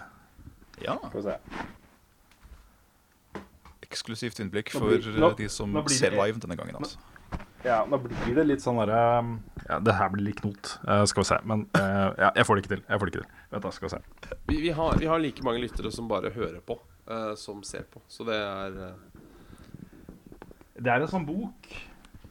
Ja, 0.86 0.96
Skal 1.10 1.20
vi 1.20 1.26
se. 1.28 1.38
eksklusivt 3.88 4.40
innblikk 4.44 4.74
Nå 4.76 4.80
for 4.84 4.96
blir- 5.00 5.20
nå- 5.24 5.34
de 5.38 5.48
som 5.50 5.72
ser 5.90 6.12
live 6.16 6.40
denne 6.44 6.56
gangen. 6.60 6.76
Altså. 6.80 6.98
Ja, 7.66 7.82
nå 7.90 7.98
blir 8.00 8.36
det 8.38 8.44
litt 8.48 8.62
sånn 8.64 8.78
derre 8.80 9.00
um, 9.20 9.32
Ja, 9.68 9.80
det 9.84 9.96
her 9.98 10.12
blir 10.14 10.28
litt 10.30 10.40
knot, 10.44 10.76
eh, 10.88 11.02
skal 11.10 11.24
vi 11.24 11.28
se. 11.32 11.38
Men 11.50 11.64
eh, 11.76 12.10
ja, 12.22 12.30
jeg 12.38 12.46
får 12.48 12.56
det 12.60 12.64
ikke 12.64 12.74
til. 12.76 12.84
Jeg 12.88 13.00
får 13.02 13.10
det 13.10 13.14
ikke 13.16 13.24
til. 13.24 13.32
Vent, 13.56 13.64
da, 13.66 13.72
skal 13.76 13.88
vi 13.88 13.94
se. 13.96 14.38
Vi, 14.52 14.60
vi, 14.68 14.72
har, 14.78 14.98
vi 15.02 15.10
har 15.10 15.20
like 15.24 15.44
mange 15.48 15.64
lyttere 15.64 15.92
som 15.92 16.08
bare 16.12 16.32
hører 16.36 16.60
på, 16.64 16.78
uh, 17.10 17.34
som 17.40 17.64
ser 17.68 17.88
på. 17.92 18.00
Så 18.08 18.24
det 18.28 18.38
er 18.38 18.78
Det 20.78 20.92
er 20.94 21.02
en 21.02 21.10
sånn 21.12 21.26
bok. 21.28 21.72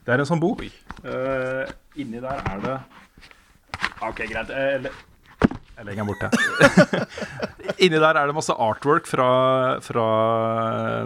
Det 0.07 0.13
er 0.15 0.23
en 0.23 0.29
sånn 0.29 0.39
bok. 0.39 0.63
Eh, 1.03 1.67
inni 1.99 2.21
der 2.23 2.39
er 2.47 2.61
det 2.63 2.77
OK, 4.07 4.21
greit. 4.29 4.47
Jeg, 4.53 4.81
le- 4.85 4.93
jeg 5.77 5.85
legger 5.85 5.99
den 5.99 6.07
bort, 6.07 6.23
jeg. 6.23 6.31
inni 7.89 7.99
der 7.99 8.15
er 8.17 8.29
det 8.31 8.37
masse 8.37 8.55
artwork 8.55 9.05
fra, 9.09 9.27
fra 9.83 10.05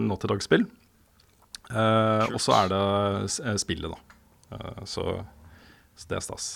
Naughty 0.05 0.29
Dog-spill. 0.29 0.67
Eh, 1.71 2.25
og 2.29 2.37
så 2.43 2.53
er 2.61 2.69
det 2.71 3.57
spillet, 3.63 3.89
da. 3.89 3.97
Eh, 4.51 4.83
så, 4.85 5.05
så 5.95 6.11
det 6.11 6.19
er 6.19 6.25
stas. 6.25 6.49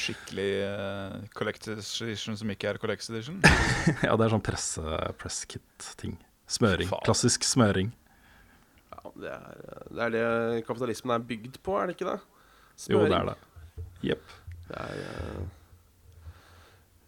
Skikkelig 0.00 0.50
uh, 0.64 1.16
Collectors 1.36 1.92
Edition 2.00 2.38
som 2.38 2.50
ikke 2.52 2.70
er 2.70 2.80
Collectors 2.80 3.10
Edition. 3.12 3.40
ja, 4.06 4.14
det 4.14 4.26
er 4.26 4.32
sånn 4.32 4.44
presse, 4.44 4.98
press 5.20 5.42
kit-ting. 5.50 6.16
Smøring. 6.50 6.88
Faen. 6.90 7.04
Klassisk 7.06 7.44
smøring. 7.46 7.92
Ja, 8.90 9.02
det 9.22 9.32
er, 9.34 9.62
det 9.90 10.04
er 10.06 10.14
det 10.14 10.24
kapitalismen 10.66 11.14
er 11.18 11.26
bygd 11.26 11.60
på, 11.66 11.76
er 11.78 11.90
det 11.90 11.98
ikke 11.98 12.10
det? 12.10 12.18
Jo, 12.90 13.04
det 13.04 13.18
er 13.18 13.32
det. 13.32 13.38
Jepp. 14.12 14.36
Det 14.70 14.84
er 14.86 15.08
Uh... 15.10 15.48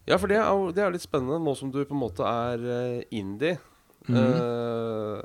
Ja, 0.03 0.17
for 0.19 0.27
det 0.27 0.35
er, 0.35 0.49
jo, 0.51 0.71
det 0.75 0.81
er 0.83 0.91
litt 0.91 1.05
spennende 1.05 1.37
nå 1.39 1.53
som 1.55 1.69
du 1.71 1.77
på 1.79 1.95
en 1.95 2.01
måte 2.01 2.27
er 2.27 3.05
indie. 3.15 3.55
Mhm. 4.09 4.17
Eh, 4.19 5.21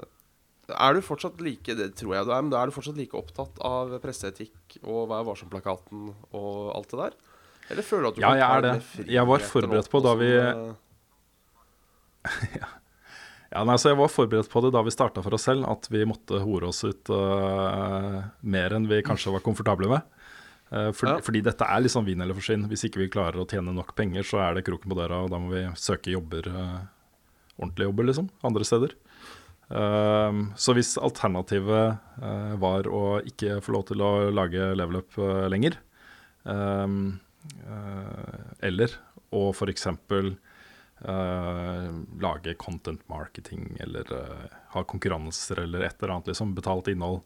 er 0.68 0.94
du 0.94 1.00
fortsatt 1.04 1.40
like 1.40 1.74
Det 1.78 1.88
tror 1.96 2.14
jeg 2.18 2.26
du 2.28 2.32
er, 2.34 2.42
men 2.44 2.52
er 2.58 2.68
du 2.68 2.74
fortsatt 2.76 2.98
like 3.00 3.16
opptatt 3.16 3.56
av 3.64 3.94
presseetikk 4.02 4.78
og 4.84 5.06
Vær 5.08 5.24
varsom-plakaten 5.28 6.10
og 6.36 6.74
alt 6.76 6.90
det 6.92 6.98
der? 7.00 7.16
Eller 7.70 7.84
føler 7.84 8.02
du 8.02 8.08
at 8.08 8.16
du 8.16 8.20
Ja, 8.24 8.28
kan 8.32 8.38
jeg 8.38 8.48
er 8.48 8.66
det. 8.66 9.06
Jeg 9.12 9.26
var 9.28 9.38
forberedt 9.44 9.90
på 9.92 10.02
da 10.04 10.14
vi- 10.20 10.34
eh, 10.40 10.74
Ja, 13.48 13.62
nei, 13.64 13.78
så 13.80 13.88
Jeg 13.94 13.96
var 14.00 14.10
forberedt 14.12 14.50
på 14.52 14.60
det 14.64 14.72
da 14.74 14.82
vi 14.84 14.92
starta 14.92 15.22
for 15.24 15.32
oss 15.36 15.46
selv, 15.48 15.64
at 15.70 15.88
vi 15.92 16.02
måtte 16.08 16.40
hore 16.44 16.68
oss 16.68 16.82
ut 16.84 17.08
uh, 17.08 18.18
mer 18.44 18.74
enn 18.76 18.88
vi 18.90 18.98
kanskje 19.06 19.32
var 19.32 19.40
komfortable 19.44 19.88
med. 19.88 20.02
Uh, 20.68 20.90
for, 20.92 21.08
Ja. 21.08 21.16
Fordi 21.24 21.40
dette 21.46 21.64
er 21.64 21.80
liksom 21.80 22.04
vin 22.04 22.20
eller 22.20 22.36
forsvinn. 22.36 22.66
Hvis 22.68 22.84
ikke 22.90 23.00
vi 23.00 23.08
klarer 23.08 23.40
å 23.40 23.48
tjene 23.48 23.72
nok 23.72 23.94
penger, 23.96 24.26
så 24.28 24.42
er 24.44 24.58
det 24.58 24.66
kroken 24.68 24.92
på 24.92 24.98
døra, 25.00 25.22
og 25.24 25.32
da 25.32 25.40
må 25.40 25.48
vi 25.54 25.64
søke 25.80 26.12
jobber, 26.12 26.44
uh, 26.52 26.84
ordentlige 27.56 27.88
jobber, 27.88 28.04
liksom, 28.10 28.28
andre 28.44 28.68
steder. 28.68 28.92
Um, 29.68 30.54
så 30.56 30.72
hvis 30.72 30.94
alternativet 30.96 31.98
øh, 32.24 32.54
var 32.56 32.86
å 32.88 33.18
ikke 33.28 33.58
få 33.60 33.74
lov 33.74 33.82
til 33.90 34.00
å 34.00 34.12
lage 34.32 34.70
level 34.78 35.02
up 35.02 35.18
øh, 35.20 35.44
lenger, 35.52 35.76
um, 36.48 37.18
øh, 37.68 38.46
eller 38.64 38.96
å 39.36 39.50
f.eks. 39.52 39.90
Uh, 40.98 41.90
lage 42.18 42.56
content 42.58 43.04
marketing 43.12 43.76
eller 43.84 44.08
ha 44.72 44.80
konkurranser 44.82 45.60
eller 45.62 45.84
et 45.86 46.00
eller 46.00 46.16
annet 46.16 46.32
liksom, 46.32 46.56
betalt 46.56 46.88
innhold. 46.90 47.20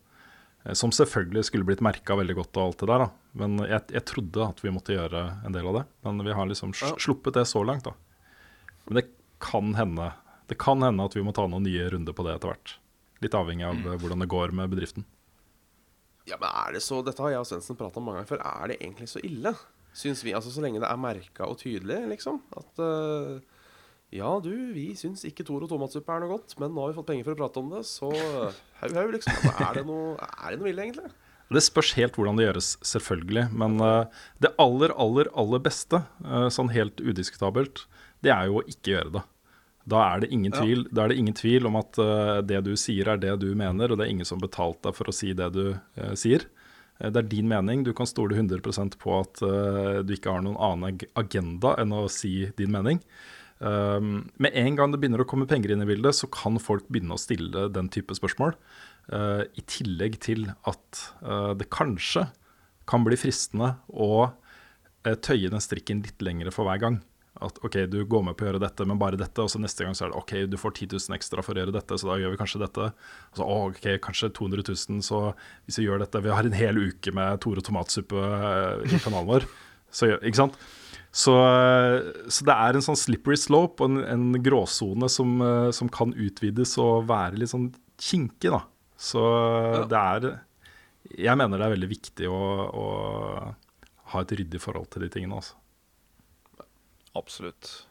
eh, 0.65 0.75
som 0.77 0.93
selvfølgelig 0.93 1.47
skulle 1.49 1.65
blitt 1.71 1.81
merka 1.81 2.19
veldig 2.19 2.37
godt 2.37 2.59
og 2.59 2.67
alt 2.67 2.83
det 2.83 2.91
der. 2.91 3.07
da. 3.07 3.09
Men 3.39 3.63
jeg, 3.65 3.87
jeg 3.97 4.05
trodde 4.11 4.51
at 4.51 4.61
vi 4.61 4.75
måtte 4.75 4.99
gjøre 4.99 5.25
en 5.47 5.57
del 5.57 5.71
av 5.71 5.79
det. 5.79 5.85
Men 6.05 6.27
vi 6.27 6.37
har 6.37 6.51
liksom 6.51 6.75
sluppet 6.75 7.39
det 7.39 7.47
så 7.49 7.63
langt, 7.65 7.87
da. 7.87 7.95
Men 8.89 9.01
det 9.01 9.07
kan 9.43 9.73
hende 9.79 10.11
Det 10.51 10.59
kan 10.61 10.83
hende 10.85 11.05
at 11.07 11.17
vi 11.17 11.25
må 11.25 11.35
ta 11.37 11.47
noen 11.49 11.67
nye 11.67 11.89
runder 11.93 12.17
på 12.17 12.27
det 12.27 12.37
etter 12.37 12.53
hvert. 12.53 12.77
Litt 13.23 13.37
avhengig 13.39 13.67
av 13.69 13.79
mm. 13.79 13.93
hvordan 14.03 14.25
det 14.25 14.31
går 14.33 14.55
med 14.59 14.73
bedriften. 14.73 15.07
Ja, 16.29 16.39
men 16.39 16.49
er 16.49 16.77
det 16.77 16.83
så 16.85 17.01
Dette 17.03 17.23
har 17.25 17.35
jeg 17.35 17.43
og 17.43 17.49
Svendsen 17.49 17.79
prata 17.79 17.99
om 17.99 18.07
mange 18.07 18.21
ganger 18.21 18.35
før. 18.35 18.45
Er 18.47 18.73
det 18.73 18.79
egentlig 18.81 19.09
så 19.11 19.23
ille? 19.27 19.55
Syns 19.97 20.23
vi, 20.25 20.35
altså 20.37 20.53
Så 20.53 20.63
lenge 20.65 20.81
det 20.81 20.89
er 20.89 21.01
merka 21.01 21.49
og 21.49 21.59
tydelig, 21.61 21.99
liksom. 22.15 22.41
At 22.57 22.83
uh, 22.83 23.43
ja, 24.13 24.31
du, 24.45 24.53
vi 24.77 24.93
syns 24.99 25.25
ikke 25.29 25.45
Toro 25.49 25.69
tomatsuppe 25.69 26.15
er 26.15 26.23
noe 26.23 26.35
godt, 26.35 26.55
men 26.61 26.73
nå 26.73 26.85
har 26.85 26.93
vi 26.93 26.99
fått 27.01 27.11
penger 27.11 27.29
for 27.29 27.37
å 27.37 27.41
prate 27.43 27.61
om 27.61 27.75
det, 27.75 27.83
så 27.89 28.11
hau, 28.13 28.89
hau, 28.89 29.07
liksom. 29.13 29.35
Altså, 29.35 29.53
er, 29.57 29.79
det 29.79 29.85
noe, 29.89 30.15
er 30.21 30.55
det 30.55 30.63
noe 30.63 30.73
ille, 30.73 30.87
egentlig? 30.87 31.13
Det 31.53 31.61
spørs 31.65 31.93
helt 31.99 32.17
hvordan 32.17 32.39
det 32.39 32.47
gjøres, 32.47 32.71
selvfølgelig. 32.89 33.45
Men 33.61 33.77
uh, 33.85 34.23
det 34.41 34.55
aller, 34.63 34.95
aller, 35.05 35.29
aller 35.37 35.65
beste, 35.65 36.01
uh, 36.25 36.49
sånn 36.53 36.73
helt 36.73 37.03
udiskutabelt, 37.03 37.87
det 38.25 38.33
er 38.33 38.49
jo 38.49 38.61
å 38.61 38.67
ikke 38.69 38.95
gjøre 38.95 39.17
det. 39.19 39.25
Da 39.89 40.03
er 40.07 40.23
det 40.23 40.31
ingen 40.31 40.55
tvil, 40.55 40.85
da 40.95 41.05
er 41.05 41.13
det 41.13 41.19
ingen 41.19 41.35
tvil 41.35 41.67
om 41.67 41.77
at 41.81 41.99
eh, 41.99 42.41
det 42.47 42.61
du 42.69 42.75
sier, 42.79 43.09
er 43.13 43.21
det 43.23 43.35
du 43.43 43.49
mener, 43.59 43.91
og 43.91 43.99
det 43.99 44.07
er 44.07 44.13
ingen 44.15 44.29
som 44.29 44.39
har 44.39 44.47
betalt 44.47 44.83
deg 44.87 44.95
for 44.95 45.11
å 45.11 45.15
si 45.17 45.33
det 45.35 45.49
du 45.57 45.65
eh, 45.73 46.15
sier. 46.19 46.47
Eh, 47.01 47.11
Det 47.11 47.19
er 47.25 47.31
din 47.31 47.49
mening. 47.51 47.85
Du 47.85 47.93
kan 47.93 48.07
stole 48.07 48.39
100% 48.39 48.99
på 49.03 49.21
at 49.21 49.43
eh, 49.43 50.03
du 50.07 50.15
ikke 50.15 50.37
har 50.37 50.45
noen 50.47 50.61
annen 50.61 51.03
agenda 51.19 51.75
enn 51.83 51.95
å 51.97 52.07
si 52.13 52.51
din 52.57 52.71
mening. 52.75 53.03
Um, 53.63 54.25
med 54.43 54.57
en 54.59 54.75
gang 54.75 54.91
det 54.91 54.99
begynner 54.99 55.23
å 55.23 55.27
komme 55.29 55.47
penger 55.47 55.71
inn 55.71 55.85
i 55.85 55.87
bildet, 55.87 56.17
så 56.19 56.27
kan 56.35 56.59
folk 56.59 56.89
begynne 56.91 57.15
å 57.15 57.21
stille 57.21 57.69
den 57.71 57.91
type 57.95 58.15
spørsmål. 58.19 58.57
Uh, 59.07 59.47
I 59.55 59.63
tillegg 59.71 60.19
til 60.23 60.49
at 60.67 61.03
uh, 61.23 61.55
det 61.59 61.71
kanskje 61.71 62.27
kan 62.91 63.07
bli 63.07 63.19
fristende 63.19 63.77
å 63.87 64.27
uh, 64.27 65.15
tøye 65.15 65.53
den 65.53 65.63
strikken 65.63 66.03
litt 66.03 66.23
lengre 66.27 66.51
for 66.55 66.67
hver 66.67 66.83
gang. 66.83 66.99
At 67.43 67.59
OK, 67.67 67.79
du 67.91 67.99
går 68.09 68.23
med 68.27 68.37
på 68.39 68.47
å 68.47 68.51
gjøre 68.51 68.63
dette, 68.63 68.87
men 68.89 69.01
bare 69.01 69.19
dette. 69.21 69.43
Og 69.43 69.51
så 69.53 69.61
neste 69.63 69.87
gang 69.87 69.97
så 69.99 70.07
er 70.07 70.13
det 70.13 70.21
OK, 70.21 70.35
du 70.51 70.59
får 70.61 70.77
10 70.77 70.93
000 70.95 71.17
ekstra 71.19 71.45
for 71.45 71.57
å 71.57 71.63
gjøre 71.63 71.75
dette, 71.75 71.99
så 71.99 72.11
da 72.11 72.19
gjør 72.21 72.35
vi 72.35 72.41
kanskje 72.41 72.63
dette. 72.63 72.89
Og 73.33 73.41
så 73.41 73.49
OK, 73.57 73.89
kanskje 74.05 74.33
200 74.39 74.67
000, 74.69 75.03
så 75.07 75.25
hvis 75.67 75.81
vi 75.81 75.89
gjør 75.89 76.05
dette 76.05 76.23
Vi 76.23 76.33
har 76.33 76.47
en 76.47 76.57
hel 76.57 76.79
uke 76.79 77.15
med 77.17 77.43
Tore 77.43 77.65
tomatsuppe 77.65 78.23
eh, 78.23 78.95
i 78.95 79.03
kanalen 79.03 79.31
vår. 79.31 79.49
Så, 79.93 80.07
ikke 80.25 80.39
sant? 80.39 80.55
Så, 81.13 81.35
eh, 81.37 81.99
så 82.33 82.47
det 82.49 82.55
er 82.57 82.79
en 82.79 82.85
sånn 82.87 82.97
slippery 82.97 83.37
slope 83.37 83.85
og 83.85 83.91
en, 83.91 83.99
en 84.09 84.39
gråsone 84.41 85.11
som, 85.13 85.35
eh, 85.45 85.69
som 85.77 85.91
kan 85.93 86.15
utvides 86.17 86.73
og 86.81 87.11
være 87.11 87.43
litt 87.43 87.53
sånn 87.53 87.69
kinkig, 88.01 88.49
da. 88.55 88.63
Så 88.97 89.21
det 89.91 89.99
er 89.99 90.29
Jeg 91.19 91.37
mener 91.37 91.59
det 91.59 91.67
er 91.67 91.75
veldig 91.75 91.91
viktig 91.91 92.29
å, 92.31 92.41
å 92.73 92.87
ha 94.15 94.23
et 94.23 94.33
ryddig 94.39 94.61
forhold 94.63 94.89
til 94.93 95.05
de 95.05 95.11
tingene, 95.13 95.43
altså. 95.43 95.59
Absolutt. 97.19 97.87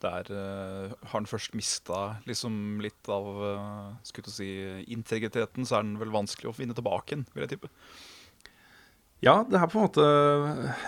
Der 0.00 0.24
uh, 0.32 0.92
har 1.04 1.12
han 1.12 1.28
først 1.28 1.52
mista 1.58 2.16
liksom 2.28 2.80
litt 2.80 3.08
av 3.12 3.26
uh, 3.36 3.90
skulle 4.06 4.32
si, 4.32 4.48
integriteten, 4.88 5.66
så 5.68 5.78
er 5.78 5.84
den 5.84 5.98
vel 6.00 6.14
vanskelig 6.14 6.50
å 6.50 6.56
finne 6.56 6.76
tilbake 6.76 7.12
igjen, 7.14 7.26
vil 7.34 7.44
jeg 7.44 7.52
tippe. 7.54 7.70
Ja, 9.20 9.42
det 9.44 9.58
er 9.60 9.68
på 9.68 9.76
en 9.76 9.84
måte 9.84 10.04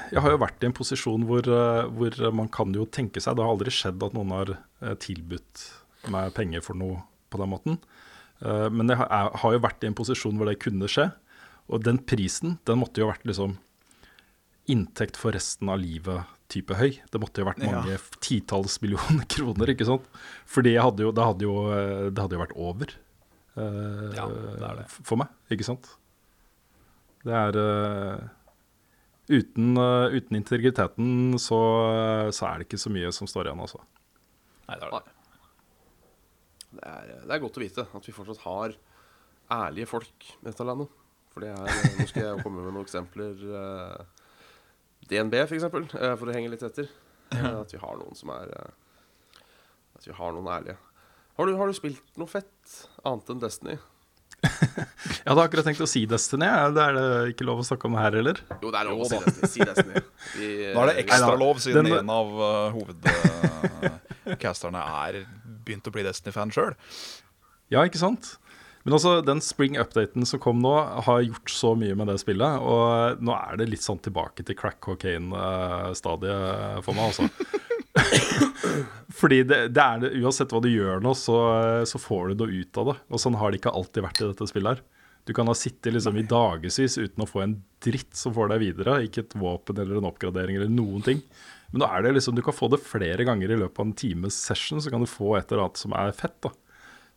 Jeg 0.08 0.22
har 0.24 0.32
jo 0.32 0.38
vært 0.40 0.62
i 0.64 0.68
en 0.70 0.72
posisjon 0.72 1.26
hvor, 1.28 1.44
eh, 1.44 1.82
hvor 1.92 2.14
man 2.32 2.46
kan 2.48 2.70
jo 2.72 2.86
tenke 2.88 3.20
seg 3.20 3.36
Det 3.36 3.44
har 3.44 3.52
aldri 3.52 3.68
skjedd 3.76 4.00
at 4.06 4.14
noen 4.16 4.32
har 4.32 4.52
tilbudt 5.04 5.64
meg 6.08 6.32
penger 6.32 6.64
for 6.64 6.80
noe 6.80 7.02
på 7.28 7.42
den 7.42 7.50
måten. 7.52 7.76
Men 8.40 8.88
jeg 8.88 8.98
har, 9.04 9.52
jo 9.52 9.60
vært 9.60 9.84
i 9.84 9.90
en 9.90 9.98
posisjon 10.00 10.40
hvor 10.40 10.48
det 10.48 10.56
kunne 10.64 10.88
skje. 10.88 11.10
Og 11.68 11.84
den 11.84 12.00
prisen, 12.08 12.56
den 12.64 12.80
måtte 12.80 13.04
jo 13.04 13.10
ha 13.10 13.12
vært 13.12 13.28
liksom 13.28 13.58
inntekt 14.72 15.20
for 15.20 15.36
resten 15.36 15.68
av 15.68 15.84
livet-type 16.52 16.76
høy. 16.76 17.00
Det 17.10 17.20
måtte 17.20 17.42
jo 17.42 17.48
vært 17.48 17.62
mange 17.62 17.94
ja. 17.94 18.00
titalls 18.20 18.80
millioner 18.82 19.24
kroner, 19.32 19.72
ikke 19.72 19.86
sant. 19.88 20.04
Fordi 20.46 20.76
hadde 20.76 21.06
jo, 21.06 21.12
det, 21.12 21.24
hadde 21.24 21.46
jo, 21.46 21.56
eh, 21.72 22.10
det 22.10 22.22
hadde 22.22 22.36
jo 22.36 22.42
vært 22.42 22.54
over 22.56 22.92
uh, 23.56 24.12
Ja, 24.16 24.28
det 24.28 24.76
det. 24.82 24.86
for 24.90 25.20
meg, 25.20 25.32
ikke 25.50 25.66
sant. 25.66 25.90
Det 27.22 27.34
er 27.38 27.56
uh, 27.56 28.22
uten, 29.30 29.76
uh, 29.78 30.12
uten 30.12 30.38
integriteten 30.38 31.38
så, 31.38 31.60
så 32.34 32.48
er 32.48 32.60
det 32.60 32.68
ikke 32.68 32.82
så 32.82 32.92
mye 32.92 33.12
som 33.14 33.30
står 33.30 33.48
igjen, 33.48 33.62
altså. 33.62 33.82
Nei, 34.68 34.78
det 34.78 34.88
er 34.88 34.96
det. 34.96 35.18
Det 36.72 36.88
er, 36.88 37.12
det 37.28 37.36
er 37.36 37.42
godt 37.42 37.60
å 37.60 37.62
vite 37.62 37.84
at 37.84 38.08
vi 38.08 38.14
fortsatt 38.16 38.42
har 38.46 38.74
ærlige 39.52 39.90
folk 39.90 40.32
i 40.40 40.46
dette 40.46 40.64
landet. 40.64 40.98
For 41.32 41.44
det 41.44 41.52
er 41.52 41.96
Nå 41.96 42.06
skal 42.08 42.26
jeg 42.26 42.44
komme 42.44 42.60
med 42.60 42.74
noen 42.74 42.84
eksempler. 42.84 43.40
eh, 43.56 44.21
DNB, 45.12 45.34
for 45.46 45.56
eksempel, 45.58 45.82
eh, 46.00 46.14
for 46.18 46.26
å 46.32 46.34
henge 46.36 46.50
litt 46.52 46.64
etter. 46.66 46.86
Eh, 47.32 47.46
At 47.62 47.70
vi 47.72 47.78
har 47.80 47.94
noen 48.00 48.16
som 48.18 48.28
er 48.34 48.46
eh, 48.56 48.72
At 49.96 50.04
vi 50.08 50.12
har 50.18 50.30
noen 50.36 50.50
ærlige. 50.52 50.76
Har 51.38 51.48
du, 51.48 51.54
har 51.56 51.70
du 51.70 51.74
spilt 51.76 52.02
noe 52.20 52.28
fett 52.28 52.74
annet 53.08 53.30
enn 53.32 53.40
Destiny? 53.40 53.76
Jeg 54.42 55.30
hadde 55.30 55.44
akkurat 55.46 55.64
tenkt 55.68 55.80
å 55.84 55.86
si 55.88 56.02
Destiny. 56.10 56.48
Det 56.74 56.82
er 56.82 56.92
det 56.98 57.06
ikke 57.32 57.46
lov 57.46 57.58
å 57.62 57.64
snakke 57.66 57.86
om 57.88 57.94
her 58.00 58.12
heller. 58.18 58.36
Jo, 58.60 58.68
det 58.74 58.78
er 58.82 58.86
lov 58.90 59.04
å 59.04 59.06
si. 59.08 59.16
Destiny. 59.22 59.48
Si 59.54 59.60
Destiny. 59.68 60.02
Vi, 60.34 60.48
da 60.74 60.78
er 60.82 60.86
det 60.90 60.96
ekstra 61.06 61.34
lov, 61.40 61.56
siden 61.62 61.86
Den- 61.88 62.00
en 62.02 62.10
av 62.12 62.28
uh, 62.42 62.74
hovedcasterne 62.74 64.80
er 65.06 65.12
begynt 65.64 65.88
å 65.88 65.94
bli 65.94 66.04
Destiny-fan 66.06 66.52
sjøl. 66.54 66.74
Ja, 67.72 67.78
ikke 67.88 68.00
sant? 68.02 68.24
Men 68.82 68.96
også 68.96 69.20
den 69.22 69.38
spring-updaten 69.44 70.26
som 70.26 70.40
kom 70.42 70.58
nå, 70.62 70.72
har 71.06 71.20
gjort 71.22 71.52
så 71.54 71.74
mye 71.78 71.94
med 71.98 72.08
det 72.10 72.16
spillet. 72.22 72.64
Og 72.66 73.22
nå 73.22 73.34
er 73.36 73.60
det 73.60 73.68
litt 73.70 73.84
sånn 73.84 74.00
tilbake 74.02 74.46
til 74.46 74.58
crack 74.58 74.80
cocaine-stadiet 74.82 76.82
for 76.86 76.98
meg, 76.98 77.12
altså. 77.12 77.28
Fordi 79.20 79.42
det, 79.46 79.60
det 79.76 79.84
er 79.84 80.02
det, 80.02 80.10
uansett 80.22 80.52
hva 80.54 80.62
du 80.64 80.70
gjør 80.72 81.02
nå, 81.04 81.12
så, 81.18 81.36
så 81.86 82.00
får 82.00 82.32
du 82.32 82.42
noe 82.42 82.64
ut 82.64 82.82
av 82.82 82.90
det. 82.90 82.96
Og 83.12 83.22
sånn 83.22 83.38
har 83.38 83.52
det 83.52 83.60
ikke 83.60 83.76
alltid 83.76 84.06
vært 84.08 84.22
i 84.22 84.30
dette 84.32 84.50
spillet 84.50 84.74
her. 84.74 84.82
Du 85.24 85.30
kan 85.36 85.46
ha 85.46 85.54
sittet 85.54 85.94
liksom 85.94 86.16
i 86.18 86.26
dagevis 86.26 86.98
uten 86.98 87.22
å 87.22 87.28
få 87.28 87.44
en 87.44 87.58
dritt 87.84 88.16
som 88.18 88.34
får 88.34 88.50
deg 88.50 88.62
videre. 88.64 89.02
Ikke 89.06 89.22
et 89.22 89.36
våpen 89.38 89.78
eller 89.78 90.00
en 90.00 90.08
oppgradering 90.10 90.58
eller 90.58 90.72
noen 90.72 91.04
ting. 91.06 91.22
Men 91.70 91.84
nå 91.84 91.88
er 91.88 92.02
det 92.02 92.16
liksom, 92.16 92.34
du 92.34 92.42
kan 92.44 92.56
få 92.56 92.68
det 92.72 92.82
flere 92.82 93.24
ganger 93.28 93.52
i 93.52 93.60
løpet 93.60 93.78
av 93.78 93.86
en 93.86 93.94
times 93.96 94.34
session, 94.34 94.82
så 94.82 94.90
kan 94.90 95.04
du 95.04 95.08
få 95.08 95.36
et 95.38 95.52
eller 95.52 95.68
annet 95.68 95.80
som 95.80 95.94
er 95.96 96.10
fett. 96.16 96.40
da. 96.42 96.50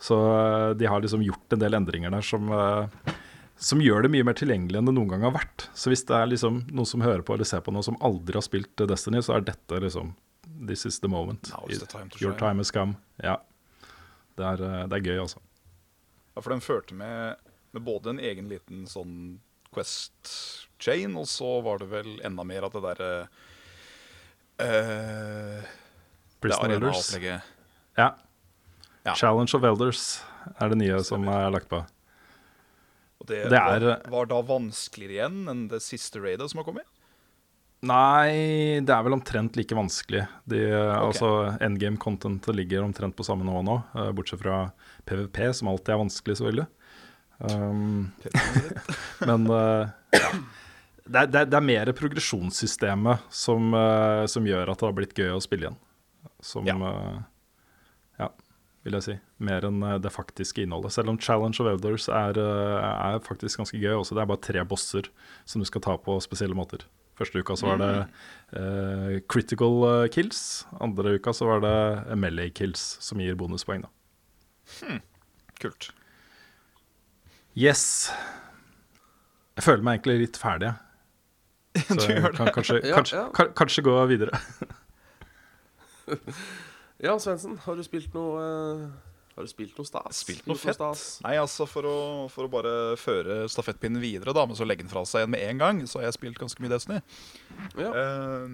Så 0.01 0.17
eh, 0.37 0.69
de 0.77 0.85
har 0.85 1.01
liksom 1.01 1.23
gjort 1.23 1.53
en 1.53 1.61
del 1.61 1.77
endringer 1.77 2.11
der 2.13 2.25
som, 2.25 2.51
eh, 2.51 3.15
som 3.55 3.81
gjør 3.83 4.05
det 4.05 4.11
mye 4.15 4.27
mer 4.27 4.37
tilgjengelig 4.37 4.79
enn 4.79 4.91
det 4.91 4.95
noen 4.97 5.13
gang 5.13 5.25
har 5.27 5.35
vært. 5.37 5.67
Så 5.77 5.91
hvis 5.93 6.05
det 6.09 6.17
er 6.17 6.29
liksom 6.31 6.63
noen 6.71 6.89
som 6.89 7.05
hører 7.05 7.23
på 7.25 7.35
eller 7.35 7.47
ser 7.47 7.63
på 7.65 7.73
noe 7.75 7.85
som 7.85 7.97
aldri 8.05 8.37
har 8.37 8.45
spilt 8.45 8.83
eh, 8.83 8.89
Destiny, 8.91 9.23
så 9.25 9.37
er 9.37 9.47
dette 9.47 9.81
liksom 9.83 10.13
This 10.65 10.85
is 10.87 11.01
the 11.03 11.09
moment. 11.11 11.49
The 11.67 11.87
time 11.89 12.11
Your 12.21 12.35
time 12.37 12.61
has 12.61 12.71
come. 12.71 12.95
Ja. 13.21 13.39
Det 14.35 14.45
er, 14.45 14.61
det 14.87 14.97
er 14.97 15.03
gøy, 15.03 15.17
altså. 15.23 15.41
Ja, 16.35 16.41
for 16.43 16.51
den 16.51 16.63
førte 16.63 16.95
med, 16.95 17.41
med 17.75 17.83
både 17.83 18.13
en 18.13 18.21
egen 18.23 18.49
liten 18.51 18.85
sånn 18.87 19.39
Quest-chain, 19.75 21.15
og 21.19 21.27
så 21.27 21.57
var 21.65 21.81
det 21.81 21.89
vel 21.91 22.13
enda 22.27 22.45
mer 22.47 22.67
at 22.67 22.75
det 22.75 22.83
derre 22.85 23.09
uh, 24.63 25.73
Prison 26.43 26.71
det 26.71 27.41
Ja. 27.97 28.13
Ja. 29.05 29.13
Challenge 29.17 29.53
of 29.57 29.63
Elders 29.67 30.03
er 30.59 30.71
det 30.73 30.79
nye 30.81 30.97
som 31.05 31.27
er 31.29 31.51
lagt 31.53 31.69
på. 31.69 31.83
Og 33.21 33.27
det, 33.29 33.43
Det 33.49 33.57
er- 33.59 33.85
var, 33.85 34.01
var 34.11 34.25
da 34.31 34.41
vanskeligere 34.41 35.19
igjen 35.19 35.47
enn 35.51 35.67
det 35.71 35.81
siste 35.85 36.19
raidet 36.23 36.49
som 36.51 36.59
har 36.61 36.65
kommet? 36.67 36.85
Nei, 37.85 38.79
det 38.81 38.89
er 38.89 39.03
vel 39.05 39.13
omtrent 39.13 39.55
like 39.59 39.75
vanskelig. 39.77 40.23
De, 40.49 40.61
Altså, 40.73 41.57
Endgame 41.61 41.97
contentet 42.01 42.55
ligger 42.57 42.81
omtrent 42.81 43.15
på 43.15 43.23
samme 43.27 43.45
nivå 43.45 43.61
nå, 43.67 43.75
eh, 43.93 44.11
bortsett 44.15 44.41
fra 44.41 44.71
PVP, 45.05 45.53
som 45.53 45.67
alltid 45.69 45.93
er 45.93 46.01
vanskelig, 46.01 46.37
selvfølgelig. 46.39 46.67
Um, 47.45 48.11
men 49.27 49.45
uh, 49.51 49.89
ja. 50.15 50.29
det, 51.05 51.19
er, 51.19 51.27
det, 51.27 51.39
er, 51.41 51.45
det 51.51 51.57
er 51.59 51.65
mer 51.67 51.91
progresjonssystemet 51.93 53.25
som, 53.29 53.73
uh, 53.75 54.25
som 54.31 54.47
gjør 54.47 54.71
at 54.71 54.79
det 54.81 54.87
har 54.87 54.95
blitt 54.97 55.13
gøy 55.19 55.33
å 55.35 55.41
spille 55.43 55.67
igjen. 55.67 55.77
Som 56.41 56.65
Ja. 56.71 56.77
uh, 56.79 57.19
vil 58.85 58.95
jeg 58.99 59.05
si. 59.05 59.15
Mer 59.45 59.65
enn 59.67 59.81
eh, 59.83 59.97
det 60.01 60.13
faktiske 60.13 60.61
innholdet. 60.63 60.93
Selv 60.95 61.11
om 61.11 61.19
Challenge 61.21 61.57
of 61.61 61.71
Elders 61.71 62.05
er, 62.07 62.37
eh, 62.37 62.91
er 63.09 63.23
faktisk 63.25 63.63
ganske 63.63 63.79
gøy 63.81 63.95
også. 63.97 64.17
Det 64.17 64.23
er 64.23 64.29
bare 64.29 64.45
tre 64.45 64.65
bosser 64.69 65.09
som 65.49 65.63
du 65.63 65.67
skal 65.69 65.83
ta 65.85 65.97
på 66.01 66.19
spesielle 66.23 66.57
måter. 66.57 66.85
Første 67.15 67.39
uka 67.39 67.55
så 67.55 67.69
var 67.69 67.77
det 67.79 67.91
uh, 68.59 69.21
critical 69.31 70.09
kills. 70.11 70.65
Andre 70.83 71.13
uka 71.15 71.31
så 71.31 71.47
var 71.47 71.61
det 71.63 72.17
melee 72.19 72.51
kills, 72.51 72.81
som 72.99 73.21
gir 73.23 73.37
bonuspoeng, 73.39 73.85
da. 73.85 73.91
Hmm. 74.81 74.99
Kult. 75.63 75.93
Yes. 77.55 78.11
Jeg 79.55 79.63
føler 79.63 79.87
meg 79.87 80.01
egentlig 80.01 80.25
litt 80.25 80.41
ferdig, 80.41 80.73
jeg. 80.73 80.81
Så 82.01 82.07
jeg 82.11 82.35
kan 82.35 82.51
kanskje, 82.55 82.81
kanskje, 82.97 83.23
kanskje, 83.35 83.55
kanskje 83.55 83.83
gå 83.87 83.95
videre. 84.11 84.43
Ja, 87.03 87.17
Svendsen, 87.19 87.57
har 87.65 87.75
du 87.75 87.83
spilt 87.83 88.13
noe 88.15 88.39
eh, 88.39 88.83
Har 89.35 89.43
du 89.43 89.51
spilt 89.51 89.75
noe 89.75 89.87
stas? 89.87 90.21
Spilt 90.23 90.45
noe 90.47 90.55
fett? 90.59 90.79
Nei, 91.25 91.33
altså 91.41 91.67
for 91.67 91.83
å, 91.89 91.97
for 92.31 92.47
å 92.47 92.51
bare 92.53 92.71
føre 92.99 93.41
stafettpinnen 93.51 93.99
videre, 94.03 94.31
da, 94.35 94.45
men 94.47 94.55
så 94.55 94.63
legge 94.67 94.85
den 94.85 94.91
fra 94.93 95.03
seg 95.07 95.23
igjen 95.25 95.33
med 95.35 95.43
en 95.49 95.59
gang, 95.59 95.81
så 95.91 95.99
har 95.99 96.07
jeg 96.07 96.15
spilt 96.21 96.39
ganske 96.39 96.63
mye 96.63 96.71
Destiny. 96.71 97.01
Ja. 97.75 97.91
Uh, 97.91 98.47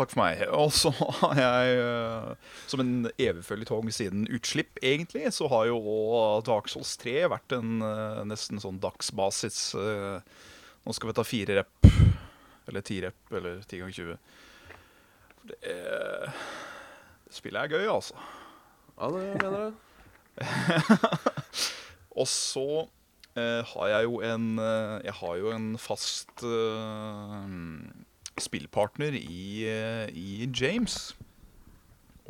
takk 0.00 0.14
for 0.14 0.22
meg. 0.22 0.46
Og 0.56 0.72
så 0.74 0.90
har 1.20 1.36
jeg, 1.42 1.76
eh, 1.84 2.56
som 2.72 2.80
en 2.82 2.94
evig 3.20 3.44
føljetong 3.46 3.92
siden 3.94 4.24
utslipp, 4.32 4.80
egentlig, 4.82 5.28
så 5.36 5.46
har 5.52 5.68
jo 5.68 5.78
Dark 6.48 6.72
Souls 6.72 6.96
3 7.04 7.20
vært 7.36 7.54
en 7.60 7.76
nesten 8.32 8.58
sånn 8.64 8.80
dagsbasis. 8.82 9.60
Nå 9.76 10.96
skal 10.96 11.12
vi 11.12 11.18
ta 11.20 11.24
fire 11.28 11.60
rep, 11.60 11.92
eller 12.72 12.82
ti 12.84 12.98
rep, 13.04 13.20
eller 13.38 13.60
ti 13.68 13.78
ganger 13.84 14.00
20. 14.00 14.18
For 15.36 15.52
det, 15.52 15.60
er- 15.76 16.72
spillet 17.34 17.66
er 17.66 17.72
gøy, 17.74 17.86
altså. 17.90 18.16
Ja, 18.94 19.10
det 19.10 19.22
mener 19.42 19.58
jeg. 19.64 19.72
Og 22.20 22.26
så 22.30 22.66
eh, 23.38 23.62
har 23.72 23.90
jeg 23.90 24.06
jo 24.08 24.18
en 24.26 24.58
eh, 24.58 24.96
Jeg 25.06 25.14
har 25.20 25.36
jo 25.38 25.52
en 25.54 25.68
fast 25.82 26.42
eh, 26.46 27.54
spillpartner 28.42 29.16
i, 29.18 29.46
eh, 29.70 30.06
i 30.14 30.48
James. 30.50 31.14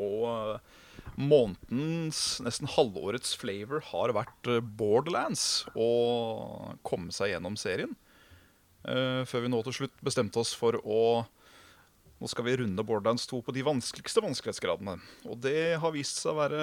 Og 0.00 0.24
eh, 0.28 0.80
månedens, 1.20 2.40
nesten 2.44 2.68
halvårets 2.74 3.36
flavor 3.38 3.84
har 3.92 4.14
vært 4.16 4.50
Borderlands. 4.78 5.66
Og 5.76 6.80
komme 6.86 7.12
seg 7.14 7.34
gjennom 7.34 7.60
serien. 7.60 7.92
Eh, 8.88 9.22
før 9.28 9.46
vi 9.46 9.52
nå 9.52 9.62
til 9.64 9.78
slutt 9.82 10.00
bestemte 10.04 10.40
oss 10.42 10.52
for 10.56 10.76
å 10.84 11.02
Nå 12.24 12.28
skal 12.32 12.46
vi 12.46 12.54
runde 12.56 12.80
Borderlands 12.88 13.26
2 13.28 13.42
på 13.44 13.52
de 13.52 13.60
vanskeligste 13.66 14.22
vanskelighetsgradene. 14.24 14.94
Og 15.28 15.34
det 15.44 15.74
har 15.76 15.90
vist 15.92 16.22
seg 16.22 16.30
å 16.32 16.38
være 16.38 16.62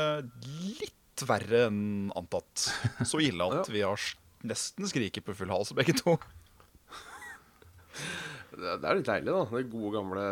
litt 0.49 1.21
verre 1.29 1.67
enn 1.67 2.07
antatt. 2.17 2.63
Så 3.05 3.21
ille 3.21 3.45
at 3.45 3.69
vi 3.75 3.83
har 3.85 4.01
nesten 4.41 4.89
skriket 4.89 5.27
på 5.27 5.35
full 5.37 5.53
hals, 5.53 5.69
begge 5.77 5.93
to. 5.99 6.15
Det 8.57 8.73
er 8.73 8.97
litt 8.97 9.05
deilig, 9.05 9.29
da. 9.29 9.45
Det 9.53 9.63
gode 9.69 9.93
gamle, 9.99 10.25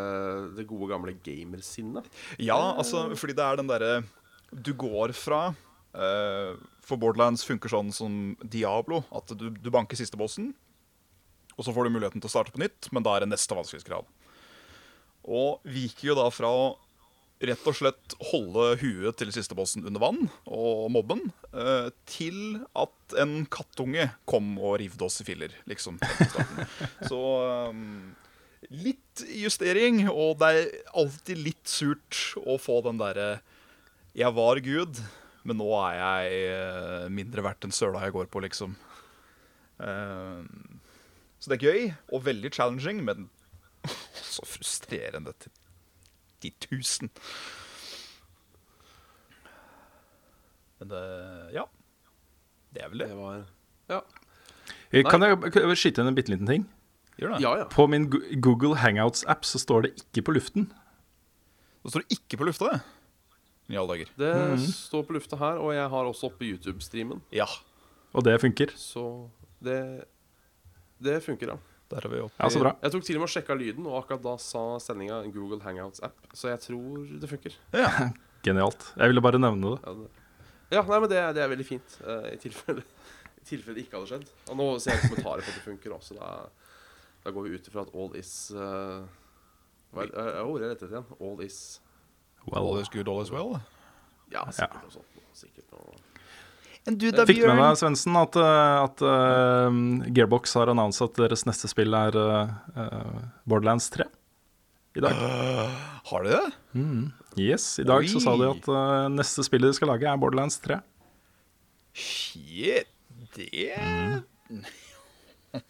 det 0.58 0.66
gode 0.66 0.90
gamle 0.96 1.14
gamersinnet. 1.22 2.10
Ja, 2.42 2.58
altså, 2.72 3.06
fordi 3.14 3.38
det 3.38 3.46
er 3.46 3.62
den 3.62 3.70
derre 3.70 3.94
Du 4.50 4.74
går 4.74 5.14
fra 5.14 5.52
uh, 5.54 6.58
For 6.82 6.98
Borderlands 6.98 7.46
funker 7.46 7.70
sånn 7.70 7.94
som 7.94 8.34
Diablo. 8.42 9.04
At 9.14 9.30
du, 9.30 9.52
du 9.54 9.70
banker 9.70 9.94
siste 9.94 10.18
bossen, 10.18 10.56
og 11.54 11.62
så 11.62 11.70
får 11.70 11.86
du 11.86 11.94
muligheten 12.00 12.18
til 12.18 12.26
å 12.26 12.34
starte 12.34 12.50
på 12.50 12.66
nytt, 12.66 12.90
men 12.90 13.06
da 13.06 13.14
er 13.14 13.22
det 13.22 13.36
neste 13.36 13.54
vanskelighetsgrad. 13.54 14.10
Og 15.28 15.60
viker 15.68 16.12
jo 16.12 16.16
da 16.18 16.28
fra 16.32 16.48
å 16.48 16.70
rett 17.40 17.68
og 17.68 17.76
slett 17.76 18.16
holde 18.30 18.64
huet 18.82 19.16
til 19.16 19.30
siste 19.32 19.56
bossen 19.56 19.86
under 19.88 20.02
vann 20.02 20.26
og 20.44 20.90
mobben, 20.92 21.22
eh, 21.56 21.88
til 22.08 22.60
at 22.76 23.16
en 23.20 23.46
kattunge 23.48 24.10
kom 24.28 24.52
og 24.58 24.76
rivde 24.82 25.06
oss 25.06 25.22
i 25.22 25.26
filler, 25.28 25.54
liksom. 25.70 25.96
Så 27.10 27.20
um, 27.72 28.12
litt 28.68 29.24
justering, 29.24 30.04
og 30.12 30.36
det 30.42 30.50
er 30.52 30.68
alltid 31.00 31.40
litt 31.40 31.64
surt 31.70 32.36
å 32.44 32.58
få 32.60 32.82
den 32.84 33.00
derre 33.00 33.40
Jeg 34.16 34.36
var 34.36 34.60
Gud, 34.60 35.00
men 35.48 35.60
nå 35.62 35.70
er 35.86 35.96
jeg 35.96 36.44
eh, 36.52 37.08
mindre 37.08 37.44
verdt 37.46 37.64
enn 37.64 37.72
søla 37.72 38.04
jeg 38.04 38.18
går 38.18 38.28
på, 38.28 38.44
liksom. 38.44 38.76
Eh, 39.80 40.44
så 41.40 41.48
det 41.48 41.56
er 41.56 41.70
gøy 41.70 41.84
og 42.12 42.26
veldig 42.26 42.52
challenging, 42.52 43.00
men 43.06 43.30
så 44.34 44.44
frustrerende 44.46 45.32
til 45.40 45.50
de 46.42 46.50
tusen. 46.60 47.10
Men 50.80 50.88
det 50.88 51.54
Ja. 51.54 51.64
Det 52.72 52.82
er 52.84 52.88
vel 52.92 52.98
det. 53.02 53.08
Det 53.08 53.16
var 53.16 53.44
Ja. 53.90 54.00
Eh, 54.92 55.04
Kan 55.10 55.22
jeg, 55.22 55.52
kan 55.52 55.62
jeg 55.68 55.76
skyte 55.78 56.00
inn 56.02 56.08
en 56.10 56.14
bitte 56.14 56.30
liten 56.30 56.46
ting? 56.46 56.68
Gjør 57.18 57.34
det. 57.34 57.40
Ja, 57.42 57.54
ja. 57.58 57.64
På 57.68 57.86
min 57.90 58.06
Google 58.40 58.76
Hangouts-app 58.76 59.44
så 59.44 59.58
står 59.58 59.82
det 59.82 59.90
ikke 59.98 60.22
på 60.24 60.32
luften. 60.32 60.70
Det 61.82 61.90
står 61.92 62.04
ikke 62.10 62.38
på 62.38 62.44
lufta, 62.46 62.70
det. 62.70 62.80
I 63.70 63.76
alle 63.76 63.88
dager. 63.94 64.08
Det 64.18 64.30
Mhm. 64.58 64.66
står 64.66 65.02
på 65.06 65.12
lufta 65.12 65.36
her, 65.36 65.58
og 65.58 65.74
jeg 65.74 65.88
har 65.90 66.04
også 66.04 66.26
oppe 66.30 66.44
YouTube-streamen. 66.44 67.20
Ja. 67.32 67.46
Og 68.14 68.24
det 68.24 68.40
funker. 68.40 68.70
Så 68.76 69.30
det 69.62 70.04
Det 71.02 71.22
funker, 71.22 71.46
ja. 71.48 71.56
Der 71.90 72.06
er 72.06 72.12
vi 72.12 72.20
oppe 72.22 72.38
Ja, 72.38 72.48
så 72.52 72.60
bra. 72.62 72.72
Jeg 72.84 72.92
tok 72.94 73.04
til 73.06 73.18
og 73.18 73.22
med 73.24 73.26
og 73.28 73.32
sjekka 73.34 73.56
lyden, 73.58 73.86
og 73.90 73.96
akkurat 73.98 74.22
da 74.22 74.34
sa 74.38 74.62
sendinga 74.82 75.20
Google 75.34 75.58
Hangouts-app, 75.64 76.28
så 76.36 76.52
jeg 76.52 76.62
tror 76.68 77.06
det 77.22 77.30
funker. 77.30 77.56
Ja. 77.74 77.90
Genialt. 78.46 78.86
Jeg 78.96 79.10
ville 79.10 79.22
bare 79.24 79.40
nevne 79.42 79.74
det. 79.74 79.80
Ja, 79.84 79.94
det, 79.98 80.26
ja 80.76 80.82
nei, 80.86 81.00
men 81.02 81.10
det, 81.10 81.22
det 81.36 81.42
er 81.44 81.50
veldig 81.54 81.66
fint, 81.66 81.96
Uh, 82.06 82.28
i 82.30 82.36
tilfelle 82.40 82.84
I 83.40 83.46
tilfelle 83.48 83.76
det 83.76 83.86
ikke 83.86 83.98
hadde 83.98 84.12
skjedd. 84.12 84.30
Og 84.52 84.60
nå 84.60 84.68
ser 84.78 84.96
jeg 84.96 85.08
kommentarer 85.08 85.42
på 85.44 85.50
at 85.50 85.58
det 85.58 85.64
funker 85.66 85.96
også, 85.96 86.16
da, 86.20 86.30
da 87.24 87.34
går 87.34 87.48
vi 87.48 87.58
ut 87.58 87.72
ifra 87.72 87.84
at 87.86 87.94
all 87.96 88.14
is 88.20 88.32
uh, 88.54 89.02
Hva 89.90 90.06
er 90.06 90.44
ordet 90.44 90.68
jeg 90.68 90.76
lette 90.76 90.92
igjen? 90.92 91.10
All 91.18 91.42
is 91.44 91.58
All 92.54 92.78
is 92.80 92.88
good, 92.88 93.08
all 93.10 93.20
is 93.20 93.30
well. 93.34 93.58
Ja, 94.32 94.46
sikkert 94.54 94.86
noe 94.86 94.94
sånt. 94.94 95.18
Sikkert 95.36 95.74
noe 95.74 95.98
Do 96.88 97.10
Fikk 97.28 97.42
med 97.44 97.58
deg, 97.60 97.76
Svendsen, 97.76 98.14
at, 98.16 98.36
eh, 98.40 98.76
at 98.80 99.02
uh, 99.04 99.68
Gearbox 100.16 100.54
har 100.56 100.70
annonset 100.72 101.10
at 101.10 101.18
deres 101.26 101.44
neste 101.44 101.68
spill 101.68 101.92
er 101.92 102.16
eh, 102.16 103.18
Borderlands 103.44 103.90
3 103.92 104.06
i 104.96 105.02
dag? 105.04 105.12
Har 106.08 106.24
de 106.24 106.32
det? 106.32 106.46
Yes, 107.36 107.66
i 107.78 107.84
dag 107.86 108.08
så 108.10 108.22
sa 108.24 108.32
de 108.40 108.48
at 108.48 108.64
neste 109.12 109.44
spillet 109.46 109.70
de 109.70 109.76
skal 109.76 109.92
lage, 109.92 110.08
er 110.08 110.18
Borderlands 110.18 110.56
3. 110.64 110.80
Shit, 111.92 112.88
det 113.36 113.76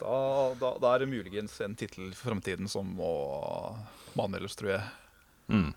da, 0.00 0.16
da, 0.60 0.70
da 0.80 0.94
er 0.94 1.02
det 1.02 1.08
muligens 1.10 1.58
en 1.64 1.74
tittel 1.76 2.12
for 2.14 2.30
fremtiden 2.30 2.68
som 2.70 2.88
må 2.94 3.10
manmeldes, 4.16 4.56
tror 4.56 4.76
jeg. 4.76 4.84
Mm. 5.50 5.70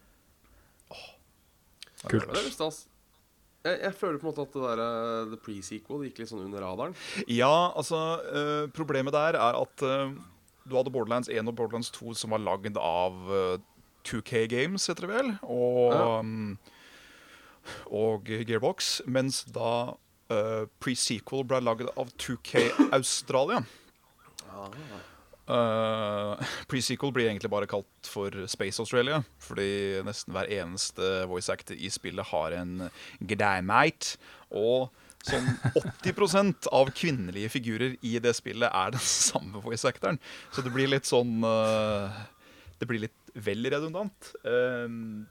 Kult. 2.05 2.29
Det 2.29 2.37
er 2.37 2.45
litt 2.45 2.55
stas. 2.55 2.85
Jeg, 3.65 3.79
jeg 3.83 3.93
føler 3.99 4.19
på 4.21 4.27
en 4.27 4.31
måte 4.31 4.43
at 4.45 4.53
det 4.55 4.61
der, 4.63 4.81
eh, 4.83 5.31
The 5.33 5.39
pre-sequel 5.43 6.05
gikk 6.07 6.21
litt 6.21 6.29
sånn 6.31 6.45
under 6.45 6.63
radaren. 6.63 6.93
Ja, 7.27 7.71
altså 7.75 7.99
uh, 8.23 8.67
Problemet 8.75 9.11
der 9.15 9.35
er 9.35 9.57
at 9.59 9.83
uh, 9.83 10.13
du 10.69 10.77
hadde 10.77 10.93
Borderlands 10.93 11.27
1 11.31 11.49
og 11.49 11.57
Borderlands 11.57 11.91
2 11.95 12.13
som 12.15 12.31
var 12.35 12.43
lagd 12.45 12.77
av 12.79 13.17
uh, 13.27 13.57
2K 14.07 14.45
Games, 14.49 14.85
heter 14.87 15.07
det 15.07 15.11
vel, 15.11 15.33
og, 15.43 15.91
Ja. 15.91 16.19
um, 16.23 16.57
og 17.91 18.29
Gearbox. 18.31 19.01
Mens 19.11 19.43
da 19.51 19.73
uh, 20.31 20.63
pre-sequel 20.79 21.43
ble 21.49 21.59
lagd 21.65 21.91
av 21.99 22.15
2K 22.15 22.63
Australia. 22.95 23.59
Uh, 25.49 26.37
Pre-sequel 26.69 27.13
blir 27.13 27.29
egentlig 27.29 27.49
bare 27.51 27.69
kalt 27.69 28.09
for 28.09 28.33
Space 28.51 28.81
Australia, 28.81 29.23
fordi 29.41 29.99
nesten 30.05 30.35
hver 30.35 30.49
eneste 30.59 31.25
voice 31.29 31.49
actor 31.49 31.77
i 31.77 31.89
spillet 31.93 32.29
har 32.31 32.55
en 32.59 32.89
Gdaimite. 33.19 34.19
Og 34.53 34.89
sånn 35.25 35.49
80% 36.05 36.69
av 36.75 36.93
kvinnelige 36.95 37.51
figurer 37.57 37.97
i 38.05 38.15
det 38.21 38.35
spillet 38.37 38.69
er 38.69 38.93
den 38.95 39.03
samme 39.03 39.63
voice 39.65 39.89
actoren. 39.89 40.21
Så 40.53 40.65
det 40.65 40.73
blir 40.75 40.91
litt 40.91 41.09
sånn 41.09 41.41
uh, 41.43 42.13
Det 42.79 42.87
blir 42.87 43.07
litt 43.07 43.33
vel 43.33 43.65
redundant. 43.65 44.33
Uh, 44.45 45.25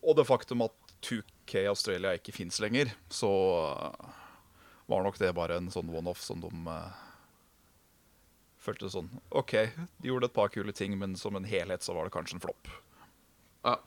og 0.00 0.16
det 0.16 0.28
faktum 0.28 0.64
at 0.68 0.76
2K 1.04 1.64
Australia 1.70 2.12
ikke 2.16 2.36
fins 2.36 2.60
lenger, 2.60 2.92
så 3.08 3.30
var 4.90 5.04
nok 5.04 5.16
det 5.20 5.32
bare 5.36 5.56
en 5.60 5.70
sånn 5.72 5.88
one-off 5.92 6.20
som 6.24 6.40
de 6.42 6.50
følte 8.60 8.90
sånn 8.92 9.08
OK, 9.36 9.54
de 10.02 10.10
gjorde 10.10 10.28
et 10.28 10.36
par 10.36 10.50
kule 10.52 10.72
ting, 10.76 10.96
men 11.00 11.16
som 11.16 11.36
en 11.38 11.46
helhet 11.48 11.84
så 11.84 11.94
var 11.96 12.06
det 12.08 12.14
kanskje 12.14 12.36
en 12.38 12.44
flopp. 12.44 12.68
Ja. 13.64 13.78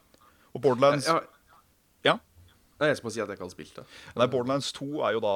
Og 0.54 0.62
Borderlands 0.62 1.08
Jeg, 1.10 1.28
Ja. 2.06 2.18
Nei, 2.80 2.90
jeg 2.90 2.98
skal 2.98 3.08
bare 3.08 3.14
si 3.16 3.22
at 3.24 3.30
jeg 3.30 3.38
ikke 3.38 3.46
har 3.48 3.54
spilt 3.54 3.76
det. 3.78 3.86
Nei, 4.18 4.28
Borderlands 4.28 4.72
2 4.76 4.90
er 5.08 5.16
jo 5.18 5.22
da 5.24 5.36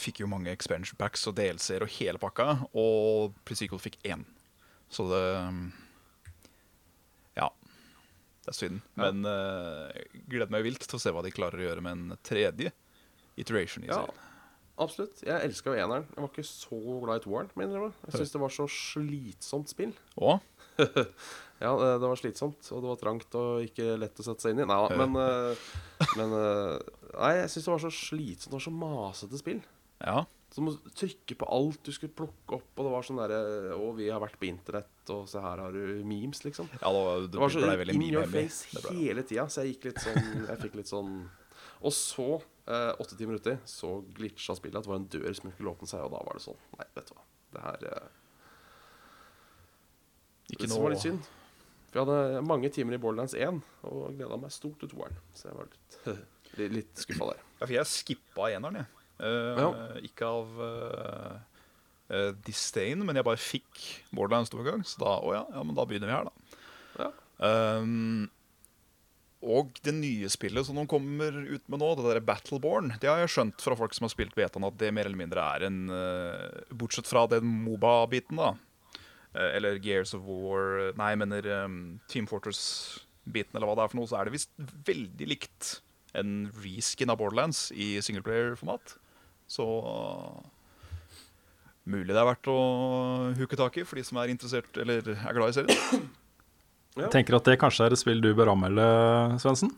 Fikk 0.00 0.20
jo 0.22 0.28
mange 0.30 0.52
expansion 0.54 0.94
packs 0.96 1.24
og 1.26 1.34
DLC-er 1.34 1.82
og 1.82 1.90
hele 1.96 2.20
pakka, 2.22 2.60
og 2.78 3.32
Pre-Sequel 3.44 3.80
fikk 3.82 3.96
én. 4.06 4.22
Så 4.88 5.08
det 5.10 5.24
Ja. 7.40 7.48
Det 8.44 8.52
er 8.54 8.56
synd. 8.56 8.80
Ja. 8.96 9.10
Men 9.10 9.26
uh, 9.26 9.90
gleder 10.30 10.52
meg 10.54 10.62
vilt 10.68 10.86
til 10.86 10.96
å 10.96 11.02
se 11.02 11.10
hva 11.12 11.24
de 11.26 11.32
klarer 11.34 11.58
å 11.58 11.66
gjøre 11.66 11.82
med 11.84 11.92
en 11.98 12.18
tredje 12.22 12.70
iteration. 13.36 13.84
i 13.84 13.90
Ja, 13.90 14.04
serien. 14.04 14.29
Absolutt. 14.80 15.20
Jeg 15.26 15.46
elska 15.50 15.74
jo 15.74 15.78
eneren. 15.84 16.08
Jeg 16.14 16.22
var 16.24 16.32
ikke 16.32 16.46
så 16.48 16.80
glad 17.04 17.20
i 17.20 17.24
toeren. 17.26 17.52
må 17.54 17.68
jeg. 17.68 17.92
Jeg 18.08 18.16
syns 18.18 18.34
det 18.34 18.42
var 18.42 18.56
så 18.56 18.66
slitsomt 18.80 19.72
spill. 19.72 19.94
Å? 20.16 20.38
Ja, 21.60 21.74
det 21.76 22.08
var 22.08 22.16
slitsomt, 22.16 22.64
og 22.72 22.80
det 22.80 22.88
var 22.88 22.96
trangt 22.96 23.34
og 23.36 23.66
ikke 23.66 23.92
lett 24.00 24.16
å 24.16 24.24
sette 24.24 24.46
seg 24.46 24.54
inn 24.54 24.62
i. 24.62 24.64
Nei 24.64 24.78
da, 24.80 24.96
men, 24.96 25.18
eh, 25.20 25.64
men 26.16 26.30
eh, 26.38 26.86
Nei, 27.10 27.32
jeg 27.42 27.50
syns 27.52 27.66
det 27.66 27.72
var 27.74 27.82
så 27.82 27.90
slitsomt. 27.92 28.54
Var 28.56 28.62
så 28.64 28.72
masete 28.72 29.40
spill. 29.42 29.60
ja. 30.00 30.22
Så 30.50 30.64
du 30.66 30.88
trykke 30.98 31.36
på 31.38 31.46
alt 31.46 31.78
du 31.86 31.92
skulle 31.94 32.14
plukke 32.18 32.56
opp, 32.56 32.70
og 32.74 32.86
det 32.86 32.90
var 32.90 33.04
sånn 33.06 33.20
derre 33.20 33.36
Å, 33.76 33.90
vi 33.94 34.08
har 34.10 34.18
vært 34.18 34.38
på 34.40 34.48
internett, 34.48 35.12
og 35.14 35.28
se 35.30 35.38
her 35.38 35.60
har 35.62 35.70
du 35.70 36.00
memes, 36.02 36.40
liksom. 36.42 36.66
ja 36.74 36.90
det, 36.90 37.28
Det 37.30 37.38
var 37.38 37.52
så 37.54 37.60
in 37.94 38.02
your 38.08 38.26
face 38.26 38.66
hele 38.88 39.22
tida, 39.22 39.44
så 39.46 39.62
jeg 39.62 39.76
gikk 39.76 39.92
litt 39.92 40.02
sånn 40.02 40.48
Jeg 40.48 40.58
fikk 40.64 40.74
litt 40.80 40.90
sånn 40.90 41.12
Og 41.86 41.94
så, 41.94 42.26
eh, 42.70 42.92
åtte 43.02 43.18
timer 43.18 43.40
uti, 43.40 43.56
så 43.68 43.96
glitcha 44.16 44.56
spillet 44.58 44.80
at 44.80 44.86
det 44.86 44.92
var 44.92 45.02
en 45.02 45.10
dør 45.10 45.36
som 45.36 45.50
ikke 45.50 45.60
kunne 45.60 45.74
åpne 45.74 45.90
seg, 45.90 46.06
og 46.06 46.14
da 46.14 46.22
var 46.26 46.38
det 46.38 46.44
sånn 46.46 46.62
Nei, 46.78 46.86
vet 46.96 47.10
du 47.10 47.14
hva. 47.16 47.26
Det 47.50 47.66
her 47.66 47.84
eh, 47.90 48.08
Ikke 50.54 50.70
nå 50.70 50.76
Det 50.76 50.82
var 50.84 50.94
litt 50.94 51.04
synd. 51.04 51.28
For 51.90 51.98
jeg 51.98 52.06
hadde 52.06 52.42
mange 52.46 52.70
timer 52.70 52.94
i 52.94 53.02
Borderlands 53.02 53.34
1 53.34 53.60
og 53.90 54.02
gleda 54.14 54.38
meg 54.38 54.54
stort 54.54 54.78
til 54.78 54.92
toeren. 54.92 55.16
Så 55.34 55.48
jeg 55.48 55.58
var 55.58 55.70
litt, 55.72 55.96
litt, 56.60 56.74
litt 56.76 57.02
skuffa 57.02 57.32
der. 57.32 57.40
Ja, 57.58 57.64
for 57.64 57.74
jeg 57.74 57.90
skippa 57.90 58.50
eneren, 58.54 58.82
jeg. 58.82 58.96
Uh, 59.20 59.58
Ja. 59.58 59.70
Ikke 60.06 60.28
av 60.30 60.60
uh, 60.62 61.34
eh, 62.14 62.30
disdain, 62.46 63.02
men 63.04 63.18
jeg 63.18 63.26
bare 63.26 63.40
fikk 63.42 63.82
Borderlands 64.14 64.52
to 64.52 64.62
ganger. 64.62 64.86
Så 64.86 65.02
da, 65.02 65.16
oh 65.18 65.34
ja, 65.34 65.42
ja, 65.50 65.64
men 65.66 65.76
da 65.76 65.86
begynner 65.88 66.10
vi 66.10 66.14
her, 66.14 66.30
da. 66.30 66.62
Ja. 67.00 67.10
Um, 67.80 68.30
og 69.40 69.78
det 69.80 69.94
nye 69.96 70.28
spillet 70.28 70.66
som 70.68 70.76
de 70.76 70.84
kommer 70.88 71.32
ut 71.32 71.62
med 71.72 71.80
nå, 71.80 71.90
det 71.96 72.04
der 72.10 72.24
Battleborn, 72.24 72.92
det 73.00 73.08
har 73.08 73.22
jeg 73.22 73.32
skjønt 73.32 73.62
fra 73.64 73.76
folk 73.78 73.94
som 73.96 74.04
har 74.04 74.12
spilt 74.12 74.34
betaen, 74.36 74.66
at 74.68 74.76
det 74.80 74.92
mer 74.92 75.08
eller 75.08 75.20
mindre 75.20 75.44
er 75.56 75.64
en 75.70 75.78
eh, 75.96 76.74
Bortsett 76.76 77.08
fra 77.08 77.24
den 77.30 77.48
Moba-biten, 77.64 78.36
da. 78.36 78.52
eh, 79.32 79.56
eller 79.56 79.80
Gears 79.80 80.12
of 80.16 80.26
War 80.28 80.92
Nei, 80.98 81.14
jeg 81.14 81.22
mener 81.24 81.50
um, 81.64 81.80
Team 82.12 82.28
Fortress-biten, 82.28 83.56
eller 83.56 83.70
hva 83.70 83.78
det 83.78 83.86
er 83.86 83.94
for 83.94 84.02
noe, 84.02 84.12
så 84.12 84.20
er 84.20 84.28
det 84.28 84.36
visst 84.36 84.52
veldig 84.90 85.32
likt 85.32 85.78
en 86.20 86.50
reskin 86.60 87.12
av 87.12 87.20
Borderlands 87.22 87.70
i 87.72 87.94
singleplayer-format. 88.04 88.96
Så 89.50 89.64
mulig 91.90 92.12
det 92.12 92.20
er 92.20 92.28
verdt 92.28 92.50
å 92.50 92.60
huke 93.38 93.58
tak 93.58 93.80
i 93.80 93.88
for 93.88 93.96
de 93.96 94.04
som 94.06 94.20
er 94.20 94.32
interessert 94.34 94.76
eller 94.82 95.14
er 95.16 95.36
glad 95.36 95.54
i 95.54 95.62
serien. 95.62 96.10
Ja. 96.96 97.04
Jeg 97.04 97.12
tenker 97.14 97.38
at 97.38 97.46
det 97.46 97.60
kanskje 97.62 97.86
er 97.86 97.94
et 97.94 98.00
spill 98.00 98.22
du 98.22 98.32
bør 98.34 98.52
anmelde, 98.54 98.86
Svendsen. 99.42 99.70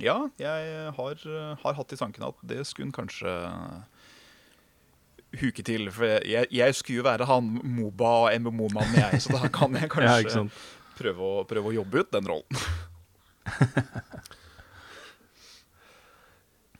Ja, 0.00 0.16
jeg 0.40 0.92
har, 0.96 1.24
har 1.60 1.76
hatt 1.76 1.92
i 1.92 1.98
tankene 2.00 2.30
at 2.32 2.44
det 2.48 2.62
skulle 2.68 2.88
en 2.88 2.96
kanskje 2.96 3.32
huke 5.40 5.64
til. 5.66 5.88
For 5.94 6.20
jeg, 6.26 6.48
jeg 6.52 6.76
skulle 6.76 7.02
jo 7.02 7.06
være 7.06 7.28
han 7.28 7.50
Moba 7.76 8.12
og 8.24 8.44
MMO-mannen 8.44 8.96
jeg, 8.98 9.22
så 9.24 9.36
da 9.36 9.50
kan 9.52 9.76
jeg 9.76 9.90
kanskje 9.94 10.44
ja, 10.44 10.46
prøve, 11.00 11.32
å, 11.32 11.44
prøve 11.48 11.72
å 11.72 11.76
jobbe 11.80 12.04
ut 12.04 12.12
den 12.16 12.30
rollen. 12.34 12.62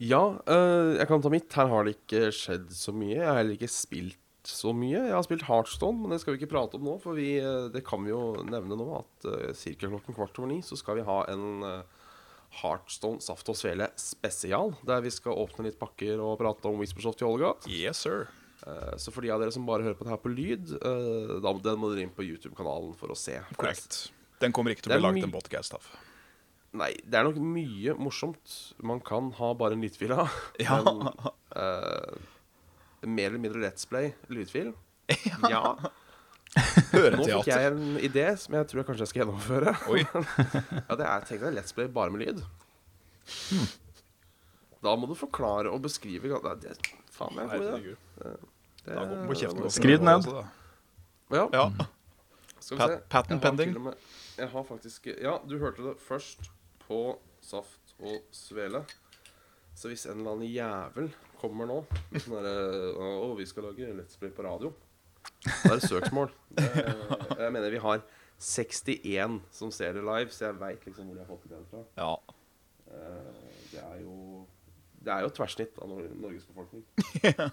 Ja, 0.00 0.40
øh, 0.48 0.96
jeg 0.96 1.08
kan 1.10 1.20
ta 1.20 1.28
mitt. 1.28 1.52
Her 1.52 1.68
har 1.68 1.84
det 1.84 1.98
ikke 1.98 2.30
skjedd 2.32 2.70
så 2.72 2.92
mye. 2.96 3.18
Jeg 3.18 3.26
har 3.26 3.36
heller 3.36 3.58
ikke 3.58 3.68
spilt 3.68 4.19
så 4.56 4.72
mye. 4.76 4.98
Jeg 5.08 5.14
har 5.14 5.24
spilt 5.26 5.46
Heartstone, 5.48 6.02
men 6.02 6.12
det 6.14 6.20
skal 6.22 6.34
vi 6.34 6.40
ikke 6.40 6.52
prate 6.54 6.78
om 6.78 6.84
nå. 6.86 6.96
For 7.02 7.18
vi, 7.18 7.32
øh, 7.42 7.70
det 7.72 7.84
kan 7.86 8.02
vi 8.04 8.12
jo 8.12 8.42
nevne 8.46 8.78
nå, 8.78 8.88
at 8.98 9.28
uh, 9.30 9.48
ca. 9.56 9.74
klokken 9.86 10.16
kvart 10.16 10.38
over 10.40 10.50
ni 10.50 10.60
så 10.66 10.78
skal 10.78 11.00
vi 11.00 11.06
ha 11.06 11.22
en 11.32 11.64
uh, 11.64 12.10
Heartstone 12.60 13.22
Saft 13.24 13.48
og 13.52 13.58
Svele 13.58 13.90
spesial. 14.00 14.74
Der 14.86 15.02
vi 15.04 15.14
skal 15.14 15.38
åpne 15.38 15.68
litt 15.68 15.80
pakker 15.80 16.22
og 16.22 16.38
prate 16.42 16.70
om 16.70 16.80
Whispersoft 16.82 17.24
i 17.24 17.28
Ålgat. 17.28 17.70
Yes, 17.70 18.04
sir. 18.06 18.28
Uh, 18.66 18.94
så 19.00 19.14
for 19.14 19.24
de 19.24 19.32
av 19.32 19.42
dere 19.42 19.54
som 19.54 19.66
bare 19.68 19.86
hører 19.86 19.98
på 19.98 20.06
det 20.06 20.14
her 20.14 20.22
på 20.22 20.34
lyd, 20.34 20.76
uh, 20.82 21.38
da 21.40 21.56
den 21.70 21.80
må 21.80 21.94
dere 21.94 22.08
inn 22.08 22.14
på 22.14 22.26
YouTube-kanalen 22.26 22.94
for 22.98 23.14
å 23.14 23.18
se. 23.18 23.38
Korrekt. 23.56 24.06
Den 24.40 24.56
kommer 24.56 24.72
ikke 24.72 24.86
til 24.86 24.94
å 24.94 24.96
bli 24.96 25.04
lagd 25.04 25.20
laget 25.20 25.28
en 25.28 25.36
podcast 25.36 25.76
av. 25.76 25.90
Nei, 26.78 26.92
det 27.02 27.18
er 27.18 27.26
nok 27.26 27.38
mye 27.42 27.96
morsomt 27.98 28.52
man 28.86 29.00
kan 29.02 29.32
ha 29.40 29.50
bare 29.58 29.74
en 29.76 29.82
lydfil 29.84 30.14
av. 30.14 30.30
Ja. 30.62 30.78
Men 30.86 31.08
eh, 31.10 32.28
mer 33.06 33.26
eller 33.30 33.38
mindre 33.42 33.60
Let's 33.62 33.86
Play 33.88 34.12
lydfil. 34.28 34.72
Ja. 35.50 35.76
Nå 36.90 37.22
fikk 37.22 37.46
jeg 37.46 37.66
en 37.70 37.96
idé 38.02 38.24
som 38.38 38.54
jeg 38.58 38.66
tror 38.66 38.80
jeg 38.80 38.86
kanskje 38.88 39.04
jeg 39.04 39.10
skal 39.12 39.20
gjennomføre. 39.22 39.74
Oi. 39.94 40.00
Ja, 40.88 40.96
det 40.98 41.06
er 41.06 41.26
tenk 41.28 41.44
deg 41.44 41.54
Let's 41.54 41.74
Play 41.76 41.86
bare 41.94 42.10
med 42.10 42.24
lyd. 42.26 42.40
Da 44.82 44.94
må 44.96 45.06
du 45.10 45.14
forklare 45.18 45.70
og 45.72 45.82
beskrive 45.84 46.30
Nei, 46.32 46.54
det, 46.62 46.74
Faen, 47.12 47.36
det 47.36 47.44
er 47.44 47.44
en 47.44 47.60
god 47.60 47.80
idé. 47.80 49.54
Det- 49.60 49.72
Skriv 49.76 49.98
den 50.00 50.08
ned. 50.08 50.28
Ja, 51.30 51.44
Ja. 51.52 51.64
skal 52.60 52.76
vi 52.76 52.80
Pat- 52.80 52.94
se. 52.96 53.02
patent 53.10 53.42
pending. 53.42 53.74
med- 53.82 53.94
Jeg 54.38 54.48
har 54.48 54.62
faktisk 54.64 55.06
Ja, 55.20 55.38
du 55.48 55.58
hørte 55.58 55.82
det 55.84 55.96
først 56.00 56.50
på 56.88 57.18
Saft 57.42 57.94
og 58.00 58.22
Svele. 58.32 58.84
Så 59.76 59.88
hvis 59.88 60.06
en 60.06 60.18
eller 60.18 60.32
annen 60.32 60.48
jævel 60.48 61.12
kommer 61.40 61.66
nå 61.70 61.80
sånn 62.20 62.36
derre 62.36 62.92
Å, 63.00 63.32
vi 63.38 63.46
skal 63.48 63.66
lage 63.70 63.88
Let's 63.96 64.18
Play 64.20 64.30
på 64.36 64.44
radio. 64.46 64.70
Da 65.44 65.72
er 65.74 65.80
det 65.80 65.88
søksmål. 65.88 66.30
Det- 66.56 66.84
Jeg 67.40 67.52
mener 67.52 67.70
vi 67.72 67.80
har 67.82 68.02
61 68.40 69.40
som 69.52 69.70
ser 69.72 69.92
det 69.96 70.04
live, 70.04 70.30
så 70.32 70.46
jeg 70.50 70.58
veit 70.60 70.84
liksom 70.88 71.08
hvor 71.10 71.16
de 71.18 71.24
har 71.24 71.28
fått 71.28 71.48
det 71.48 71.60
fra. 71.70 71.82
ja. 71.96 72.14
Eh, 72.90 73.34
Det 73.72 73.82
er 73.84 74.00
jo 74.02 74.46
Det 75.02 75.12
er 75.14 75.20
jo 75.22 75.26
et 75.30 75.34
tverrsnitt 75.36 75.78
av 75.80 75.88
Nor 75.88 76.08
Norges 76.20 76.44
befolkning. 76.48 76.84
Eh, 77.24 77.48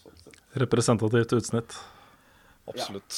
Sånn. 0.00 0.34
Representativt 0.62 1.32
utsnitt. 1.36 1.74
Absolutt. 2.70 3.16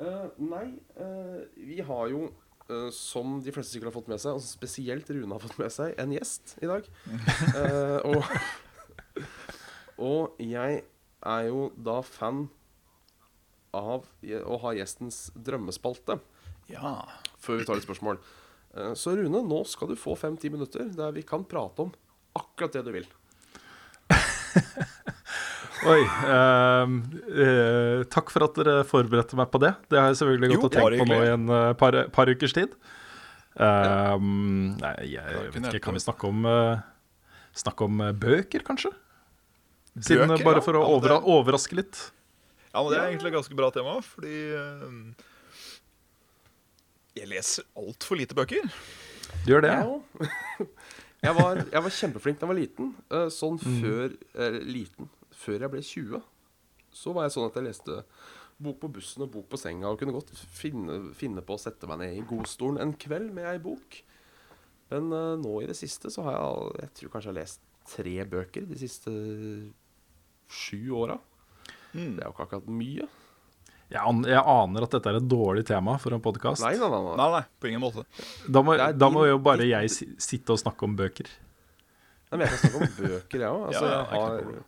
Eh, 0.00 0.26
nei, 0.38 0.64
eh, 0.98 1.44
vi 1.56 1.80
har 1.80 2.08
jo, 2.10 2.30
Uh, 2.70 2.88
som 2.94 3.40
de 3.42 3.50
fleste 3.52 3.74
sikkert 3.74 3.90
har 3.90 3.96
fått 4.00 4.08
med 4.08 4.20
seg, 4.22 4.36
og 4.38 4.40
spesielt 4.40 5.08
Rune 5.10 5.34
har 5.34 5.40
fått 5.42 5.58
med 5.58 5.68
seg, 5.74 5.96
en 5.98 6.12
gjest 6.14 6.54
i 6.62 6.68
dag. 6.70 6.86
Uh, 7.58 7.98
og, 8.08 8.22
og 9.98 10.36
jeg 10.42 10.82
er 11.22 11.42
jo 11.48 11.70
da 11.76 12.00
fan 12.06 12.46
av 13.72 14.04
å 14.20 14.58
ha 14.64 14.72
gjestens 14.76 15.30
drømmespalte, 15.34 16.18
Ja. 16.68 16.94
før 17.40 17.58
vi 17.60 17.64
tar 17.68 17.78
litt 17.78 17.86
spørsmål. 17.88 18.18
Eh, 18.76 18.92
så 18.98 19.16
Rune, 19.16 19.42
nå 19.48 19.62
skal 19.68 19.88
du 19.88 19.96
få 19.96 20.16
fem-ti 20.18 20.50
minutter 20.52 20.88
der 20.96 21.12
vi 21.12 21.22
kan 21.22 21.44
prate 21.44 21.86
om 21.86 21.92
akkurat 22.36 22.72
det 22.72 22.84
du 22.86 22.92
vil. 22.92 23.06
Oi. 25.82 26.02
ehm, 26.30 26.98
eh, 27.26 28.04
takk 28.12 28.30
for 28.30 28.44
at 28.46 28.54
dere 28.60 28.84
forberedte 28.86 29.34
meg 29.38 29.50
på 29.50 29.58
det. 29.62 29.72
Det 29.90 29.98
har 29.98 30.12
jeg 30.12 30.20
selvfølgelig 30.20 30.54
Jo, 30.54 30.60
gått 30.62 30.76
og 30.76 30.76
tenkt 30.78 31.02
på 31.02 31.08
nå 31.10 31.18
i 31.24 31.32
en 31.32 31.48
eh, 31.50 31.72
par, 31.80 31.96
par 32.14 32.30
ukers 32.30 32.54
tid. 32.54 32.76
Ehm, 33.58 34.76
nei, 34.78 34.92
jeg, 35.10 35.42
vet 35.56 35.58
ikke. 35.72 35.82
Kan 35.88 35.98
vi 35.98 36.04
snakke 36.04 36.30
om, 36.30 36.46
eh, 36.46 36.84
snakke 37.64 37.88
om 37.88 37.98
eh, 38.06 38.12
bøker, 38.14 38.62
kanskje? 38.68 38.92
Siden, 40.00 40.28
Bøker, 40.32 40.44
bare 40.46 40.62
for 40.64 40.78
å 40.78 40.82
Ja, 40.86 41.00
det- 41.04 41.18
overraske 41.28 41.76
litt. 41.76 41.98
Ja, 42.72 42.80
men 42.82 42.92
det 42.94 42.98
er 43.02 43.10
egentlig 43.10 43.28
et 43.28 43.34
ganske 43.36 43.56
bra 43.58 43.68
tema, 43.70 43.98
fordi 44.00 44.36
uh, 44.56 45.12
Jeg 47.18 47.28
leser 47.28 47.66
altfor 47.76 48.16
lite 48.16 48.34
bøker. 48.38 48.64
Du 49.44 49.52
gjør 49.52 49.64
det? 49.66 49.72
Ja. 49.76 50.28
Jeg 51.22 51.36
var, 51.38 51.54
jeg 51.70 51.82
var 51.84 51.92
kjempeflink 51.94 52.38
da 52.40 52.46
jeg 52.46 52.50
var 52.50 52.56
liten. 52.58 52.86
eh, 53.14 53.28
Sånn 53.30 53.54
før 53.62 54.08
eh, 54.42 54.56
liten. 54.66 55.06
Før 55.38 55.60
jeg 55.62 55.70
ble 55.70 55.82
20, 55.86 56.18
så 56.98 57.12
var 57.14 57.28
jeg 57.28 57.34
sånn 57.36 57.46
at 57.46 57.58
jeg 57.60 57.66
leste 57.68 57.98
bok 58.58 58.80
på 58.82 58.90
bussen 58.96 59.22
og 59.22 59.30
bok 59.30 59.46
på 59.52 59.60
senga 59.62 59.86
og 59.92 60.00
kunne 60.00 60.16
godt 60.16 60.32
finne, 60.34 60.96
finne 61.14 61.44
på 61.46 61.54
å 61.54 61.60
sette 61.62 61.86
meg 61.86 62.00
ned 62.02 62.16
i 62.18 62.24
godstolen 62.26 62.80
en 62.82 62.96
kveld 62.98 63.30
med 63.38 63.46
ei 63.52 63.60
bok. 63.62 64.00
Men 64.90 65.12
uh, 65.14 65.36
nå 65.38 65.52
i 65.62 65.68
det 65.70 65.78
siste 65.78 66.10
så 66.10 66.26
har 66.26 66.34
jeg 66.40 66.74
Jeg 66.88 66.90
tror 66.98 67.14
kanskje 67.14 67.30
jeg 67.30 67.36
har 67.36 67.40
lest 67.44 67.62
tre 67.94 68.16
bøker 68.34 68.66
de 68.72 68.80
siste 68.82 69.14
sju 70.52 70.80
åra. 71.02 71.18
Mm. 71.92 72.14
Det 72.16 72.22
er 72.22 72.28
jo 72.28 72.32
ikke 72.36 72.46
akkurat 72.46 72.70
mye. 72.72 73.08
Jeg, 73.92 74.00
an, 74.08 74.22
jeg 74.24 74.40
aner 74.40 74.86
at 74.86 74.94
dette 74.96 75.10
er 75.10 75.18
et 75.18 75.26
dårlig 75.28 75.66
tema 75.68 75.98
for 76.00 76.14
en 76.16 76.22
podkast. 76.24 76.62
Nei, 76.64 76.74
nei, 76.80 76.88
nei. 76.88 77.00
nei. 77.18 77.26
Nei, 77.34 77.42
på 77.60 77.68
ingen 77.68 77.82
måte. 77.82 78.04
Da, 78.48 78.62
må- 78.64 78.76
da 78.96 79.08
må 79.12 79.26
jo 79.28 79.36
bare 79.44 79.66
jeg 79.68 79.90
si, 79.92 80.06
sitte 80.16 80.54
og 80.54 80.60
snakke 80.62 80.86
om 80.88 80.94
bøker. 80.96 81.28
Nei, 82.30 82.38
men 82.38 82.46
jeg 82.46 82.54
kan 82.54 82.62
snakke 82.62 82.78
om 82.86 82.94
bøker, 83.02 83.42
jeg 83.44 83.50
òg. 83.50 83.66
Altså, 83.68 83.84
Ja, 83.84 83.98
jeg 83.98 84.22
har, 84.22 84.62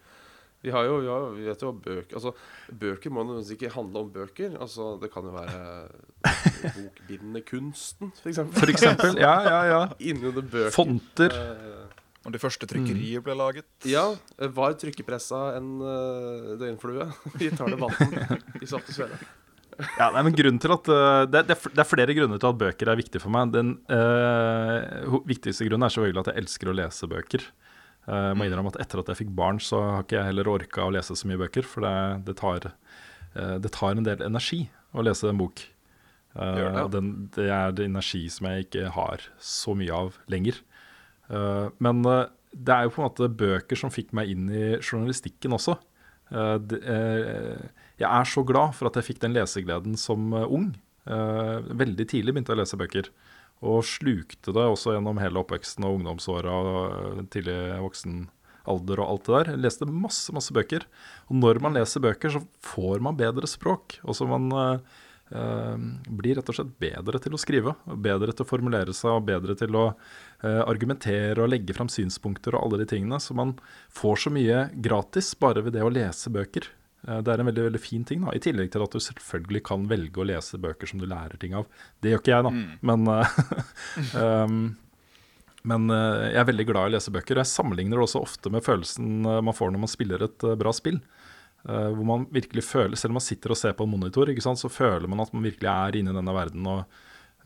vi 0.64 0.72
har 0.72 0.84
jo, 0.88 0.98
ja, 1.04 1.16
vi 1.36 1.42
vet 1.44 1.60
jo 1.60 1.70
bøker 1.76 2.16
Altså, 2.16 2.30
bøker 2.72 3.12
må 3.12 3.24
nødvendigvis 3.24 3.56
ikke 3.56 3.72
handle 3.74 4.00
om 4.04 4.12
bøker. 4.12 4.58
Altså, 4.60 4.90
det 5.00 5.10
kan 5.12 5.24
jo 5.28 5.32
være 5.32 5.64
bokbindende 6.76 7.42
kunsten, 7.48 8.12
for 8.20 8.28
eksempel. 8.32 8.60
For 8.60 8.72
eksempel. 8.72 9.18
Ja, 9.20 9.34
ja, 9.48 9.58
ja. 9.72 10.68
Fonter. 10.76 11.32
Eh, 11.32 11.93
Når 12.24 12.34
de 12.36 12.40
første 12.40 12.66
trykkerier 12.68 13.22
ble 13.24 13.36
laget. 13.36 13.66
ja. 13.88 14.06
eh, 14.38 14.48
Var 14.48 14.76
trykkepressa 14.80 15.40
en 15.58 15.72
uh, 15.84 16.54
døgnflue? 16.60 17.08
Vi 17.40 17.50
tar 17.52 17.68
det 17.68 17.80
vann 17.80 18.60
i 18.62 18.68
saft 18.68 18.88
og 18.88 18.94
svele. 19.00 19.18
Ja, 19.98 20.06
nei, 20.14 20.20
men 20.22 20.36
grunnen 20.38 20.60
til 20.62 20.70
at 20.70 20.86
uh, 20.86 21.24
det, 21.26 21.40
det, 21.48 21.56
er, 21.56 21.80
er 21.82 21.86
flere 21.88 22.14
grunner 22.14 22.38
til 22.38 22.46
at 22.46 22.58
bøker 22.60 22.92
er 22.92 22.98
viktig 23.00 23.18
for 23.18 23.34
meg. 23.34 23.50
Den 23.56 23.72
uh, 23.90 25.16
viktigste 25.26 25.66
grunnen 25.66 25.88
er 25.88 25.90
selvfølgelig 25.90 26.22
at 26.22 26.30
jeg 26.30 26.44
elsker 26.44 26.70
å 26.70 26.74
lese 26.78 27.08
bøker. 27.10 27.46
Uh, 28.06 28.28
jeg 28.30 28.36
må 28.38 28.46
innrømme 28.46 28.70
at 28.70 28.78
Etter 28.84 29.02
at 29.02 29.10
jeg 29.10 29.24
fikk 29.24 29.32
barn, 29.34 29.58
så 29.58 29.80
har 29.82 30.06
ikke 30.06 30.20
jeg 30.20 30.28
heller 30.28 30.50
orka 30.52 30.86
å 30.86 30.92
lese 30.94 31.16
så 31.18 31.26
mye 31.26 31.40
bøker. 31.42 31.66
For 31.66 31.82
det, 31.82 31.96
det, 32.28 32.36
tar, 32.38 32.68
uh, 33.34 33.56
det 33.66 33.74
tar 33.74 33.98
en 33.98 34.06
del 34.06 34.22
energi 34.22 34.60
å 34.94 35.02
lese 35.08 35.32
en 35.32 35.42
bok. 35.42 35.64
Uh, 36.38 36.54
det, 36.54 36.62
ja. 36.62 36.86
den, 36.94 37.10
det 37.34 37.50
er 37.58 37.84
energi 37.88 38.22
som 38.30 38.46
jeg 38.52 38.68
ikke 38.68 38.94
har 38.94 39.26
så 39.42 39.74
mye 39.74 40.04
av 40.06 40.22
lenger. 40.30 40.62
Uh, 41.30 41.70
men 41.82 42.02
uh, 42.06 42.26
det 42.54 42.74
er 42.74 42.86
jo 42.86 42.94
på 42.94 43.02
en 43.02 43.08
måte 43.08 43.30
bøker 43.42 43.78
som 43.78 43.92
fikk 43.92 44.12
meg 44.16 44.32
inn 44.32 44.48
i 44.52 44.64
journalistikken 44.78 45.56
også. 45.56 45.78
Uh, 46.34 46.58
jeg 48.00 48.08
er 48.10 48.28
så 48.28 48.44
glad 48.46 48.74
for 48.76 48.90
at 48.90 48.98
jeg 48.98 49.12
fikk 49.12 49.22
den 49.22 49.36
lesegleden 49.36 49.98
som 50.00 50.32
ung. 50.34 50.72
Veldig 51.04 52.06
tidlig 52.10 52.32
begynte 52.32 52.50
jeg 52.50 52.58
å 52.58 52.62
lese 52.62 52.78
bøker. 52.80 53.10
Og 53.64 53.84
slukte 53.86 54.54
det 54.56 54.64
også 54.66 54.96
gjennom 54.96 55.20
hele 55.22 55.38
oppveksten 55.44 55.86
og 55.86 56.00
ungdomsåra 56.00 56.54
og 56.58 57.20
tidlig 57.30 57.58
voksen 57.84 58.24
alder 58.70 59.02
og 59.02 59.10
alt 59.10 59.26
det 59.26 59.34
der. 59.34 59.50
Jeg 59.52 59.62
leste 59.64 59.88
masse, 59.88 60.34
masse 60.34 60.54
bøker. 60.56 60.86
Og 61.28 61.38
når 61.40 61.60
man 61.64 61.76
leser 61.76 62.02
bøker, 62.04 62.32
så 62.32 62.42
får 62.64 63.02
man 63.04 63.18
bedre 63.18 63.48
språk. 63.50 63.98
Også 64.08 64.28
man 64.28 64.48
uh, 64.52 64.62
eh, 64.64 65.02
blir 65.34 66.38
rett 66.38 66.50
og 66.50 66.56
slett 66.56 66.72
bedre 66.78 67.18
til 67.22 67.34
å 67.34 67.40
skrive. 67.40 67.74
Bedre 67.84 68.34
til 68.34 68.44
å 68.44 68.48
formulere 68.48 68.94
seg 68.94 69.16
og 69.16 69.26
bedre 69.26 69.56
til 69.58 69.74
å 69.78 69.88
eh, 69.90 70.62
argumentere 70.62 71.42
og 71.42 71.50
legge 71.50 71.74
fram 71.76 71.90
synspunkter 71.90 72.54
og 72.54 72.66
alle 72.66 72.84
de 72.84 72.88
tingene. 72.94 73.18
Så 73.18 73.36
man 73.36 73.56
får 73.94 74.24
så 74.26 74.34
mye 74.34 74.68
gratis 74.74 75.32
bare 75.40 75.64
ved 75.66 75.74
det 75.74 75.82
å 75.82 75.92
lese 75.92 76.32
bøker. 76.34 76.70
Eh, 77.08 77.20
det 77.24 77.32
er 77.32 77.42
en 77.42 77.50
veldig 77.50 77.66
veldig 77.68 77.82
fin 77.82 78.06
ting, 78.06 78.24
da, 78.24 78.32
i 78.34 78.42
tillegg 78.42 78.70
til 78.72 78.84
at 78.84 78.94
du 78.94 79.02
selvfølgelig 79.02 79.64
kan 79.66 79.88
velge 79.90 80.22
å 80.22 80.28
lese 80.28 80.60
bøker 80.60 80.90
som 80.90 81.02
du 81.02 81.08
lærer 81.10 81.36
ting 81.40 81.56
av. 81.58 81.68
Det 82.00 82.14
gjør 82.14 82.22
ikke 82.22 82.34
jeg, 82.34 82.46
da. 82.46 82.54
Men, 82.92 83.10
eh, 83.12 83.36
um, 84.22 84.62
men 85.70 85.90
eh, 85.92 86.30
jeg 86.32 86.42
er 86.42 86.50
veldig 86.52 86.68
glad 86.70 86.86
i 86.86 86.92
å 86.92 86.96
lese 86.96 87.14
bøker. 87.14 87.38
og 87.38 87.44
Jeg 87.44 87.52
sammenligner 87.52 88.00
det 88.00 88.06
også 88.06 88.24
ofte 88.24 88.52
med 88.52 88.64
følelsen 88.64 89.28
eh, 89.28 89.42
man 89.44 89.56
får 89.56 89.74
når 89.74 89.84
man 89.86 89.92
spiller 89.92 90.26
et 90.28 90.46
eh, 90.46 90.58
bra 90.60 90.72
spill. 90.76 91.00
Eh, 91.64 91.90
hvor 91.96 92.04
man 92.04 92.26
virkelig 92.32 92.64
føler, 92.66 92.96
Selv 92.96 93.14
om 93.14 93.20
man 93.20 93.24
sitter 93.24 93.54
og 93.54 93.56
ser 93.56 93.72
på 93.72 93.86
en 93.86 93.94
monitor, 93.94 94.28
ikke 94.28 94.44
sant, 94.44 94.60
så 94.60 94.68
føler 94.68 95.08
man 95.08 95.22
at 95.24 95.32
man 95.32 95.46
virkelig 95.46 95.70
er 95.70 95.96
inne 95.96 96.12
i 96.12 96.18
denne 96.18 96.34
verden 96.36 96.66
og 96.68 96.84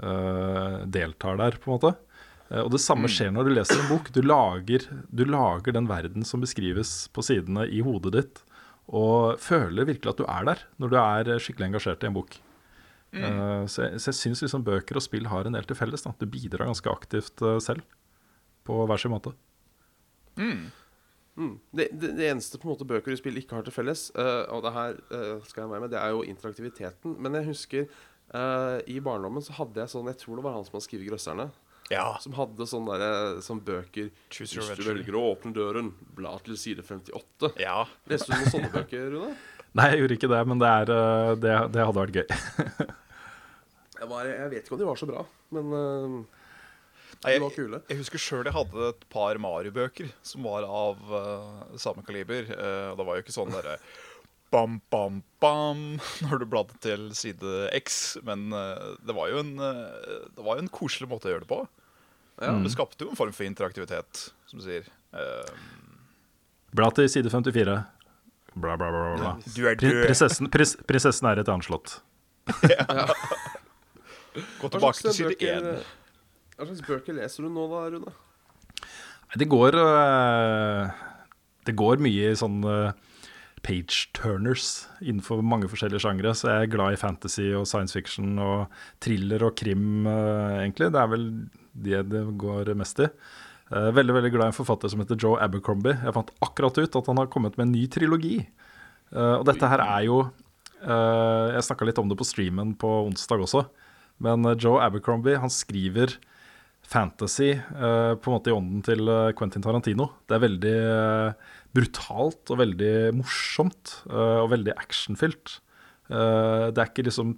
uh, 0.02 0.82
deltar 0.86 1.38
der, 1.38 1.58
på 1.58 1.70
en 1.70 1.76
måte. 1.76 1.92
Uh, 2.50 2.64
og 2.64 2.72
det 2.74 2.82
samme 2.82 3.10
skjer 3.10 3.30
når 3.34 3.46
du 3.46 3.52
leser 3.54 3.78
en 3.78 3.90
bok. 3.92 4.10
Du 4.10 4.20
lager, 4.24 4.88
du 5.14 5.22
lager 5.24 5.76
den 5.76 5.86
verden 5.86 6.26
som 6.26 6.42
beskrives 6.42 7.06
på 7.14 7.22
sidene 7.22 7.68
i 7.70 7.78
hodet 7.86 8.14
ditt, 8.16 8.42
og 8.88 9.38
føler 9.38 9.86
virkelig 9.86 10.14
at 10.14 10.20
du 10.22 10.26
er 10.26 10.46
der 10.48 10.66
når 10.80 10.90
du 10.90 10.98
er 10.98 11.42
skikkelig 11.44 11.68
engasjert 11.68 12.02
i 12.02 12.10
en 12.10 12.18
bok. 12.18 12.40
Uh, 13.14 13.64
så 13.70 13.86
jeg, 13.86 14.02
så 14.02 14.10
jeg 14.10 14.18
syns 14.18 14.42
liksom 14.42 14.66
bøker 14.66 14.98
og 14.98 15.04
spill 15.04 15.30
har 15.30 15.46
en 15.46 15.54
del 15.54 15.68
til 15.68 15.78
felles. 15.78 16.02
Da. 16.02 16.16
Du 16.18 16.26
bidrar 16.26 16.66
ganske 16.66 16.90
aktivt 16.90 17.46
selv, 17.62 17.86
på 18.66 18.82
hver 18.82 18.98
sin 18.98 19.14
måte. 19.14 19.36
Mm. 20.38 20.70
Det, 21.38 21.88
det, 21.92 22.12
det 22.18 22.26
eneste 22.32 22.58
på 22.58 22.68
en 22.68 22.74
måte 22.74 22.86
bøker 22.88 23.14
i 23.14 23.18
spill 23.18 23.38
ikke 23.38 23.58
har 23.58 23.66
til 23.66 23.74
felles, 23.74 24.08
uh, 24.18 24.44
og 24.54 24.64
det 24.64 24.74
her 24.74 24.98
uh, 25.12 25.46
skal 25.46 25.64
jeg 25.64 25.72
være 25.72 25.84
med, 25.84 25.92
det 25.94 26.00
er 26.00 26.14
jo 26.14 26.24
interaktiviteten. 26.26 27.14
Men 27.22 27.38
jeg 27.38 27.48
husker 27.52 27.86
uh, 28.34 28.78
i 28.90 28.98
barndommen 29.04 29.44
så 29.44 29.54
hadde 29.60 29.82
jeg 29.82 29.92
sånn 29.94 30.10
Jeg 30.10 30.20
tror 30.22 30.38
det 30.38 30.46
var 30.46 30.56
han 30.56 30.66
som 30.66 30.78
hadde 30.78 30.88
skrevet 30.88 31.10
'Grøsserne'. 31.10 31.50
Ja. 31.88 32.08
Som 32.20 32.34
hadde 32.36 32.66
sånne 32.68 32.98
der, 33.00 33.38
sånn 33.40 33.62
bøker 33.64 34.10
Hvis 34.28 34.52
du 34.52 34.60
velger 34.84 35.14
å 35.16 35.22
åpne 35.30 35.54
døren, 35.56 35.94
bla 36.18 36.34
til 36.44 36.58
side 36.60 36.84
58. 36.84 37.54
ja. 37.62 37.80
Leste 38.10 38.28
du 38.28 38.36
noen 38.36 38.52
sånne 38.52 38.72
bøker, 38.74 39.06
Rune? 39.14 39.36
Nei, 39.78 39.86
jeg 39.92 40.02
gjorde 40.02 40.16
ikke 40.18 40.32
det, 40.32 40.42
men 40.48 40.60
det, 40.60 40.68
er, 40.68 40.92
det, 41.38 41.54
det 41.72 41.86
hadde 41.86 42.02
vært 42.02 42.18
gøy. 42.18 42.26
Jeg, 43.98 44.06
var, 44.06 44.28
jeg 44.30 44.50
vet 44.52 44.62
ikke 44.62 44.76
om 44.76 44.78
de 44.78 44.84
var 44.86 44.98
så 45.00 45.06
bra, 45.10 45.22
men 45.56 45.72
de 47.24 47.38
var 47.42 47.48
jeg, 47.50 47.54
kule. 47.56 47.80
jeg 47.90 47.98
husker 47.98 48.22
sjøl 48.22 48.46
jeg 48.46 48.54
hadde 48.54 48.90
et 48.92 49.00
par 49.10 49.38
Mario-bøker 49.42 50.12
som 50.26 50.44
var 50.46 50.62
av 50.64 51.00
uh, 51.10 51.64
samme 51.80 52.04
kaliber. 52.06 52.46
Uh, 52.52 52.92
og 52.92 53.00
det 53.00 53.06
var 53.08 53.18
jo 53.18 53.24
ikke 53.24 53.34
sånn 53.34 53.50
derre 53.54 53.74
bam, 54.54 54.78
bam, 54.92 55.18
bam 55.42 55.82
når 56.24 56.40
du 56.40 56.46
bladde 56.46 56.78
til 56.84 57.08
side 57.18 57.66
X. 57.80 58.16
Men 58.26 58.48
uh, 58.54 58.94
det 59.02 59.16
var 59.18 59.32
jo 59.32 59.42
en, 59.42 59.56
det 59.58 60.46
var 60.46 60.56
jo 60.56 60.62
en 60.64 60.72
koselig 60.72 61.10
måte 61.10 61.28
å 61.28 61.34
gjøre 61.34 61.46
det 61.46 61.50
på. 61.50 61.60
Ja. 62.38 62.54
Det 62.62 62.70
skapte 62.70 63.02
jo 63.02 63.10
en 63.10 63.18
form 63.18 63.34
for 63.34 63.48
interaktivitet, 63.48 64.28
som 64.46 64.60
du 64.60 64.64
sier. 64.68 64.86
Blad 65.10 66.76
Bla 66.78 66.90
til 66.94 67.08
side 67.10 67.32
54. 67.34 67.80
Bla, 68.54 68.76
bla, 68.78 68.90
bla. 68.90 68.90
bla, 68.90 69.16
bla. 69.18 69.32
du 69.54 69.66
er 69.66 69.74
Pri- 69.78 70.04
Prinsessen, 70.04 70.46
pris, 70.50 70.76
prinsessen 70.86 71.26
er 71.30 71.42
et 71.42 71.50
annet 71.50 71.66
slott. 71.66 71.98
Gå 74.58 74.68
Hva 74.68 74.70
tilbake 74.70 75.02
til 75.02 75.14
side 75.16 75.34
bøker, 75.34 75.66
1. 75.74 75.97
hva 76.58 76.66
slags 76.66 76.82
bøker 76.82 77.14
leser 77.14 77.46
du 77.46 77.52
nå, 77.54 77.68
da, 77.70 77.84
Rune? 77.94 78.14
Det 79.38 79.46
går 79.50 79.76
eh, 79.78 81.04
Det 81.68 81.74
går 81.78 82.00
mye 82.02 82.32
i 82.32 82.38
sånn 82.38 82.62
eh, 82.66 82.96
page 83.62 84.08
turners 84.16 84.86
innenfor 85.02 85.42
mange 85.44 85.68
forskjellige 85.70 86.02
sjangre. 86.02 86.32
Så 86.34 86.48
jeg 86.48 86.66
er 86.66 86.72
glad 86.72 86.94
i 86.94 87.00
fantasy 87.00 87.50
og 87.58 87.66
science 87.68 87.94
fiction 87.94 88.38
og 88.42 88.72
thriller 89.04 89.44
og 89.46 89.54
krim, 89.58 90.06
eh, 90.08 90.64
egentlig. 90.64 90.90
Det 90.94 91.02
er 91.02 91.12
vel 91.12 91.28
det 91.78 92.02
det 92.10 92.24
går 92.40 92.72
mest 92.78 93.04
i. 93.04 93.10
Veldig 93.68 94.14
veldig 94.16 94.30
glad 94.32 94.48
i 94.48 94.48
en 94.48 94.56
forfatter 94.56 94.88
som 94.88 95.02
heter 95.02 95.18
Joe 95.20 95.36
Abercrombie. 95.44 95.92
Jeg 96.00 96.14
fant 96.16 96.30
akkurat 96.42 96.78
ut 96.80 96.94
at 96.96 97.10
han 97.10 97.18
har 97.20 97.28
kommet 97.28 97.58
med 97.58 97.66
en 97.66 97.74
ny 97.76 97.82
trilogi. 97.92 98.38
Og 99.12 99.44
dette 99.44 99.68
her 99.68 99.82
er 99.84 100.06
jo 100.06 100.22
Jeg 100.80 101.66
snakka 101.66 101.84
litt 101.84 102.00
om 102.00 102.08
det 102.08 102.16
på 102.16 102.24
streamen 102.24 102.72
på 102.80 102.88
onsdag 103.04 103.44
også. 103.44 103.66
Men 104.24 104.48
Joe 104.56 104.80
Abercrombie 104.80 105.36
han 105.36 105.52
skriver 105.52 106.16
fantasy 106.88 107.52
uh, 107.52 108.16
på 108.16 108.30
en 108.30 108.36
måte 108.38 108.50
i 108.50 108.56
ånden 108.56 108.82
til 108.86 109.08
eh, 109.12 109.30
Quentin 109.36 109.64
Tarantino. 109.64 110.08
Det 110.28 110.36
er 110.36 110.44
veldig 110.46 110.74
uh, 110.88 111.54
brutalt 111.76 112.52
og 112.54 112.60
veldig 112.62 112.92
morsomt 113.18 113.98
uh, 114.08 114.40
og 114.44 114.52
veldig 114.56 114.76
actionfylt. 114.78 115.58
Det 116.08 116.80
er 116.80 116.86
ikke 116.88 117.02
liksom 117.04 117.34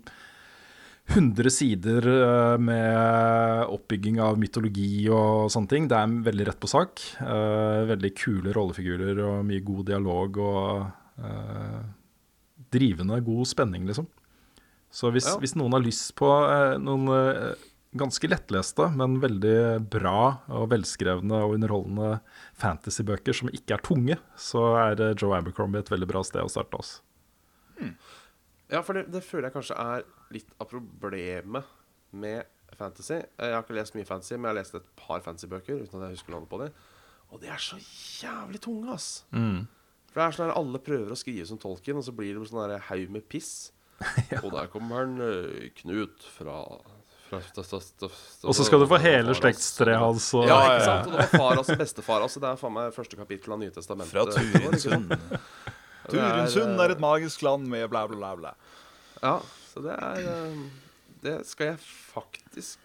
100 1.10 1.50
sider 1.50 2.04
med 2.62 3.64
oppbygging 3.74 4.20
av 4.22 4.36
mytologi 4.38 5.08
og 5.10 5.48
sånne 5.50 5.72
ting. 5.72 5.88
Det 5.90 5.96
er 5.98 6.12
veldig 6.28 6.46
rett 6.46 6.60
på 6.62 6.70
sak. 6.70 7.02
Veldig 7.88 8.12
kule 8.14 8.54
rollefigurer 8.54 9.18
og 9.26 9.40
mye 9.48 9.64
god 9.66 9.88
dialog 9.90 10.38
og 10.44 11.26
drivende 12.70 13.18
god 13.26 13.50
spenning, 13.50 13.90
liksom. 13.90 14.06
Så 14.94 15.10
hvis, 15.10 15.26
Ja. 15.26 15.34
hvis 15.42 15.56
noen 15.58 15.74
har 15.74 15.82
lyst 15.82 16.14
på 16.14 16.30
noen 16.78 17.10
ganske 17.98 18.28
lettleste, 18.30 18.86
men 18.94 19.16
veldig 19.22 19.54
bra 19.90 20.16
og 20.54 20.68
velskrevne 20.70 21.40
og 21.42 21.56
underholdende 21.56 22.20
fantasybøker 22.60 23.34
som 23.34 23.50
ikke 23.50 23.74
er 23.78 23.82
tunge, 23.86 24.16
så 24.38 24.62
er 24.84 25.00
eh, 25.08 25.14
Joe 25.18 25.34
Abercrombie 25.38 25.82
et 25.82 25.90
veldig 25.90 26.08
bra 26.10 26.22
sted 26.26 26.44
å 26.44 26.52
starte 26.52 26.78
oss. 26.78 26.92
Ja, 28.70 28.82
for 28.86 28.94
det, 28.94 29.06
det 29.10 29.24
føler 29.26 29.48
jeg 29.48 29.56
kanskje 29.56 29.78
er 29.82 30.04
litt 30.34 30.50
av 30.62 30.68
problemet 30.70 31.66
med 32.14 32.46
fantasy. 32.78 33.16
Eh, 33.18 33.48
Jeg 33.48 33.56
har 33.56 33.64
ikke 33.66 33.78
lest 33.80 33.96
mye 33.98 34.06
fantasy, 34.06 34.36
men 34.36 34.46
jeg 34.50 34.52
har 34.54 34.60
lest 34.60 34.78
et 34.78 34.88
par 35.00 35.24
fantasybøker 35.26 35.82
uten 35.82 35.98
at 35.98 36.06
jeg 36.10 36.20
husker 36.20 36.36
navnet 36.36 36.52
på 36.52 36.60
dem. 36.62 36.78
Og 37.30 37.42
de 37.42 37.50
er 37.50 37.62
så 37.62 37.78
jævlig 38.22 38.60
tunge, 38.62 38.94
ass. 38.94 39.10
For 40.10 40.18
det 40.18 40.24
er 40.28 40.34
sånn 40.38 40.48
at 40.50 40.56
alle 40.58 40.80
prøver 40.82 41.12
å 41.14 41.18
skrive 41.18 41.44
som 41.46 41.58
Tolkien, 41.62 41.98
og 41.98 42.06
så 42.06 42.14
blir 42.14 42.34
det 42.38 42.46
sånn 42.50 42.72
haug 42.88 43.12
med 43.14 43.26
piss. 43.30 43.70
Og 44.40 44.48
der 44.54 44.70
kommer 44.72 45.02
han 45.02 45.18
eh, 45.20 45.66
Knut 45.82 46.22
fra 46.32 46.54
Og 47.32 48.54
så 48.56 48.64
skal 48.66 48.80
du 48.82 48.86
få 48.90 48.98
hele 49.02 49.34
slektstreet 49.38 49.98
hans 50.00 50.30
Altså. 50.34 50.42
Ja, 50.48 50.58
ikke 50.74 50.84
sant? 50.86 51.06
Og 51.06 51.12
det 51.12 51.18
var 51.20 51.32
far 51.38 51.56
hans 51.56 51.70
og 51.74 51.78
bestefar 51.82 52.20
hans. 52.24 52.36
og 52.36 52.42
Det 52.44 52.50
er 52.50 52.60
faen 52.60 52.74
meg 52.76 52.94
første 52.96 53.16
kapittel 53.20 53.52
av 53.56 53.60
Nytestamentet. 53.62 54.12
Fra 54.12 54.24
Turinsund. 54.30 55.10
Turundsund 55.10 55.12
er, 55.14 55.36
Turinsund 56.10 56.84
et 56.90 57.00
magisk 57.04 57.42
land 57.46 57.68
med 57.70 57.86
bla, 57.92 58.06
bla, 58.10 58.16
bla. 58.18 58.32
bla. 58.36 58.54
Ja, 59.22 59.34
så 59.70 59.82
det 59.84 59.94
er 60.00 60.26
eh, 60.32 60.60
Det 61.22 61.36
skal 61.46 61.74
jeg 61.74 61.80
faktisk 61.84 62.78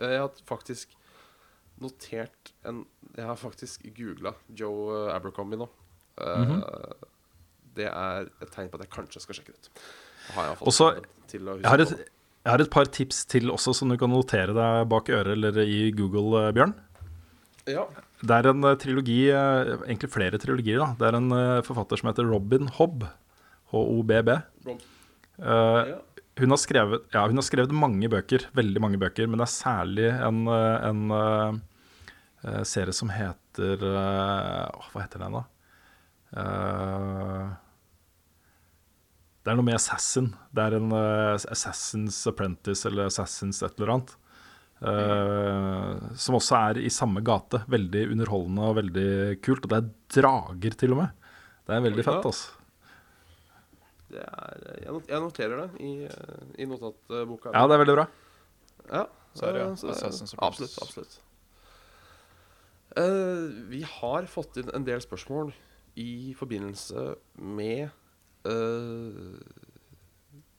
Jeg 0.00 0.18
har 0.22 0.30
faktisk 0.48 0.94
notert 1.82 2.52
en 2.68 2.84
Jeg 3.16 3.26
har 3.28 3.36
faktisk 3.36 3.84
googla 3.96 4.32
Joe 4.56 5.10
Abercrombie 5.12 5.58
nå. 5.60 5.68
Eh, 6.22 6.54
Det 7.76 7.86
er 7.88 8.26
et 8.42 8.50
tegn 8.52 8.68
på 8.72 8.76
at 8.80 8.86
jeg 8.86 8.92
kanskje 8.92 9.20
skal 9.24 9.36
sjekke 9.38 9.52
det 9.54 9.60
ut. 9.68 9.84
Har 10.36 10.50
jeg 10.50 10.56
Og 10.60 10.72
så- 10.76 10.94
til 11.28 11.48
å 11.48 11.54
Jeg 11.60 11.66
har, 11.70 11.80
et. 11.80 12.11
Jeg 12.42 12.50
har 12.50 12.62
et 12.62 12.72
par 12.72 12.88
tips 12.90 13.24
til 13.30 13.52
også, 13.54 13.74
som 13.78 13.92
du 13.92 13.96
kan 14.00 14.10
notere 14.10 14.54
deg 14.56 14.86
bak 14.90 15.10
øret 15.14 15.36
eller 15.36 15.62
i 15.62 15.92
Google, 15.94 16.40
eh, 16.40 16.54
Bjørn. 16.56 16.74
Ja. 17.70 17.86
Det 18.22 18.38
er 18.38 18.48
en 18.50 18.66
eh, 18.66 18.78
trilogi, 18.82 19.18
eh, 19.30 19.74
egentlig 19.86 20.10
flere 20.10 20.40
trilogier. 20.42 20.82
da 20.82 20.94
Det 20.98 21.08
er 21.08 21.18
en 21.20 21.62
forfatter 21.66 22.00
som 22.00 22.10
heter 22.10 22.26
Robin 22.26 22.66
Hobb. 22.78 23.06
H-O-B-B. 23.72 24.28
Eh, 24.68 25.82
ja. 25.88 25.98
hun, 26.42 26.52
har 26.52 26.60
skrevet, 26.60 27.06
ja, 27.14 27.24
hun 27.26 27.40
har 27.40 27.46
skrevet 27.46 27.72
mange 27.72 28.10
bøker, 28.12 28.48
veldig 28.52 28.82
mange 28.84 29.00
bøker, 29.00 29.30
men 29.30 29.40
det 29.40 29.46
er 29.46 29.54
særlig 29.54 30.10
en, 30.12 30.44
en 30.50 31.16
eh, 31.16 32.62
serie 32.68 32.92
som 32.92 33.12
heter 33.14 33.80
Hva 33.80 34.98
heter 34.98 35.22
den, 35.22 35.38
da? 35.38 35.44
Eh, 36.42 37.48
det 39.42 39.50
er 39.50 39.58
noe 39.58 39.66
med 39.66 39.74
Assassin. 39.74 40.28
Det 40.54 40.64
er 40.64 40.76
en 40.78 40.92
uh, 40.94 41.34
Assassin's 41.34 42.20
Apprentice 42.30 42.86
eller 42.86 43.10
Assassin's 43.10 43.58
et 43.66 43.78
eller 43.80 43.96
annet. 43.96 44.12
Uh, 44.82 45.98
som 46.18 46.38
også 46.38 46.58
er 46.58 46.80
i 46.82 46.90
samme 46.90 47.22
gate. 47.26 47.62
Veldig 47.70 48.04
underholdende 48.14 48.68
og 48.68 48.78
veldig 48.78 49.08
kult. 49.42 49.66
Og 49.66 49.72
det 49.72 49.80
er 49.80 49.90
drager, 50.18 50.76
til 50.78 50.94
og 50.94 51.02
med. 51.02 51.32
Det 51.66 51.74
er 51.74 51.84
veldig 51.88 52.04
Oi, 52.04 52.06
fett, 52.06 52.28
altså. 52.30 52.58
Det 54.12 54.22
er, 54.28 54.64
jeg 55.08 55.20
noterer 55.24 55.62
det 55.62 55.68
i, 55.80 55.92
i 56.60 56.68
notatboka. 56.68 57.52
Ja, 57.54 57.66
det 57.66 57.76
er 57.76 57.82
veldig 57.82 57.94
bra. 57.96 58.06
Ja, 58.92 59.04
Serr, 59.38 59.56
ja. 59.56 59.68
eh, 59.70 59.76
så 59.80 59.88
det- 59.88 59.96
Assassin's 59.96 60.34
Apprentice. 60.36 60.78
Absolutt. 60.78 60.82
absolutt 60.88 61.20
Uh, 62.92 63.48
Vi 63.70 63.78
har 63.88 64.26
fått 64.28 64.58
inn 64.60 64.68
en 64.76 64.84
del 64.84 65.00
spørsmål 65.00 65.54
i 65.96 66.34
forbindelse 66.36 67.14
med 67.40 67.88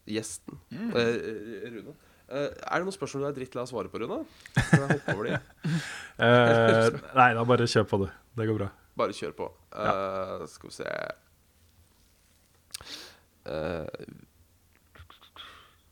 gjesten, 0.08 0.60
eh, 0.72 1.70
Rune. 1.74 1.96
Eh, 2.34 2.50
er 2.50 2.80
det 2.80 2.86
noen 2.86 2.96
spørsmål 2.96 3.26
du 3.26 3.28
er 3.28 3.36
drittlei 3.36 3.62
av 3.62 3.68
å 3.68 3.72
svare 3.72 3.92
på, 3.92 4.00
Rune? 4.02 4.22
Kan 4.56 4.86
jeg 4.86 5.00
hoppe 5.00 5.18
over 5.18 5.30
de? 5.30 5.42
Eh, 6.24 6.94
nei, 7.18 7.32
da 7.34 7.42
bare 7.50 7.66
kjør 7.66 7.88
på 7.90 7.98
det. 8.04 8.12
Det 8.38 8.46
går 8.46 8.58
bra. 8.60 8.68
Bare 9.02 9.16
kjør 9.18 9.32
på. 9.34 9.48
Eh, 9.74 10.44
Skal 10.52 10.70
vi 10.70 10.76
se 10.78 10.90
Eh, 13.44 13.88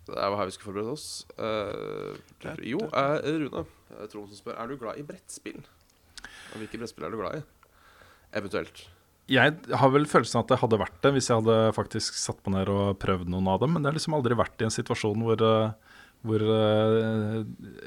Det 0.06 0.16
var 0.18 0.38
her 0.38 0.46
vi 0.46 0.52
skulle 0.52 0.70
forberede 0.74 0.92
oss. 0.92 1.26
Uh, 1.38 2.16
jo, 2.66 2.80
uh, 2.92 3.20
Rune 3.22 3.50
Tromsen 3.52 4.10
Trond 4.12 4.30
som 4.32 4.38
spør 4.40 4.58
Er 4.60 4.68
du 4.68 4.78
glad 4.78 4.98
i 5.00 5.04
brettspill. 5.08 5.62
Og 6.52 6.58
hvilke 6.60 6.80
brettspill 6.82 7.06
er 7.06 7.14
du 7.14 7.20
glad 7.22 7.38
i? 7.38 7.44
Eventuelt. 8.40 8.82
Jeg 9.32 9.56
har 9.80 9.92
vel 9.94 10.06
følelsen 10.10 10.40
av 10.40 10.44
at 10.46 10.52
det 10.54 10.60
hadde 10.62 10.80
vært 10.82 10.98
det 11.06 11.12
hvis 11.16 11.30
jeg 11.32 11.40
hadde 11.40 11.58
faktisk 11.78 12.18
satt 12.20 12.42
meg 12.48 12.58
ned 12.58 12.72
og 12.74 12.98
prøvd 13.00 13.30
noen 13.32 13.48
av 13.54 13.62
dem. 13.64 13.74
Men 13.76 13.84
det 13.86 13.92
har 13.92 13.98
liksom 13.98 14.18
aldri 14.18 14.36
vært 14.40 14.60
i 14.62 14.68
en 14.68 14.74
situasjon 14.76 15.24
hvor, 15.24 15.40
eh, 15.48 15.94
hvor 16.28 16.44
eh, 16.44 17.38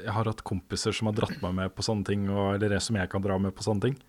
jeg 0.05 0.15
har 0.15 0.29
hatt 0.31 0.41
kompiser 0.47 0.95
som 0.95 1.11
har 1.11 1.17
dratt 1.19 1.37
meg 1.43 1.53
med 1.59 1.75
på 1.77 1.85
sånne 1.85 2.07
ting, 2.07 2.25
og, 2.33 2.55
eller 2.57 2.81
som 2.83 2.97
jeg 2.97 3.11
kan 3.11 3.23
dra 3.25 3.37
med 3.41 3.53
på 3.55 3.65
sånne 3.67 3.85
ting. 3.89 3.99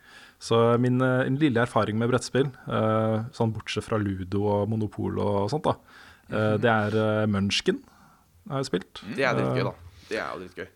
Så 0.42 0.56
min, 0.80 0.96
eh, 1.04 1.24
min 1.28 1.38
lille 1.40 1.60
erfaring 1.64 1.98
med 2.00 2.10
brettspill, 2.12 2.48
eh, 2.68 3.18
sånn 3.36 3.52
bortsett 3.56 3.84
fra 3.86 4.00
Ludo 4.00 4.46
og 4.52 4.68
Monopol 4.72 5.20
og 5.22 5.50
sånt, 5.52 5.68
da, 5.68 5.76
eh, 6.32 6.56
det 6.60 6.72
er 6.72 6.96
eh, 7.02 7.26
Munchkin 7.30 7.82
har 8.48 8.60
jeg 8.64 8.70
spilt. 8.72 9.04
Det 9.16 9.24
er 9.28 9.34
dritgøy, 9.38 9.60
Eh, 9.60 9.68
da. 9.70 9.74
Det 10.08 10.18
er 10.22 10.26
jo 10.32 10.42
dritgøy. 10.44 10.66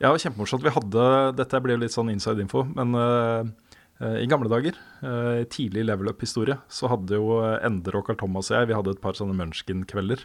ja, 0.00 0.12
kjempemorsomt. 0.16 0.64
Vi 0.64 0.72
hadde, 0.74 1.04
dette 1.36 1.60
blir 1.62 1.76
jo 1.76 1.82
litt 1.84 1.94
sånn 1.94 2.10
inside 2.10 2.40
info, 2.42 2.64
men 2.74 2.94
eh, 2.98 3.44
eh, 3.44 3.69
i 4.00 4.26
gamle 4.30 4.48
dager, 4.48 4.76
eh, 5.04 5.44
tidlig 5.52 5.84
level 5.84 6.08
up-historie, 6.08 6.56
så 6.72 6.88
hadde 6.88 7.18
jo 7.18 7.40
Endre 7.42 7.66
Ender 7.68 7.98
og 7.98 8.06
Carl 8.06 8.16
Thomas 8.16 8.48
og 8.50 8.56
jeg 8.56 8.70
vi 8.70 8.76
hadde 8.78 8.94
et 8.94 9.02
par 9.02 9.18
sånne 9.18 9.36
Munchkin-kvelder. 9.36 10.24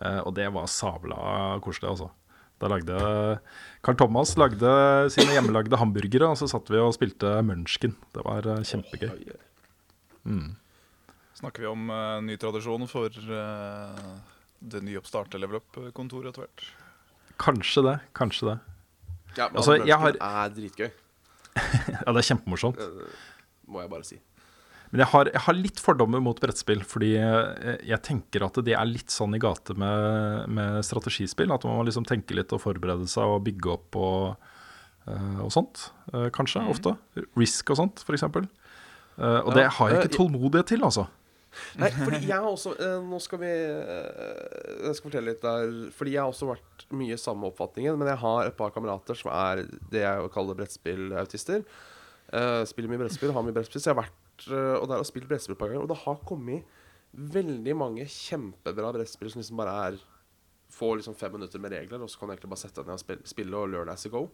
Eh, 0.00 0.20
og 0.24 0.34
det 0.36 0.46
var 0.52 0.68
sabla 0.68 1.58
koselig, 1.64 1.90
altså. 1.92 2.10
Da 2.60 2.70
lagde 2.72 2.96
Carl 3.84 3.98
Thomas 4.00 4.32
lagde 4.40 4.70
sine 5.12 5.34
hjemmelagde 5.36 5.76
hamburgere, 5.76 6.30
og 6.32 6.38
så 6.40 6.48
satt 6.48 6.70
vi 6.72 6.80
og 6.80 6.94
spilte 6.96 7.34
Munchkin. 7.44 7.96
Det 8.16 8.24
var 8.24 8.48
eh, 8.48 8.64
kjempegøy. 8.64 9.12
Mm. 10.26 10.54
Snakker 11.36 11.66
vi 11.66 11.68
om 11.68 11.90
uh, 11.92 12.16
ny 12.24 12.38
tradisjon 12.40 12.86
for 12.88 13.12
uh, 13.12 14.14
det 14.64 14.80
nyoppstarte 14.86 15.36
level 15.36 15.60
up-kontoret 15.60 16.32
etter 16.32 16.46
hvert? 16.46 16.64
Kanskje 17.36 17.84
det. 17.84 17.96
Kanskje 18.16 18.54
det. 18.54 18.56
Ja, 19.36 19.50
men 19.50 19.60
Altså, 19.60 19.76
Munchkin 19.76 19.90
jeg 19.92 20.00
har- 20.00 20.16
er 20.16 20.54
dritgøy. 20.56 20.90
Ja, 22.06 22.12
det 22.12 22.20
er 22.22 22.28
kjempemorsomt. 22.30 22.80
eh, 22.80 23.20
må 23.72 23.82
jeg 23.82 23.90
bare 23.92 24.06
si. 24.06 24.18
Men 24.92 25.00
jeg 25.02 25.10
har, 25.10 25.28
jeg 25.32 25.42
har 25.42 25.56
litt 25.58 25.80
fordommer 25.82 26.20
mot 26.22 26.38
brettspill, 26.40 26.84
fordi 26.86 27.08
jeg, 27.16 27.78
jeg 27.88 27.98
tenker 28.06 28.44
at 28.46 28.60
det 28.64 28.76
er 28.78 28.86
litt 28.86 29.10
sånn 29.10 29.34
i 29.34 29.40
gate 29.42 29.74
med, 29.74 30.44
med 30.54 30.78
strategispill. 30.86 31.50
At 31.52 31.66
man 31.66 31.80
må 31.80 31.86
liksom 31.88 32.06
tenke 32.06 32.36
litt 32.38 32.54
og 32.54 32.62
forberede 32.62 33.08
seg 33.10 33.26
og 33.34 33.42
bygge 33.48 33.72
opp 33.74 33.98
og, 33.98 34.46
eh, 35.10 35.40
og 35.42 35.50
sånt. 35.54 35.88
eh, 36.14 36.28
kanskje, 36.36 36.62
ofte. 36.70 36.94
Risk 37.34 37.74
og 37.74 37.80
sånt, 37.82 38.04
f.eks. 38.06 38.28
Og 38.30 39.50
det 39.56 39.66
har 39.74 39.90
jeg 39.90 39.96
eh, 39.98 40.02
ikke 40.04 40.16
tålmodighet 40.20 40.70
til, 40.74 40.84
altså. 40.86 41.08
Nei, 41.80 41.88
fordi 41.96 42.18
jeg 42.28 42.36
har 42.36 42.44
også 42.50 42.74
eh, 42.84 42.98
Nå 43.08 43.16
skal 43.24 43.40
vi 43.40 43.48
eh, 43.48 44.82
Jeg 44.84 44.98
skal 44.98 45.06
fortelle 45.08 45.30
litt 45.32 45.40
der. 45.40 45.70
Fordi 45.96 46.12
jeg 46.12 46.20
har 46.20 46.28
også 46.28 46.50
vært 46.50 46.75
mye 46.94 47.16
samme 47.18 47.48
oppfatningen, 47.50 47.96
men 47.98 48.10
jeg 48.12 48.20
har 48.22 48.46
et 48.46 48.56
par 48.58 48.72
kamerater 48.74 49.18
som 49.18 49.32
er 49.34 49.64
det 49.90 50.04
jeg 50.04 50.32
kaller 50.34 50.58
brettspillautister. 50.58 51.64
Uh, 52.30 52.62
spiller 52.66 52.90
mye 52.90 53.00
brettspill, 53.04 53.32
har 53.34 53.46
mye 53.46 53.54
brettspill. 53.54 53.82
Så 53.82 53.90
jeg 53.90 53.96
har 53.96 54.04
vært 54.04 54.48
uh, 54.50 54.76
og 54.80 54.88
der 54.90 55.02
og 55.02 55.08
spilt 55.08 55.28
brettspill 55.30 55.56
et 55.56 55.62
par 55.62 55.72
ganger. 55.72 55.86
Og 55.86 55.90
det 55.90 56.02
har 56.04 56.20
kommet 56.28 56.66
veldig 57.16 57.74
mange 57.78 58.06
kjempebra 58.10 58.92
brettspill 58.94 59.32
som 59.32 59.42
liksom 59.42 59.62
bare 59.62 59.80
er 59.86 60.04
Får 60.76 60.96
liksom 60.98 61.14
fem 61.14 61.30
minutter 61.30 61.60
med 61.62 61.70
regler, 61.70 62.02
og 62.02 62.10
så 62.10 62.18
kan 62.18 62.26
du 62.26 62.32
egentlig 62.34 62.48
bare 62.50 62.58
sette 62.58 62.82
deg 62.82 62.88
ned 62.90 62.98
og 62.98 63.00
spille, 63.00 63.28
spille 63.30 63.58
og 63.60 63.68
learn 63.70 63.88
as 63.92 64.02
you 64.02 64.10
go. 64.10 64.24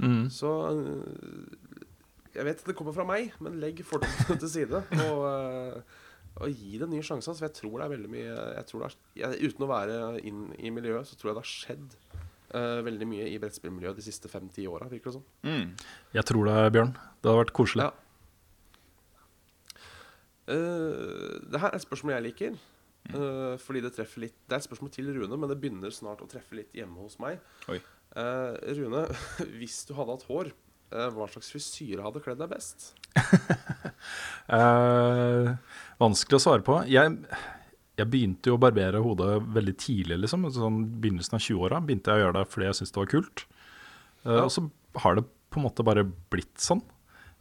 Mm. 0.00 0.30
Så 0.32 0.48
uh, 0.72 1.82
Jeg 2.32 2.46
vet 2.48 2.62
det 2.64 2.74
kommer 2.78 2.96
fra 2.96 3.04
meg, 3.04 3.34
men 3.44 3.58
legg 3.60 3.82
fordommene 3.84 4.38
til 4.42 4.50
side. 4.54 4.80
Og, 5.04 5.20
øh, 5.28 5.76
og 6.36 6.52
gi 6.52 6.76
det 6.76 6.84
en 6.84 6.92
ny 6.92 7.00
sjanse. 7.00 7.30
Altså, 7.30 7.40
for 7.40 7.48
jeg 7.48 7.56
tror 7.56 7.76
det 7.78 7.84
er 7.86 7.92
veldig 7.94 8.10
mye 8.12 8.28
jeg 8.28 8.68
tror 8.68 8.82
det 8.82 8.88
er, 8.88 8.96
jeg, 9.22 9.50
Uten 9.50 9.64
å 9.64 9.70
være 9.70 9.98
inn 10.28 10.42
i 10.58 10.72
miljøet, 10.74 11.08
så 11.08 11.16
tror 11.16 11.30
jeg 11.30 11.38
det 11.38 11.44
har 11.44 11.52
skjedd 11.52 11.96
uh, 12.52 12.80
veldig 12.86 13.08
mye 13.08 13.28
i 13.30 13.38
brettspillmiljøet 13.42 14.00
de 14.00 14.04
siste 14.04 14.30
fem-ti 14.32 14.66
åra, 14.68 14.90
virker 14.92 15.10
det 15.10 15.16
som. 15.16 15.24
Mm. 15.46 15.72
Jeg 16.18 16.28
tror 16.28 16.50
det, 16.50 16.56
Bjørn. 16.76 16.92
Det 16.92 17.30
hadde 17.30 17.40
vært 17.40 17.54
koselig. 17.56 17.88
Ja. 17.88 17.92
Uh, 20.46 21.40
det 21.48 21.62
her 21.62 21.72
er 21.72 21.78
et 21.80 21.86
spørsmål 21.86 22.18
jeg 22.18 22.26
liker. 22.28 22.60
Uh, 23.14 23.54
fordi 23.62 23.84
det 23.84 23.92
treffer 23.94 24.24
litt 24.24 24.34
Det 24.42 24.56
er 24.56 24.58
et 24.58 24.66
spørsmål 24.66 24.90
til 24.90 25.12
Rune, 25.14 25.36
men 25.38 25.50
det 25.50 25.60
begynner 25.62 25.94
snart 25.94 26.24
å 26.24 26.28
treffe 26.30 26.58
litt 26.58 26.74
hjemme 26.76 27.00
hos 27.00 27.20
meg. 27.22 27.40
Rune, 28.16 29.02
hvis 29.58 29.84
du 29.88 29.96
hadde 29.96 30.18
hatt 30.18 30.28
hår, 30.28 30.52
hva 30.86 31.26
slags 31.32 31.48
frisyre 31.50 32.04
hadde 32.04 32.20
kledd 32.22 32.44
deg 32.44 32.52
best? 32.52 32.92
Eh, 34.46 35.48
vanskelig 36.02 36.38
å 36.38 36.42
svare 36.44 36.64
på. 36.66 36.80
Jeg, 36.90 37.14
jeg 37.96 38.10
begynte 38.12 38.50
jo 38.50 38.58
å 38.58 38.62
barbere 38.62 39.00
hodet 39.04 39.38
veldig 39.56 39.76
tidlig, 39.80 40.20
liksom. 40.24 40.44
Sånn 40.54 40.82
begynnelsen 41.00 41.38
av 41.38 41.44
20-åra 41.46 41.80
begynte 41.84 42.12
jeg 42.12 42.20
å 42.20 42.24
gjøre 42.26 42.36
det 42.40 42.50
fordi 42.52 42.68
jeg 42.68 42.78
syntes 42.80 42.94
det 42.96 43.02
var 43.02 43.14
kult. 43.14 43.46
Eh, 44.26 44.34
Ja. 44.36 44.44
Og 44.44 44.52
så 44.52 44.66
har 45.04 45.16
det 45.18 45.26
på 45.52 45.60
en 45.60 45.66
måte 45.68 45.84
bare 45.86 46.04
blitt 46.32 46.56
sånn. 46.60 46.82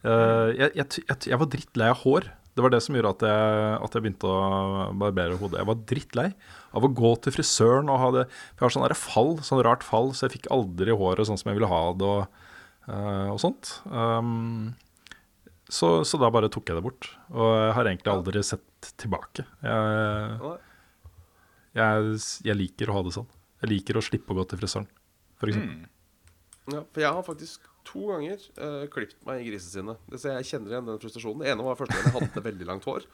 Eh, 0.06 0.50
jeg, 0.56 0.72
jeg, 0.78 1.06
jeg, 1.10 1.22
jeg 1.32 1.40
var 1.42 1.50
drittlei 1.52 1.92
av 1.92 2.02
hår. 2.04 2.30
Det 2.56 2.64
var 2.64 2.72
det 2.72 2.80
som 2.86 2.96
gjorde 2.96 3.12
at 3.18 3.24
jeg, 3.28 3.72
at 3.84 3.96
jeg 3.98 4.04
begynte 4.06 4.30
å 4.32 4.92
barbere 4.96 5.36
hodet. 5.42 5.60
Jeg 5.60 5.68
var 5.68 5.80
drittlei 5.92 6.28
av 6.72 6.86
å 6.88 6.92
gå 7.02 7.12
til 7.26 7.34
frisøren 7.36 7.90
og 7.92 8.00
ha 8.00 8.12
det 8.16 8.22
For 8.32 8.64
jeg 8.64 8.70
har 8.70 8.76
sånn 8.78 8.96
fall, 8.96 9.32
sånn 9.44 9.64
rart 9.66 9.84
fall, 9.84 10.14
så 10.16 10.28
jeg 10.30 10.38
fikk 10.38 10.48
aldri 10.56 10.96
håret 10.96 11.28
sånn 11.28 11.42
som 11.42 11.52
jeg 11.52 11.60
ville 11.60 11.72
ha 11.72 11.82
det 12.00 12.08
og, 12.08 12.40
eh, 12.88 13.28
og 13.34 13.42
sånt. 13.44 13.74
Um, 13.92 14.72
så, 15.68 15.90
så 16.06 16.20
da 16.22 16.30
bare 16.34 16.50
tok 16.54 16.70
jeg 16.70 16.78
det 16.78 16.86
bort. 16.86 17.10
Og 17.34 17.50
jeg 17.50 17.74
har 17.78 17.90
egentlig 17.90 18.14
aldri 18.14 18.44
sett 18.46 18.92
tilbake. 19.02 19.46
Jeg, 19.66 20.52
jeg, 21.80 22.20
jeg 22.46 22.60
liker 22.60 22.92
å 22.92 23.00
ha 23.00 23.06
det 23.08 23.16
sånn. 23.18 23.30
Jeg 23.64 23.72
liker 23.72 23.98
å 23.98 24.04
slippe 24.06 24.34
å 24.34 24.38
gå 24.38 24.46
til 24.52 24.62
frisøren, 24.62 24.90
f.eks. 25.40 25.58
Mm. 25.58 25.86
Ja, 26.74 26.82
for 26.82 27.02
jeg 27.02 27.18
har 27.18 27.26
faktisk 27.26 27.66
to 27.86 28.08
ganger 28.10 28.42
uh, 28.58 28.86
klippet 28.92 29.22
meg 29.28 29.42
i 29.42 29.50
grisesinnet. 29.50 30.02
Så 30.18 30.34
jeg 30.34 30.48
kjenner 30.50 30.74
igjen 30.74 30.88
den 30.90 31.02
frustrasjonen. 31.02 31.44
Det 31.44 31.52
ene 31.54 31.66
var 31.66 31.78
første 31.80 31.98
gang 31.98 32.08
jeg 32.08 32.16
hadde 32.18 32.46
veldig 32.50 32.70
langt 32.70 32.88
hår. 32.90 33.06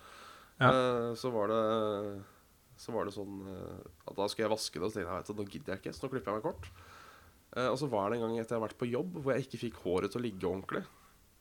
Ja. 0.62 0.72
Uh, 0.72 1.10
så 1.18 1.32
var 1.34 1.50
det 1.50 1.62
Så 2.78 2.94
var 2.94 3.08
det 3.08 3.14
sånn 3.16 3.40
uh, 3.48 3.82
at 4.10 4.18
da 4.18 4.28
skulle 4.30 4.48
jeg 4.48 4.54
vaske 4.54 4.78
det, 4.78 4.86
og 4.86 4.92
så 4.92 5.00
tenkte 5.00 5.16
jeg 5.16 5.26
at 5.26 5.38
nå 5.38 5.46
gidder 5.48 5.74
jeg 5.74 5.82
ikke, 5.82 5.94
så 5.96 6.06
nå 6.06 6.12
klipper 6.14 6.32
jeg 6.32 6.40
meg 6.40 6.48
kort. 6.48 6.70
Uh, 7.52 7.68
og 7.68 7.78
så 7.82 7.90
var 7.92 8.10
det 8.10 8.18
en 8.18 8.26
gang 8.26 8.40
etter 8.40 8.56
jeg 8.56 8.62
har 8.62 8.68
vært 8.68 8.80
på 8.80 8.90
jobb 8.90 9.20
hvor 9.20 9.36
jeg 9.36 9.48
ikke 9.48 9.62
fikk 9.66 9.82
håret 9.84 10.14
til 10.14 10.22
å 10.22 10.26
ligge 10.26 10.50
ordentlig. 10.50 10.84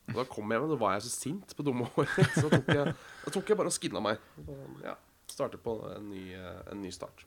Og 0.09 0.17
da 0.17 0.23
kom 0.27 0.49
jeg 0.51 0.57
hjem, 0.59 0.65
og 0.67 0.71
da 0.73 0.79
var 0.81 0.95
jeg 0.97 1.03
så 1.05 1.11
sint 1.13 1.53
på 1.55 1.63
dumme 1.63 1.85
håret 1.93 2.33
så 2.39 2.47
da 2.49 2.57
tok 2.57 2.71
jeg, 2.75 2.95
da 3.25 3.33
tok 3.35 3.51
jeg 3.53 3.59
bare 3.59 3.71
og 3.71 3.75
skinna 3.75 4.01
meg. 4.03 4.23
Og 4.47 4.81
ja, 4.83 4.95
startet 5.31 5.61
på 5.63 5.75
en 5.93 6.09
ny, 6.11 6.23
eh, 6.35 6.57
en 6.73 6.81
ny 6.83 6.91
start. 6.91 7.23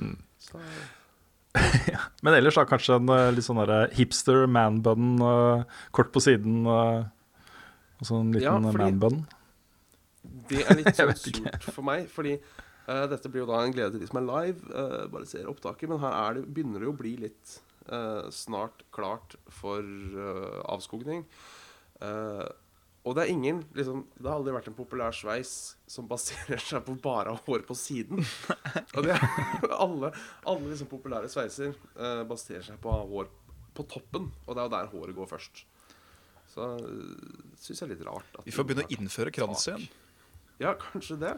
Mm. 0.00 0.16
Så 0.40 0.62
Men 2.24 2.36
ellers 2.36 2.54
da 2.58 2.64
kanskje 2.68 2.96
en 3.00 3.10
eh, 3.14 3.28
litt 3.34 3.46
sånn 3.46 3.60
der 3.66 3.90
hipster 3.98 4.46
man-bun, 4.50 5.16
eh, 5.26 5.78
kort 5.96 6.12
på 6.14 6.22
siden. 6.22 6.62
Uh, 6.66 7.04
og 8.00 8.06
sånn 8.08 8.30
en 8.30 8.40
Ja, 8.40 8.56
liten 8.56 8.70
fordi- 8.72 8.88
man-bun. 8.88 9.20
Det 10.50 10.64
er 10.66 10.76
litt 10.78 10.94
sånn 10.98 11.14
surt 11.18 11.64
for 11.72 11.86
meg, 11.86 12.06
fordi 12.12 12.36
uh, 12.88 13.06
dette 13.10 13.30
blir 13.32 13.44
jo 13.44 13.48
da 13.50 13.62
en 13.64 13.72
glede 13.74 13.94
til 13.94 14.02
de 14.04 14.08
som 14.10 14.20
er 14.20 14.28
live, 14.28 14.62
uh, 14.74 15.06
bare 15.12 15.26
ser 15.28 15.48
opptaket, 15.50 15.88
men 15.90 16.00
her 16.02 16.14
er 16.22 16.38
det, 16.38 16.46
begynner 16.54 16.82
det 16.82 16.88
jo 16.90 16.94
å 16.94 17.00
bli 17.00 17.14
litt 17.26 17.58
eh, 17.90 18.26
snart 18.30 18.84
klart 18.94 19.34
for 19.50 19.80
eh, 19.82 20.58
avskogning. 20.70 21.24
Eh, 22.00 22.48
og 23.00 23.16
det 23.16 23.22
er 23.24 23.32
ingen 23.32 23.62
liksom, 23.76 24.02
Det 24.12 24.28
har 24.28 24.36
aldri 24.36 24.52
vært 24.52 24.68
en 24.68 24.76
populær 24.76 25.14
sveis 25.16 25.52
som 25.88 26.08
baserer 26.08 26.60
seg 26.60 26.84
på 26.84 26.96
bare 27.00 27.32
hår 27.46 27.64
på 27.68 27.76
siden. 27.78 28.20
Og 28.20 29.06
det 29.06 29.14
er 29.14 29.24
alle, 29.84 30.12
alle 30.44 30.68
liksom 30.68 30.90
populære 30.90 31.30
sveiser 31.32 31.72
uh, 31.96 32.22
baserer 32.28 32.66
seg 32.66 32.80
på 32.82 32.92
hår 32.92 33.30
på 33.76 33.86
toppen, 33.88 34.28
og 34.44 34.52
det 34.52 34.60
er 34.60 34.66
jo 34.66 34.74
der 34.74 34.90
håret 34.92 35.16
går 35.16 35.30
først. 35.30 35.64
Så 36.50 36.66
uh, 36.76 37.56
syns 37.56 37.80
jeg 37.80 37.86
er 37.86 37.92
litt 37.94 38.04
rart. 38.04 38.28
at 38.36 38.44
Vi 38.44 38.52
får 38.52 38.68
begynne 38.68 38.84
å 38.84 38.92
innføre 38.98 39.32
krans 39.32 39.64
igjen. 39.70 39.88
Ja, 40.60 40.74
kanskje 40.76 41.16
det. 41.22 41.34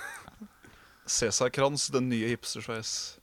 Cæsarkrans, 1.18 1.90
den 1.92 2.08
nye 2.08 2.32
hipstersveis. 2.32 3.18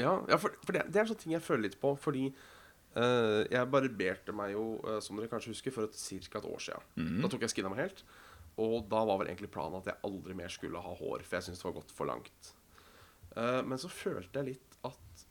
Ja, 0.00 0.22
ja 0.30 0.40
for, 0.40 0.56
for 0.64 0.72
det, 0.72 0.86
det 0.88 1.02
er 1.02 1.10
sånne 1.10 1.20
ting 1.20 1.36
jeg 1.36 1.44
føler 1.44 1.68
litt 1.68 1.76
på, 1.82 1.92
fordi 2.00 2.30
eh, 2.30 2.53
jeg 2.94 3.70
barberte 3.72 4.34
meg 4.36 4.52
jo, 4.54 4.64
eh, 4.86 5.00
som 5.02 5.18
dere 5.18 5.30
kanskje 5.32 5.50
husker, 5.54 5.74
for 5.74 5.88
et, 5.88 5.96
ca. 6.30 6.38
et 6.38 6.50
år 6.50 6.62
siden. 6.62 6.84
Mhm. 7.00 7.22
Da 7.24 7.28
tok 7.32 7.46
jeg 7.46 7.50
skinna 7.54 7.72
meg 7.72 7.82
helt. 7.84 8.04
Og 8.62 8.84
da 8.88 9.00
var 9.02 9.18
vel 9.18 9.32
egentlig 9.32 9.50
planen 9.50 9.80
at 9.80 9.88
jeg 9.90 9.98
aldri 10.06 10.34
mer 10.38 10.52
skulle 10.52 10.78
ha 10.82 10.92
hår, 10.94 11.24
for 11.26 11.36
jeg 11.36 11.48
syntes 11.48 11.62
det 11.62 11.66
var 11.66 11.78
gått 11.80 11.90
for 11.94 12.06
langt. 12.06 12.52
Eh, 13.36 13.62
men 13.66 13.80
så 13.82 13.90
følte 13.90 14.38
jeg 14.38 14.54
litt 14.54 14.76
at 14.86 15.24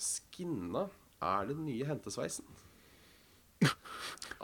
skinna 0.00 0.86
er 1.20 1.50
den 1.50 1.64
nye 1.66 1.84
hentesveisen. 1.88 2.46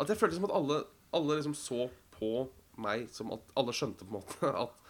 At 0.00 0.10
jeg 0.10 0.18
følte 0.18 0.34
som 0.34 0.48
at 0.48 0.54
alle, 0.56 0.80
alle 1.14 1.36
liksom 1.38 1.54
så 1.54 1.84
på 2.16 2.48
meg 2.82 3.04
som 3.14 3.30
at 3.30 3.52
alle 3.54 3.70
skjønte 3.70 4.02
på 4.02 4.10
en 4.10 4.16
måte 4.16 4.48
at, 4.64 4.80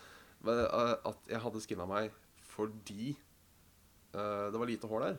eh, 0.48 0.94
at 1.10 1.28
jeg 1.28 1.42
hadde 1.44 1.60
skinna 1.60 1.84
meg 1.88 2.14
fordi 2.54 3.10
eh, 3.12 4.46
det 4.48 4.56
var 4.56 4.70
lite 4.70 4.88
hår 4.88 5.04
der. 5.04 5.18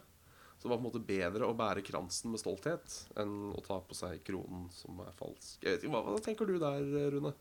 Så 0.66 0.70
det 0.70 0.74
var 0.74 0.80
på 0.80 0.88
en 0.88 0.89
måte 0.89 1.05
bedre 1.05 1.45
å 1.45 1.53
bære 1.53 1.82
kransen 1.86 2.32
med 2.34 2.41
stolthet 2.41 2.93
enn 3.22 3.51
å 3.53 3.59
ta 3.61 3.76
på 3.86 3.93
seg 3.93 4.24
kronen 4.26 4.63
som 4.74 4.97
er 5.03 5.11
falsk. 5.13 5.59
Jeg 5.61 5.76
vet 5.76 5.84
ikke, 5.86 5.91
Hva, 5.93 5.99
hva 6.07 6.22
tenker 6.26 6.49
du 6.49 6.55
der, 6.57 6.80
Rune? 7.13 7.32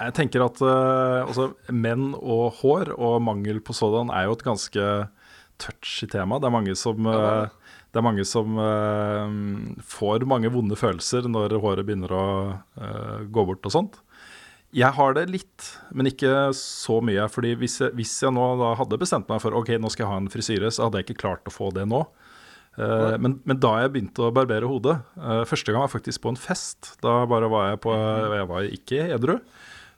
Jeg 0.00 0.14
tenker 0.16 0.44
at 0.46 0.62
uh, 0.64 1.26
altså, 1.26 1.50
menn 1.68 2.14
og 2.16 2.62
hår 2.62 2.94
og 2.96 3.18
mangel 3.26 3.60
på 3.60 3.76
sådan 3.76 4.08
er 4.08 4.24
jo 4.24 4.38
et 4.38 4.46
ganske 4.46 4.86
touchy 5.60 6.08
tema. 6.08 6.38
Det 6.40 6.48
er 6.48 6.54
mange 6.56 6.78
som, 6.80 7.04
uh, 7.04 7.76
det 7.92 8.00
er 8.00 8.06
mange 8.08 8.24
som 8.24 8.56
uh, 8.56 9.28
får 9.84 10.24
mange 10.24 10.48
vonde 10.56 10.80
følelser 10.80 11.28
når 11.28 11.58
håret 11.60 11.84
begynner 11.84 12.16
å 12.16 12.26
gå 13.28 13.44
bort 13.50 13.68
og 13.68 13.76
sånt. 13.76 14.00
Jeg 14.72 14.96
har 14.96 15.12
det 15.20 15.26
litt, 15.28 15.74
men 15.92 16.08
ikke 16.08 16.54
så 16.56 17.02
mye. 17.04 17.28
fordi 17.28 17.52
hvis 17.60 17.82
jeg, 17.84 17.92
hvis 18.00 18.16
jeg 18.24 18.32
nå 18.32 18.72
hadde 18.80 19.04
bestemt 19.04 19.28
meg 19.28 19.44
for 19.44 19.60
ok, 19.60 19.76
nå 19.76 19.92
skal 19.92 20.06
jeg 20.06 20.14
ha 20.14 20.22
en 20.24 20.32
frisyre, 20.32 20.72
så 20.72 20.86
hadde 20.86 21.04
jeg 21.04 21.10
ikke 21.10 21.26
klart 21.26 21.52
å 21.52 21.52
få 21.52 21.68
det 21.76 21.84
nå. 21.84 22.06
Uh, 22.76 23.16
men, 23.16 23.38
men, 23.48 23.56
da 23.56 23.70
jeg 23.80 23.92
begynte 23.94 24.26
å 24.26 24.32
barbere 24.36 24.68
hodet 24.68 24.98
uh, 25.16 25.46
Første 25.48 25.72
gang 25.72 25.86
var 25.86 25.92
faktisk 25.94 26.20
på 26.24 26.34
en 26.34 26.40
fest. 26.40 26.92
Da 27.04 27.22
bare 27.28 27.48
var 27.48 27.70
jeg 27.70 27.80
på 27.86 27.94
Jeg 27.96 28.48
var 28.50 28.68
ikke 28.68 29.06
edru. 29.16 29.38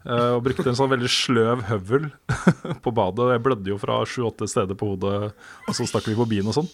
Uh, 0.07 0.37
og 0.37 0.45
brukte 0.47 0.69
en 0.71 0.79
sånn 0.79 0.93
veldig 0.93 1.11
sløv 1.11 1.65
høvel 1.69 2.07
på 2.85 2.93
badet. 2.95 3.33
Jeg 3.35 3.45
blødde 3.45 3.73
jo 3.73 3.81
fra 3.83 3.99
sju-åtte 4.07 4.47
steder 4.51 4.79
på 4.79 4.93
hodet, 4.93 5.33
og 5.67 5.75
så 5.75 5.89
stakk 5.91 6.07
vi 6.07 6.15
på 6.19 6.29
byen 6.31 6.53
og 6.53 6.61
sånn. 6.61 6.71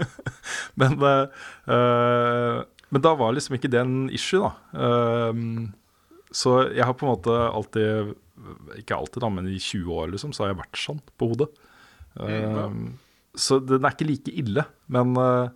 men, 0.80 0.94
men, 1.02 3.02
da 3.02 3.16
var 3.18 3.34
liksom 3.34 3.58
ikke 3.58 3.72
det 3.74 3.82
en 3.82 3.98
issue, 4.14 4.46
da. 4.46 5.34
så 6.30 6.54
jeg 6.70 6.86
har 6.86 6.94
på 6.94 7.08
en 7.08 7.16
måte 7.16 7.34
alltid 7.34 8.14
Ikke 8.78 9.00
alltid, 9.00 9.24
da, 9.26 9.32
men 9.32 9.50
i 9.50 9.58
20 9.58 9.98
år 9.98 10.14
liksom, 10.14 10.36
så 10.36 10.44
har 10.44 10.54
jeg 10.54 10.62
vært 10.62 10.80
sånn 10.80 11.02
på 11.18 11.32
hodet. 11.32 11.50
Mm, 12.14 12.94
så 13.36 13.60
den 13.62 13.84
er 13.84 13.94
ikke 13.94 14.08
like 14.08 14.32
ille. 14.32 14.64
Men 14.92 15.12
uh, 15.20 15.48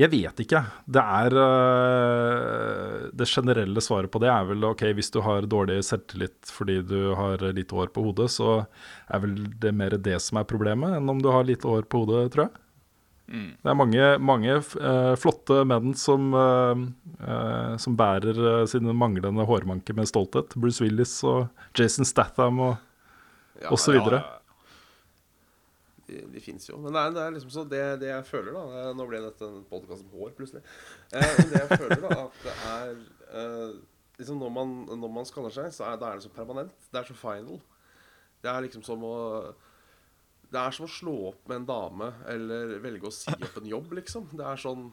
jeg 0.00 0.10
vet 0.12 0.42
ikke. 0.44 0.62
Det 0.88 1.02
er 1.02 1.36
uh, 1.36 3.10
Det 3.12 3.28
generelle 3.28 3.84
svaret 3.84 4.12
på 4.12 4.22
det 4.22 4.30
er 4.32 4.48
vel 4.48 4.68
ok, 4.70 4.86
hvis 4.96 5.12
du 5.12 5.20
har 5.24 5.48
dårlig 5.48 5.80
selvtillit 5.86 6.52
fordi 6.52 6.80
du 6.86 7.14
har 7.18 7.42
lite 7.52 7.76
hår 7.76 7.92
på 7.94 8.04
hodet, 8.08 8.30
så 8.32 8.62
er 9.08 9.24
vel 9.24 9.38
det 9.60 9.74
mer 9.76 9.96
det 9.96 10.18
som 10.24 10.40
er 10.40 10.48
problemet, 10.48 10.98
enn 10.98 11.08
om 11.12 11.22
du 11.22 11.30
har 11.32 11.48
lite 11.48 11.68
hår 11.68 11.88
på 11.88 12.04
hodet, 12.04 12.28
tror 12.34 12.48
jeg. 12.48 12.58
Mm. 13.32 13.50
Det 13.64 13.70
er 13.70 13.76
mange, 13.78 14.06
mange 14.20 14.54
uh, 14.60 15.14
flotte 15.16 15.62
menn 15.64 15.94
som, 15.96 16.34
som 17.80 17.94
bærer 17.96 18.66
sine 18.68 18.92
manglende 18.92 19.46
hårmanker 19.48 19.96
med 19.96 20.10
stolthet. 20.10 20.52
Bruce 20.58 20.84
Willis 20.84 21.14
og 21.24 21.46
Jason 21.78 22.08
Statham 22.08 22.60
og 22.60 22.74
ja, 23.62 23.70
osv. 23.72 23.96
Ja 23.96 24.20
de, 26.12 26.20
de 26.34 26.42
fins 26.44 26.68
jo. 26.68 26.78
Men 26.82 26.94
det 26.94 27.02
er, 27.02 27.14
det 27.16 27.24
er 27.24 27.34
liksom 27.36 27.54
så 27.54 27.64
det, 27.68 27.82
det, 28.02 28.10
jeg 28.12 28.28
føler, 28.28 28.54
da 28.54 28.92
Nå 28.96 29.06
ble 29.08 29.22
dette 29.24 29.48
en 29.48 29.64
podkast 29.70 30.04
om 30.06 30.14
hår, 30.18 30.36
plutselig. 30.38 30.62
Eh, 31.10 31.34
men 31.38 31.50
det 31.50 31.64
jeg 31.64 31.80
føler, 31.80 32.04
da, 32.04 32.20
at 32.26 32.46
det 32.46 32.54
er 32.70 32.94
eh, 33.40 33.74
liksom 34.20 34.40
når 34.42 34.54
man, 34.54 34.78
når 35.02 35.12
man 35.18 35.28
skanner 35.28 35.54
seg, 35.54 35.72
så 35.74 35.88
er, 35.88 36.00
da 36.00 36.12
er 36.12 36.20
det 36.20 36.26
så 36.26 36.32
permanent. 36.34 36.88
Det 36.92 37.00
er 37.00 37.08
så 37.08 37.18
final. 37.18 37.60
Det 38.42 38.50
er 38.50 38.64
liksom 38.66 38.82
som 38.86 39.04
å 39.06 39.16
Det 40.52 40.60
er 40.60 40.74
som 40.76 40.84
å 40.84 40.90
slå 40.90 41.14
opp 41.30 41.46
med 41.48 41.62
en 41.62 41.68
dame 41.70 42.10
eller 42.28 42.74
velge 42.84 43.08
å 43.08 43.14
si 43.14 43.32
opp 43.32 43.54
en 43.56 43.70
jobb, 43.70 43.94
liksom. 43.96 44.28
Det 44.36 44.44
er 44.44 44.60
sånn 44.60 44.90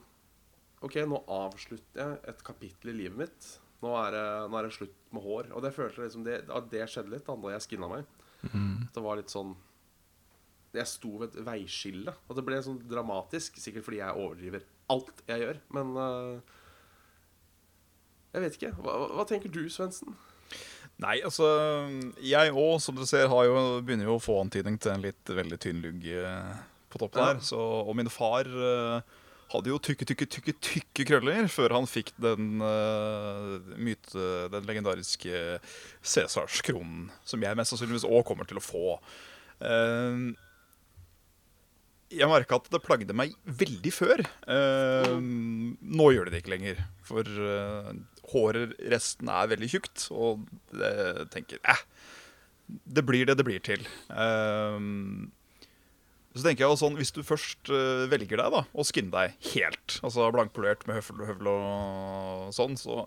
OK, 0.80 1.02
nå 1.04 1.18
avslutter 1.28 2.00
jeg 2.00 2.20
et 2.32 2.46
kapittel 2.46 2.94
i 2.94 3.00
livet 3.02 3.18
mitt. 3.20 3.48
Nå 3.82 3.92
er 4.00 4.14
det, 4.14 4.26
nå 4.48 4.56
er 4.56 4.66
det 4.66 4.76
slutt 4.76 4.96
med 5.12 5.24
hår. 5.24 5.50
Og 5.52 5.64
det 5.64 5.74
følte 5.76 6.06
liksom 6.06 6.24
det, 6.24 6.38
det 6.72 6.86
skjedde 6.88 7.12
litt 7.12 7.28
da 7.28 7.52
jeg 7.52 7.66
skinna 7.66 7.90
meg. 7.90 8.08
Mm. 8.48 8.88
Det 8.94 9.02
var 9.04 9.20
litt 9.20 9.32
sånn 9.32 9.52
jeg 10.76 10.86
sto 10.86 11.16
ved 11.18 11.32
et 11.32 11.44
veiskille. 11.46 12.14
Og 12.28 12.38
det 12.38 12.44
ble 12.46 12.60
sånn 12.62 12.80
dramatisk, 12.90 13.58
sikkert 13.60 13.86
fordi 13.86 14.02
jeg 14.02 14.16
overdriver 14.16 14.66
alt 14.90 15.22
jeg 15.30 15.44
gjør. 15.44 15.60
Men 15.76 15.94
uh, 15.98 16.58
jeg 18.34 18.44
vet 18.44 18.58
ikke. 18.58 18.74
Hva, 18.82 18.98
hva 19.16 19.26
tenker 19.28 19.52
du, 19.52 19.64
Svendsen? 19.72 20.14
Nei, 21.00 21.16
altså 21.24 21.46
Jeg 22.20 22.52
òg, 22.52 22.76
som 22.82 22.96
du 22.98 23.06
ser, 23.08 23.30
jo, 23.30 23.56
begynner 23.84 24.10
jo 24.10 24.18
å 24.18 24.22
få 24.22 24.40
antydning 24.42 24.76
til 24.80 24.92
en 24.92 25.04
litt 25.04 25.32
veldig 25.32 25.58
tynn 25.62 25.80
lugg 25.80 26.04
eh, 26.04 26.58
på 26.92 27.00
toppen 27.00 27.22
ja. 27.22 27.32
her. 27.32 27.42
Så, 27.44 27.58
og 27.58 27.96
min 27.96 28.10
far 28.12 28.50
uh, 28.50 29.00
hadde 29.54 29.72
jo 29.72 29.80
tykke, 29.82 30.06
tykke, 30.10 30.28
tykke 30.30 30.54
tykke 30.62 31.06
krøller 31.08 31.48
før 31.50 31.78
han 31.78 31.88
fikk 31.90 32.12
den 32.20 32.60
uh, 32.62 33.56
myte, 33.80 34.26
den 34.52 34.68
legendariske 34.68 35.58
Cæsarskronen, 36.02 37.08
som 37.24 37.42
jeg 37.42 37.58
mest 37.58 37.74
sannsynligvis 37.74 38.06
òg 38.10 38.22
kommer 38.28 38.50
til 38.50 38.60
å 38.60 38.64
få. 38.64 38.84
Uh, 39.62 40.30
jeg 42.10 42.28
merka 42.30 42.58
at 42.58 42.70
det 42.72 42.82
plagde 42.82 43.14
meg 43.16 43.34
veldig 43.44 43.92
før. 43.94 44.22
Mm. 44.46 45.76
Nå 45.80 46.10
gjør 46.14 46.28
det 46.28 46.34
det 46.34 46.42
ikke 46.42 46.54
lenger. 46.54 46.80
For 47.06 47.26
uh, 47.26 47.90
håret 48.32 48.74
resten 48.92 49.30
er 49.32 49.50
veldig 49.50 49.70
tjukt, 49.70 50.06
og 50.14 50.46
jeg 50.76 51.28
tenker 51.34 51.60
eh, 51.62 51.84
det 52.86 53.04
blir 53.06 53.26
det 53.28 53.36
det 53.38 53.46
blir 53.46 53.62
til. 53.66 53.86
Uh, 54.10 54.78
så 56.30 56.44
tenker 56.44 56.62
jeg 56.62 56.78
sånn, 56.78 56.98
Hvis 56.98 57.10
du 57.14 57.24
først 57.26 57.72
uh, 57.74 58.06
velger 58.10 58.38
deg 58.38 58.54
da, 58.54 58.62
å 58.70 58.86
skinne 58.86 59.10
deg 59.14 59.50
helt, 59.54 59.98
altså 60.06 60.30
blankpolert 60.34 60.86
med 60.86 61.00
høvel 61.00 61.24
og 61.24 61.32
høvel 61.32 61.52
og 61.54 62.54
sånn, 62.54 62.78
så 62.78 63.04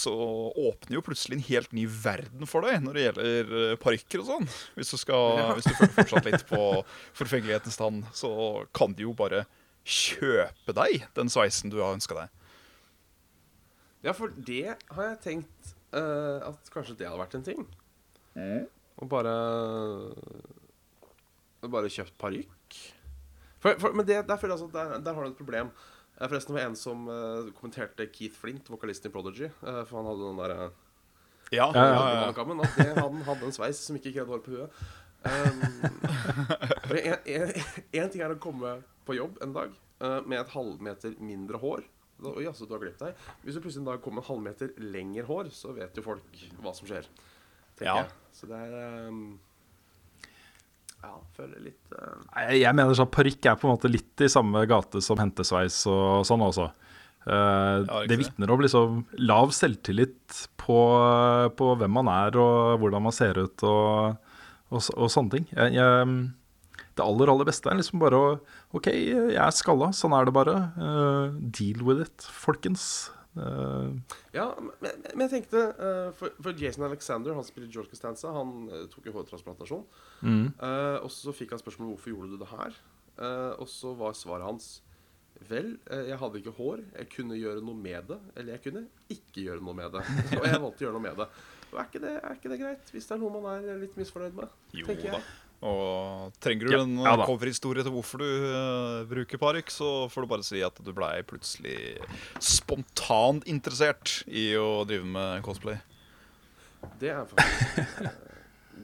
så 0.00 0.12
åpner 0.48 0.98
jo 0.98 1.04
plutselig 1.04 1.38
en 1.38 1.46
helt 1.48 1.72
ny 1.76 1.84
verden 1.90 2.48
for 2.48 2.66
deg 2.66 2.80
når 2.84 2.96
det 2.96 3.04
gjelder 3.04 3.54
eh, 3.60 3.76
parykker 3.82 4.22
og 4.22 4.28
sånn. 4.30 4.50
Hvis 4.78 4.94
du, 4.94 4.98
skal, 5.00 5.40
ja. 5.40 5.46
hvis 5.58 5.68
du 5.68 5.74
føler 5.74 5.94
fortsatt 5.96 6.28
litt 6.28 6.44
på 6.48 6.62
forfengelighetens 7.18 7.78
stand, 7.78 8.06
så 8.16 8.30
kan 8.76 8.94
du 8.96 9.04
jo 9.08 9.14
bare 9.18 9.44
kjøpe 9.88 10.74
deg 10.76 11.06
den 11.16 11.32
sveisen 11.32 11.72
du 11.72 11.80
har 11.80 11.96
ønska 11.96 12.16
deg. 12.18 12.34
Ja, 14.06 14.14
for 14.14 14.30
det 14.30 14.76
har 14.94 15.08
jeg 15.10 15.20
tenkt 15.24 15.72
uh, 15.96 16.38
at 16.46 16.70
kanskje 16.72 16.94
det 17.00 17.08
hadde 17.08 17.20
vært 17.20 17.38
en 17.38 17.46
ting. 17.46 17.64
Mm. 18.38 18.68
Og 18.98 19.10
bare 19.10 19.34
Bare 21.58 21.90
kjøpt 21.90 22.14
parykk. 22.20 22.76
Men 23.64 24.04
det, 24.06 24.20
der, 24.28 24.44
altså, 24.46 24.68
der, 24.70 25.00
der 25.02 25.16
har 25.16 25.24
du 25.24 25.32
et 25.32 25.40
problem. 25.40 25.72
Forresten 26.18 26.54
var 26.54 26.64
det 26.64 26.68
en 26.72 26.78
som 26.78 27.06
uh, 27.06 27.48
kommenterte 27.54 28.08
Keith 28.10 28.38
Flint, 28.38 28.66
vokalisten 28.70 29.10
i 29.10 29.14
Prodigy. 29.14 29.50
Uh, 29.62 29.84
for 29.86 30.00
han 30.00 30.08
hadde 30.10 30.24
den 30.24 30.40
derre 30.42 30.68
uh, 30.68 30.84
ja, 31.50 31.70
ja, 31.74 31.84
ja, 31.84 32.08
ja. 32.26 32.32
Kammen, 32.36 32.60
at 32.60 32.74
det, 32.76 32.90
han 32.98 33.22
hadde 33.24 33.46
en 33.48 33.54
sveis 33.54 33.78
som 33.80 33.96
ikke 33.96 34.12
krevde 34.16 34.34
hår 34.34 34.42
på 34.44 34.56
huet. 34.56 34.80
Um, 35.18 35.64
en, 36.94 37.16
en, 37.26 37.48
en, 37.90 38.10
ting 38.12 38.20
er 38.22 38.30
å 38.30 38.36
komme 38.38 38.76
på 39.02 39.16
jobb 39.16 39.40
en 39.42 39.50
dag 39.56 39.72
uh, 39.98 40.20
med 40.22 40.38
et 40.38 40.52
halvmeter 40.52 41.16
mindre 41.18 41.58
hår. 41.58 41.82
Oi, 42.22 42.44
altså, 42.46 42.68
du 42.70 42.76
har 42.76 42.84
glemt 42.84 43.02
deg. 43.02 43.18
Hvis 43.42 43.58
du 43.58 43.60
plutselig 43.64 43.82
en 43.82 43.88
dag 43.90 43.98
kommer 44.04 44.22
en 44.22 44.28
halvmeter 44.28 44.70
lengre 44.78 45.26
hår, 45.26 45.50
så 45.50 45.74
vet 45.74 45.98
jo 45.98 46.04
folk 46.06 46.44
hva 46.62 46.70
som 46.78 46.86
skjer. 46.86 47.10
Ja. 47.82 47.96
Jeg. 47.98 48.14
Så 48.38 48.46
det 48.50 48.62
er 48.62 49.10
um, 49.10 49.24
ja, 51.04 51.14
føler 51.36 51.68
litt 51.68 51.94
uh... 51.94 52.18
jeg, 52.48 52.62
jeg 52.64 52.76
mener 52.76 52.96
sånn 52.98 53.10
parykk 53.14 53.50
er 53.50 53.58
på 53.58 53.68
en 53.68 53.76
måte 53.76 53.90
litt 53.90 54.24
i 54.24 54.30
samme 54.32 54.64
gate 54.70 55.02
som 55.04 55.20
hentesveis 55.20 55.80
og 55.90 56.26
sånn 56.28 56.44
også. 56.46 56.70
Uh, 57.28 57.84
ja, 57.84 58.02
det 58.08 58.18
vitner 58.22 58.50
om 58.54 58.62
liksom 58.64 59.02
lav 59.20 59.52
selvtillit 59.52 60.42
på, 60.60 60.80
på, 61.58 61.70
hvem 61.80 61.94
man 61.98 62.10
er 62.12 62.38
og 62.40 62.80
hvordan 62.82 63.04
man 63.04 63.14
ser 63.14 63.38
ut 63.42 63.64
og, 63.68 64.16
og, 64.72 64.80
og 64.96 65.12
sånne 65.12 65.36
ting. 65.36 65.48
Jeg, 65.52 65.76
jeg, 65.76 66.16
det 66.98 67.04
aller 67.04 67.30
aller 67.30 67.46
beste 67.46 67.70
er 67.70 67.78
liksom 67.78 68.00
bare 68.02 68.18
å 68.18 68.32
OK, 68.76 68.88
jeg 68.90 69.38
er 69.38 69.54
skalla, 69.54 69.92
sånn 69.94 70.16
er 70.16 70.26
det 70.28 70.34
bare. 70.36 70.56
Uh, 70.76 71.36
deal 71.54 71.84
with 71.86 72.02
it, 72.04 72.26
folkens. 72.26 73.08
Uh, 73.38 73.94
ja, 74.34 74.48
men, 74.58 75.04
men, 75.12 75.22
jeg 75.26 75.30
tenkte 75.36 75.62
uh, 75.78 76.10
for, 76.16 76.34
for, 76.42 76.58
Jason 76.58 76.86
Alexander, 76.88 77.36
han 77.38 77.46
spiller 77.46 77.70
George 77.70 77.92
Costanza, 77.92 78.32
han 78.34 78.66
uh, 78.72 78.82
tok 78.90 79.06
jo 79.06 79.14
hårtransplantasjon. 79.14 79.86
Mm. 80.26 80.46
og 81.04 81.10
så 81.14 81.32
fikk 81.36 81.54
han 81.54 81.60
spørsmål 81.62 81.92
hvorfor 81.92 82.10
gjorde 82.10 82.34
du 82.34 82.40
det 82.40 82.50
her. 82.50 82.78
og 83.62 83.68
så 83.70 83.92
var 83.94 84.16
svaret 84.18 84.46
hans 84.46 84.68
Vel, 85.46 85.76
jeg 85.86 86.16
hadde 86.18 86.40
ikke 86.40 86.50
hår. 86.56 86.80
Jeg 86.98 87.06
kunne 87.12 87.36
gjøre 87.38 87.60
noe 87.62 87.78
med 87.78 88.08
det. 88.08 88.16
Eller 88.34 88.56
jeg 88.56 88.62
kunne 88.64 88.80
ikke 89.14 89.44
gjøre 89.44 89.62
noe 89.62 89.76
med 89.78 89.92
det. 89.94 90.02
Og 90.34 90.46
jeg 90.48 90.58
valgte 90.64 90.82
å 90.82 90.86
gjøre 90.88 90.96
noe 90.96 91.04
med 91.04 91.20
det. 91.20 91.28
Og 91.68 91.76
er 91.78 91.86
ikke 91.86 92.00
det, 92.02 92.14
er 92.16 92.40
ikke 92.40 92.50
det 92.50 92.58
greit, 92.58 92.90
hvis 92.90 93.06
det 93.06 93.14
er 93.14 93.20
noe 93.22 93.42
man 93.44 93.68
er 93.68 93.78
litt 93.78 93.94
misfornøyd 94.00 94.34
med? 94.34 94.56
Jo 94.74 94.96
da. 94.98 95.20
Og 95.58 96.34
trenger 96.38 96.68
du 96.68 96.74
ja, 96.76 96.82
en 96.86 97.00
ja, 97.02 97.16
coverhistorie 97.26 97.82
til 97.82 97.90
hvorfor 97.90 98.22
du 98.22 98.26
uh, 98.28 99.06
bruker 99.10 99.40
parykk, 99.42 99.72
så 99.74 99.88
får 100.12 100.24
du 100.24 100.30
bare 100.30 100.46
si 100.46 100.60
at 100.62 100.76
du 100.86 100.92
blei 100.94 101.16
plutselig 101.26 101.96
spontant 102.38 103.46
interessert 103.50 104.20
i 104.30 104.52
å 104.54 104.84
drive 104.86 105.08
med 105.16 105.42
cosplay. 105.46 105.80
Det 107.02 107.10
er 107.10 107.26
faktisk 107.32 108.04
uh, 108.04 108.12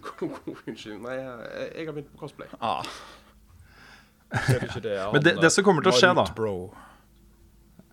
god, 0.09 0.41
unnskyldning. 0.65 1.05
Nei, 1.07 1.15
jeg, 1.21 1.69
jeg, 1.69 1.87
har 1.87 1.95
begynt 1.95 2.11
på 2.11 2.25
cosplay. 2.25 2.51
Ah. 2.59 2.83
Det 4.35 4.99
Men 5.15 5.23
det, 5.23 5.37
det, 5.39 5.55
som 5.55 5.63
kommer 5.63 5.85
til 5.87 5.95
å 5.95 5.99
skje, 6.01 6.11
da 6.19 6.27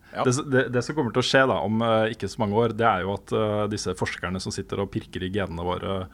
ja. 0.09 0.23
det, 0.25 0.31
det, 0.49 0.63
det, 0.73 0.81
som 0.81 0.97
kommer 0.97 1.13
til 1.13 1.21
å 1.21 1.27
skje 1.27 1.43
da 1.53 1.61
om 1.61 1.83
uh, 1.85 2.09
ikke 2.09 2.33
så 2.33 2.41
mange 2.41 2.57
år, 2.57 2.73
det 2.73 2.87
er 2.89 3.05
jo 3.05 3.13
at 3.13 3.37
disse 3.69 3.93
forskerne 3.93 4.41
som 4.41 4.49
sitter 4.55 4.81
og 4.81 4.89
pirker 4.89 5.29
i 5.29 5.29
genene 5.29 5.69
våre 5.69 6.07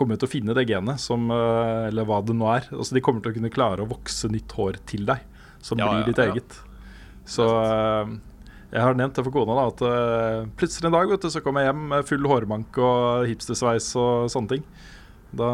kommer 0.00 0.16
til 0.16 0.28
å 0.28 0.32
finne 0.32 0.56
det 0.56 0.64
genet, 0.70 1.02
som, 1.02 1.28
eh, 1.34 1.90
eller 1.90 2.08
hva 2.08 2.22
det 2.24 2.36
nå 2.36 2.48
er. 2.48 2.66
Altså, 2.72 2.96
de 2.96 3.04
kommer 3.04 3.22
til 3.24 3.34
å 3.34 3.36
kunne 3.36 3.52
klare 3.52 3.84
å 3.84 3.90
vokse 3.90 4.30
nytt 4.32 4.56
hår 4.56 4.80
til 4.88 5.04
deg, 5.08 5.22
som 5.60 5.80
ja, 5.80 5.90
blir 5.92 6.08
ditt 6.08 6.22
ja, 6.22 6.32
eget. 6.32 6.56
Så 7.28 7.44
uh, 7.44 8.08
Jeg 8.72 8.80
har 8.82 8.96
nevnt 8.96 9.18
det 9.18 9.24
for 9.26 9.34
kona, 9.34 9.54
da, 9.58 9.66
at 9.70 9.82
eh, 9.86 10.48
plutselig 10.58 10.88
en 10.88 10.94
dag 10.94 11.10
vet 11.10 11.24
du, 11.26 11.30
så 11.30 11.42
kommer 11.44 11.64
jeg 11.64 11.72
hjem 11.72 11.84
med 11.90 12.06
full 12.08 12.28
hårmank 12.30 12.78
og 12.80 13.26
hipstersveis 13.28 13.88
og 13.98 14.30
sånne 14.32 14.56
ting. 14.56 14.66
Da, 15.30 15.48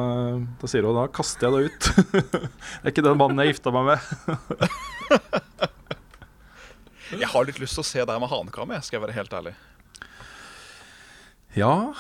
da 0.61 0.69
sier 0.71 0.85
hun 0.89 0.97
da 0.97 1.07
kaster 1.13 1.49
jeg 1.49 1.53
det 1.57 1.71
ut. 1.71 1.89
det 2.37 2.85
er 2.85 2.93
ikke 2.93 3.05
den 3.05 3.19
mannen 3.21 3.41
jeg 3.43 3.57
gifta 3.57 3.73
meg 3.75 3.95
med. 3.95 4.01
Jeg 7.07 7.29
har 7.31 7.47
litt 7.47 7.61
lyst 7.63 7.77
til 7.79 7.85
å 7.85 7.87
se 7.87 8.03
deg 8.03 8.19
med 8.19 8.31
hanekam, 8.33 8.73
skal 8.83 8.97
jeg 8.97 9.03
være 9.05 9.15
helt 9.15 9.35
ærlig. 9.39 9.53
Ja, 11.55 11.95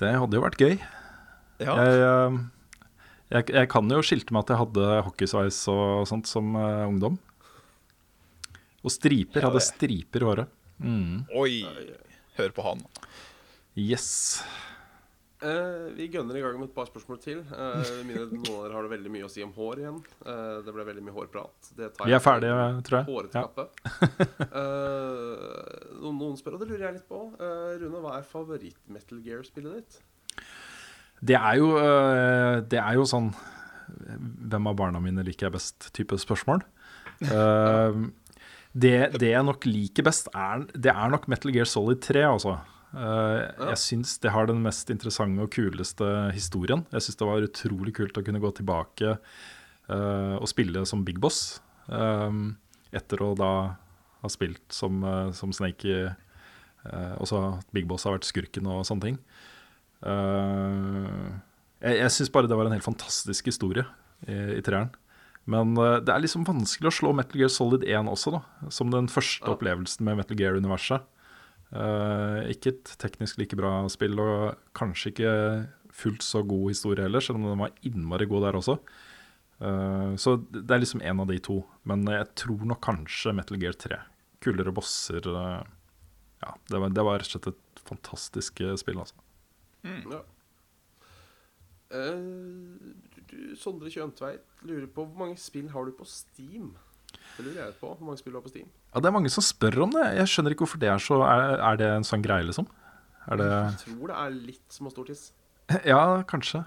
det 0.00 0.10
hadde 0.18 0.36
jo 0.36 0.42
vært 0.42 0.58
gøy. 0.58 0.74
Ja. 1.62 1.76
Jeg, 1.78 2.00
eh, 2.02 2.38
jeg, 3.34 3.48
jeg 3.54 3.70
kan 3.72 3.90
jo 3.90 4.02
skilte 4.04 4.34
med 4.34 4.44
at 4.44 4.54
jeg 4.54 4.62
hadde 4.64 4.88
hockeysveis 5.06 5.60
og 5.72 6.04
sånt 6.10 6.28
som 6.30 6.54
uh, 6.58 6.84
ungdom. 6.88 7.16
Og 8.84 8.92
striper. 8.92 9.40
Ja, 9.40 9.48
hadde 9.48 9.64
striper 9.64 10.24
i 10.24 10.28
håret. 10.28 10.60
Mm. 10.82 11.24
Oi, 11.40 11.62
hør 12.36 12.52
på 12.56 12.64
han. 12.66 12.82
Yes. 13.78 14.42
Uh, 15.44 15.90
vi 15.96 16.06
gønner 16.08 16.36
i 16.38 16.42
gang 16.44 16.54
med 16.56 16.70
et 16.70 16.76
par 16.76 16.86
spørsmål 16.88 17.18
til. 17.20 17.40
Uh, 17.52 17.80
mine, 18.08 18.26
noen 18.32 18.46
av 18.54 18.62
dere 18.64 18.76
har 18.76 18.86
det 18.86 18.92
veldig 18.94 19.12
mye 19.12 19.26
å 19.26 19.32
si 19.32 19.42
om 19.44 19.50
hår 19.56 19.82
igjen. 19.82 19.98
Uh, 20.24 20.60
det 20.64 20.72
ble 20.76 20.86
veldig 20.88 21.04
mye 21.04 21.16
hårprat. 21.16 21.72
Det 21.76 21.90
tar 21.96 22.08
Vi 22.08 22.16
er 22.16 22.22
ferdige, 22.24 22.54
tror 22.86 23.00
jeg. 23.00 23.08
Hårete 23.10 23.40
Ja. 23.40 23.46
kappe. 23.48 23.68
Eh, 24.54 25.96
noen, 25.98 26.18
noen 26.20 26.36
spør, 26.38 26.54
og 26.56 26.62
det 26.62 26.68
lurer 26.70 26.84
jeg 26.86 26.96
litt 27.00 27.08
på. 27.08 27.18
Eh, 27.42 27.70
Rune, 27.80 28.00
hva 28.04 28.12
er 28.20 28.26
favoritt-Metal 28.28 29.18
Gear-spillet 29.24 29.80
ditt? 29.80 29.96
Det 31.24 31.36
er 31.38 31.56
jo 31.60 31.70
øh, 31.80 32.58
Det 32.68 32.80
er 32.80 32.98
jo 32.98 33.06
sånn 33.08 33.30
Hvem 34.50 34.68
av 34.70 34.76
barna 34.76 35.00
mine 35.02 35.24
liker 35.24 35.48
jeg 35.48 35.56
best? 35.56 35.88
type 35.96 36.18
spørsmål. 36.20 36.64
Eh, 37.24 37.96
det, 38.74 38.96
det 39.22 39.28
jeg 39.30 39.46
nok 39.46 39.64
liker 39.68 40.02
best, 40.04 40.26
er, 40.34 40.64
det 40.74 40.90
er 40.90 41.12
nok 41.12 41.28
Metal 41.30 41.52
Gear 41.54 41.68
Solid 41.70 42.00
3, 42.02 42.24
altså. 42.26 42.56
Eh, 42.90 43.68
jeg 43.70 43.78
syns 43.78 44.16
det 44.22 44.32
har 44.34 44.48
den 44.50 44.58
mest 44.64 44.90
interessante 44.90 45.44
og 45.46 45.52
kuleste 45.54 46.08
historien. 46.34 46.82
Jeg 46.90 47.06
syns 47.06 47.20
det 47.20 47.28
var 47.28 47.46
utrolig 47.46 47.94
kult 47.94 48.18
å 48.18 48.24
kunne 48.26 48.42
gå 48.42 48.50
tilbake 48.58 49.14
eh, 49.14 50.34
og 50.40 50.50
spille 50.50 50.82
som 50.90 51.06
Big 51.06 51.22
Boss. 51.22 51.60
eh, 51.86 52.40
etter 52.98 53.22
å 53.22 53.30
da 53.38 53.52
ha 54.24 54.32
spilt 54.32 54.74
som, 54.74 55.02
eh, 55.06 55.30
som 55.38 55.54
Snake 55.54 55.86
i 55.86 55.96
eh, 56.08 57.14
Og 57.20 57.28
så 57.30 57.44
Big 57.72 57.86
Boss 57.90 58.04
har 58.08 58.18
vært 58.18 58.28
skurken 58.28 58.66
og 58.70 58.82
sånne 58.90 59.10
ting. 59.12 59.18
Eh, 60.04 61.32
jeg 61.84 62.00
jeg 62.00 62.12
syns 62.12 62.32
bare 62.32 62.48
det 62.50 62.56
var 62.58 62.68
en 62.68 62.76
helt 62.76 62.86
fantastisk 62.86 63.48
historie 63.50 63.84
i, 64.28 64.58
i 64.58 64.62
treeren. 64.64 64.92
Men 65.50 65.76
eh, 65.76 65.98
det 66.04 66.12
er 66.12 66.22
liksom 66.24 66.46
vanskelig 66.48 66.90
å 66.90 66.96
slå 66.98 67.12
Metal 67.16 67.40
Gear 67.40 67.52
Solid 67.52 67.84
1 67.86 68.10
også, 68.10 68.36
da. 68.38 68.70
Som 68.72 68.92
den 68.94 69.10
første 69.12 69.50
opplevelsen 69.52 70.06
med 70.06 70.20
Metal 70.20 70.40
Gear-universet. 70.40 71.10
Uh, 71.74 72.44
ikke 72.52 72.70
et 72.70 72.90
teknisk 73.02 73.40
like 73.40 73.56
bra 73.58 73.80
spill, 73.90 74.20
og 74.22 74.60
kanskje 74.78 75.10
ikke 75.10 75.32
fullt 75.94 76.22
så 76.22 76.44
god 76.46 76.68
historie 76.70 77.02
heller, 77.02 77.24
selv 77.24 77.40
om 77.40 77.48
den 77.48 77.62
var 77.64 77.72
innmari 77.88 78.28
god 78.30 78.46
der 78.46 78.58
også. 78.60 78.76
Uh, 79.58 80.14
så 80.20 80.36
det 80.52 80.70
er 80.70 80.84
liksom 80.84 81.02
en 81.02 81.24
av 81.24 81.32
de 81.32 81.40
to. 81.42 81.58
Men 81.88 82.06
jeg 82.10 82.30
tror 82.44 82.62
nok 82.70 82.82
kanskje 82.84 83.34
Metal 83.34 83.58
Gear 83.58 83.74
3. 83.80 83.98
Kulere 84.44 84.74
bosser. 84.76 85.26
Uh, 85.26 85.66
ja, 86.44 86.54
det 86.70 86.82
var, 86.84 86.94
det 86.94 87.06
var 87.08 87.18
rett 87.18 87.32
og 87.32 87.34
slett 87.34 87.52
et 87.54 87.84
fantastisk 87.90 88.64
spill, 88.78 89.02
altså. 89.02 89.23
Ja. 89.84 90.22
Uh, 91.94 92.94
Sondre 93.58 93.90
Kjøntveit 93.92 94.64
lurer 94.66 94.88
på 94.90 95.04
hvor 95.04 95.20
mange 95.20 95.38
spill 95.38 95.68
har 95.74 95.86
du 95.86 95.92
på 95.94 96.06
Steam? 96.08 96.72
Det 97.36 97.44
lurer 97.44 97.60
jeg 97.66 97.76
på. 97.80 97.90
Hvor 97.92 98.06
mange 98.06 98.20
spill 98.20 98.34
du 98.34 98.38
har 98.38 98.46
på 98.46 98.52
Steam? 98.52 98.68
Ja, 98.94 99.02
det 99.02 99.10
er 99.10 99.16
mange 99.16 99.32
som 99.32 99.44
spør 99.44 99.84
om 99.86 99.94
det. 99.94 100.04
Jeg 100.18 100.30
skjønner 100.32 100.54
ikke 100.54 100.66
hvorfor 100.66 100.82
det 100.82 100.90
er 100.90 101.02
så 101.02 101.20
Er, 101.26 101.56
er 101.58 101.80
det 101.80 101.88
en 101.90 102.06
sånn 102.06 102.24
greie, 102.24 102.46
liksom? 102.46 102.68
Er 103.30 103.40
det 103.40 103.48
Jeg 103.48 103.80
tror 103.86 104.10
det 104.10 104.20
er 104.20 104.36
litt 104.50 104.76
som 104.76 104.90
å 104.90 104.92
stortiss. 104.92 105.30
Ja, 105.88 106.22
kanskje. 106.28 106.64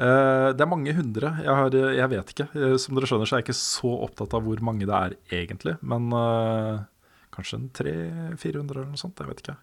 Eh, 0.00 0.48
det 0.56 0.64
er 0.64 0.70
mange 0.70 0.94
hundre. 0.96 1.34
Jeg, 1.44 1.54
har, 1.60 1.74
jeg 1.74 2.10
vet 2.14 2.32
ikke. 2.34 2.48
Eh, 2.56 2.76
Som 2.80 2.96
dere 2.96 3.10
skjønner, 3.10 3.28
så 3.28 3.36
er 3.36 3.42
jeg 3.42 3.48
ikke 3.50 3.60
så 3.60 3.92
opptatt 4.06 4.36
av 4.38 4.46
hvor 4.46 4.62
mange 4.64 4.88
det 4.88 4.96
er 4.96 5.16
egentlig. 5.42 5.76
Men 5.82 6.08
uh, 6.14 6.86
kanskje 7.34 7.60
en 7.60 7.68
300-400 7.76 8.62
eller 8.62 8.88
noe 8.92 9.00
sånt. 9.00 9.20
Jeg 9.20 9.32
vet 9.32 9.44
ikke. 9.44 9.58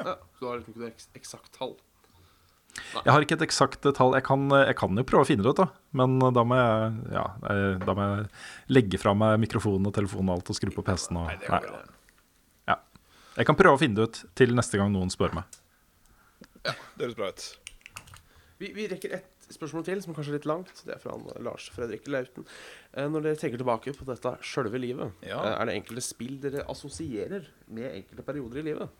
Ja. 0.00 0.16
så 0.38 0.40
du 0.40 0.48
har 0.48 0.60
liksom 0.60 0.76
ikke 0.76 0.86
noe 0.86 1.18
eksakt 1.20 1.52
tall? 1.58 1.76
Jeg 3.04 3.12
har 3.14 3.24
ikke 3.24 3.36
et 3.38 3.44
eksakt 3.46 3.86
tall. 3.96 4.14
Jeg 4.18 4.24
kan, 4.26 4.46
jeg 4.50 4.76
kan 4.78 4.96
jo 4.98 5.04
prøve 5.08 5.24
å 5.24 5.28
finne 5.28 5.44
det 5.46 5.52
ut, 5.54 5.60
da. 5.62 5.68
Men 5.96 6.18
da 6.20 6.44
må 6.46 6.58
jeg, 6.58 6.92
ja, 7.14 7.24
eh, 7.50 7.78
da 7.84 7.94
må 7.96 8.06
jeg 8.08 8.28
legge 8.76 9.00
fra 9.02 9.14
meg 9.14 9.38
mikrofonen 9.42 9.86
og 9.90 9.94
telefonen 9.96 10.32
og 10.32 10.38
alt 10.40 10.50
og 10.52 10.58
skru 10.58 10.70
på 10.74 10.84
PC-en. 10.86 11.20
Ja. 11.46 12.78
Jeg 13.38 13.46
kan 13.46 13.56
prøve 13.56 13.78
å 13.78 13.80
finne 13.80 13.96
det 14.00 14.08
ut 14.10 14.22
til 14.36 14.54
neste 14.58 14.76
gang 14.80 14.90
noen 14.92 15.10
spør 15.12 15.32
meg. 15.38 15.60
Ja, 16.66 16.74
Det 16.98 17.06
høres 17.06 17.16
bra 17.16 17.28
ut. 17.30 17.44
Vi, 18.60 18.72
vi 18.76 18.84
rekker 18.90 19.14
ett 19.16 19.46
spørsmål 19.54 19.84
til, 19.86 20.00
som 20.04 20.12
kanskje 20.14 20.34
er 20.34 20.36
litt 20.36 20.48
langt. 20.50 20.82
Det 20.84 20.92
er 20.96 21.00
fra 21.00 21.14
Lars 21.42 21.70
Fredrik 21.72 22.04
Lauten. 22.12 22.44
Eh, 22.92 23.06
når 23.08 23.24
dere 23.24 23.38
tenker 23.40 23.62
tilbake 23.62 23.94
på 23.96 24.04
dette 24.10 24.34
sjølve 24.44 24.78
livet, 24.82 25.14
Ja. 25.24 25.38
eh, 25.46 25.54
er 25.62 25.70
det 25.70 25.78
enkelte 25.78 26.04
spill 26.04 26.36
dere 26.42 26.66
assosierer 26.68 27.46
med 27.72 27.88
enkelte 28.02 28.26
perioder 28.26 28.60
i 28.60 28.66
livet? 28.66 28.90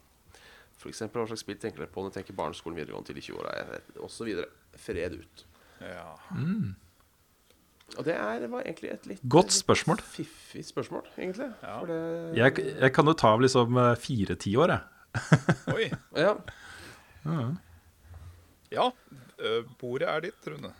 For 0.81 0.89
eksempel, 0.89 1.20
hva 1.20 1.28
slags 1.28 1.43
spill 1.45 1.59
tenker 1.61 1.83
dere 1.83 1.93
på 1.93 2.03
når 2.03 2.12
dere 2.14 2.22
tenker 2.22 2.37
barneskolen, 2.39 2.78
videregående 2.81 3.11
til 3.11 3.20
i 3.20 3.24
20-åra 3.26 3.81
osv.? 4.07 4.31
Fred 4.81 5.18
ut. 5.18 5.43
Ja. 5.85 6.07
Og 7.99 8.07
det 8.07 8.14
er, 8.14 8.47
var 8.53 8.62
egentlig 8.62 8.93
et 8.93 9.07
litt 9.11 9.22
Godt 9.35 9.51
litt. 9.53 10.03
Fiffig 10.14 10.62
spørsmål, 10.68 11.09
egentlig. 11.18 11.51
Ja. 11.61 11.74
For 11.81 11.91
det, 11.91 11.99
Jeg, 12.39 12.66
jeg 12.85 12.95
kan 12.97 13.11
jo 13.11 13.16
ta 13.18 13.35
av 13.35 13.43
liksom 13.45 13.81
eh, 13.83 13.93
fire 14.01 14.37
tiår, 14.41 14.72
jeg. 14.76 15.20
Oi. 15.74 15.89
ja. 16.22 16.37
Ja, 17.26 17.49
ja. 18.70 18.87
bordet 19.81 20.09
er 20.09 20.22
ditt, 20.28 20.47
Rune. 20.49 20.70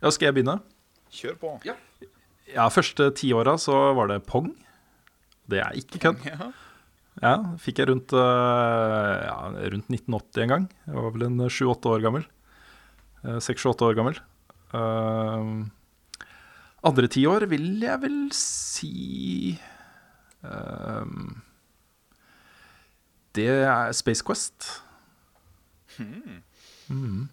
Ja, 0.00 0.10
skal 0.10 0.30
jeg 0.30 0.38
begynne? 0.40 0.56
Kjør 1.12 1.38
på. 1.38 1.54
ja. 1.68 1.76
Ja, 2.52 2.66
første 2.72 3.06
tiåra 3.16 3.54
så 3.60 3.76
var 3.96 4.10
det 4.10 4.18
Pong. 4.26 4.50
Det 5.48 5.60
er 5.62 5.76
ikke 5.78 6.00
kødd. 6.02 6.24
Ja. 6.26 6.50
Ja, 7.20 7.34
fikk 7.60 7.82
jeg 7.82 7.90
rundt, 7.90 8.14
øh, 8.16 9.16
ja, 9.26 9.36
rundt 9.74 9.90
1980 9.92 10.42
en 10.44 10.52
gang. 10.54 10.64
Jeg 10.86 10.96
var 10.96 11.12
vel 11.12 11.26
en 11.26 11.44
sju-åtte 11.52 11.90
år 11.92 12.04
gammel. 12.06 12.24
Seks-sju-åtte 13.22 13.84
år 13.86 13.98
gammel. 13.98 14.16
Uh, 14.72 15.68
andre 16.82 17.10
tiår 17.12 17.44
vil 17.50 17.82
jeg 17.84 18.00
vel 18.02 18.16
si 18.34 19.58
Det 23.36 23.46
er 23.52 23.92
Space 23.94 24.24
Quest. 24.24 24.70
Mm. 26.88 27.28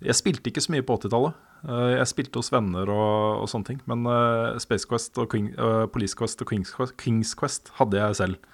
Jeg 0.00 0.16
spilte 0.18 0.50
ikke 0.50 0.62
så 0.64 0.74
mye 0.74 0.84
på 0.84 0.98
80-tallet. 0.98 1.38
Eh, 1.68 1.94
jeg 1.98 2.08
spilte 2.08 2.40
hos 2.40 2.52
venner 2.52 2.88
og, 2.88 3.42
og 3.42 3.50
sånne 3.50 3.72
ting. 3.72 3.80
Men 3.90 4.06
eh, 4.08 4.60
Space 4.62 4.88
Quest 4.88 5.18
og 5.20 5.30
Queen, 5.32 5.50
eh, 5.54 5.86
Police 5.92 6.16
Quest 6.18 6.40
og 6.44 6.52
Kings 6.52 6.72
Quest, 6.76 6.96
Kings 7.00 7.34
Quest 7.38 7.72
hadde 7.80 8.00
jeg 8.00 8.22
selv 8.22 8.50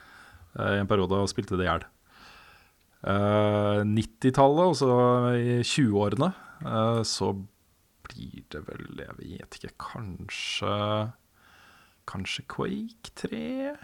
i 0.57 0.79
en 0.81 0.89
periode 0.89 1.19
og 1.21 1.29
spilte 1.29 1.59
det 1.61 1.67
i 1.67 1.69
hjel. 1.69 1.83
Eh, 3.07 3.83
90-tallet, 3.85 4.71
og 4.71 4.77
så 4.79 4.89
i 5.37 5.61
20-årene, 5.61 6.31
eh, 6.65 7.03
så 7.07 7.35
blir 8.07 8.43
det 8.55 8.63
vel 8.69 9.03
Jeg 9.03 9.15
vet 9.19 9.59
ikke, 9.59 9.75
kanskje 9.83 11.13
Kanskje 12.07 12.45
Quake 12.47 13.11
3? 13.19 13.75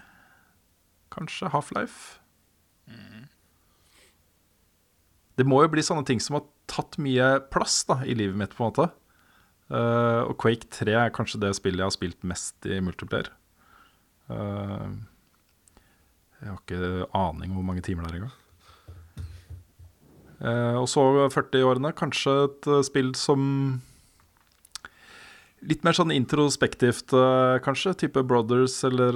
Kanskje 1.11 1.51
Half-Life? 1.51 2.19
Det 5.37 5.47
må 5.49 5.63
jo 5.65 5.71
bli 5.73 5.83
sånne 5.83 6.07
ting 6.07 6.21
som 6.23 6.37
har 6.39 6.47
tatt 6.71 6.99
mye 7.03 7.41
plass 7.51 7.83
da, 7.89 7.99
i 8.07 8.15
livet 8.15 8.39
mitt, 8.39 8.55
på 8.55 8.63
en 8.63 8.71
måte. 8.71 8.89
Eh, 9.73 10.23
og 10.29 10.37
Quake 10.41 10.69
3 10.73 10.97
er 11.07 11.15
kanskje 11.15 11.41
det 11.47 11.55
spillet 11.57 11.81
jeg 11.81 11.89
har 11.89 11.95
spilt 11.95 12.29
mest 12.29 12.69
i 12.69 12.81
multiplayer. 12.85 13.31
Uh, 14.33 14.93
jeg 16.41 16.49
har 16.49 16.61
ikke 16.61 17.09
aning 17.19 17.53
hvor 17.53 17.65
mange 17.67 17.83
timer 17.85 18.07
det 18.07 18.13
er 18.13 18.19
engang. 18.21 18.37
Uh, 20.43 20.77
og 20.81 20.87
så 20.91 21.05
40-årene, 21.33 21.93
kanskje 21.97 22.37
et 22.49 22.71
spill 22.89 23.17
som 23.19 23.81
Litt 25.63 25.85
mer 25.87 25.95
sånn 25.95 26.11
introspektivt, 26.11 27.13
kanskje. 27.63 27.93
Type 28.01 28.25
Brothers 28.27 28.81
eller, 28.83 29.15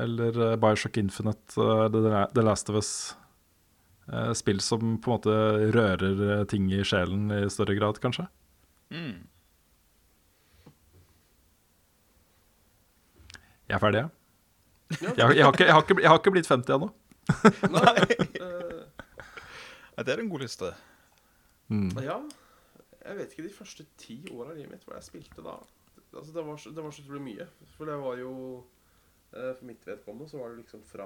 eller 0.00 0.38
Bioshock 0.56 0.96
Infinite, 0.96 1.52
The, 1.52 2.40
Last 2.40 2.72
of 2.72 2.78
Us. 2.80 2.92
Spill 4.40 4.64
som 4.64 4.94
på 4.96 5.12
en 5.12 5.18
måte 5.18 5.34
rører 5.76 6.46
ting 6.48 6.72
i 6.72 6.80
sjelen 6.80 7.28
i 7.36 7.42
større 7.52 7.76
grad, 7.76 8.00
kanskje. 8.00 8.30
Mm. 8.90 9.26
Jeg 13.68 13.74
er 13.76 13.82
ferdig, 13.82 14.00
jeg. 14.02 14.08
Ja. 15.02 15.10
Jeg, 15.16 15.26
har- 15.26 15.34
jeg, 15.34 15.44
har 15.44 15.52
ikke, 15.52 15.64
jeg, 15.64 15.72
har 15.74 15.82
ikke, 15.82 16.00
jeg 16.02 16.10
har 16.10 16.18
ikke 16.18 16.30
blitt 16.34 16.48
50 16.50 16.74
ennå. 16.74 16.88
Nei. 17.76 17.92
Nei, 19.94 20.04
det 20.06 20.14
er 20.14 20.22
en 20.24 20.30
god 20.32 20.42
liste. 20.42 20.72
Mm. 21.70 21.90
ja. 22.02 22.16
Jeg 23.04 23.16
vet 23.16 23.32
ikke 23.32 23.46
de 23.46 23.54
første 23.54 23.86
ti 23.98 24.16
åra 24.34 24.50
av 24.50 24.56
livet 24.58 24.72
mitt 24.74 24.82
hvor 24.84 24.96
jeg 24.98 25.06
spilte 25.06 25.44
da. 25.46 25.54
Altså, 26.10 26.32
det, 26.34 26.42
var 26.44 26.58
så, 26.58 26.72
det 26.74 26.82
var 26.84 26.90
så 26.92 27.04
utrolig 27.04 27.22
mye. 27.28 27.46
For 27.76 27.90
det 27.90 28.00
var 28.02 28.18
jo 28.20 28.34
Eh, 29.30 29.52
For 29.54 29.62
mitt 29.62 29.84
vedkommende 29.86 30.26
så 30.26 30.40
var 30.40 30.48
det 30.50 30.56
liksom 30.64 30.80
fra 30.82 31.04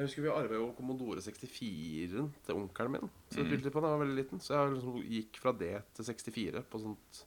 Jeg 0.00 0.08
husker 0.08 0.24
vi 0.24 0.30
arva 0.32 0.56
jo 0.56 0.70
Commodore 0.78 1.20
64-en 1.20 2.30
til 2.46 2.56
onkelen 2.56 2.94
min. 2.94 3.10
Så 3.28 3.42
jeg 3.42 3.50
spilte 3.50 3.72
på 3.74 3.82
den 3.82 3.90
jeg 3.90 3.98
var 3.98 4.00
veldig 4.00 4.16
liten 4.16 4.40
Så 4.40 4.54
jeg 4.54 4.72
liksom 4.72 4.94
gikk 5.04 5.40
fra 5.42 5.52
det 5.52 5.74
til 5.98 6.06
64 6.08 6.62
på 6.72 6.80
sånt 6.80 7.20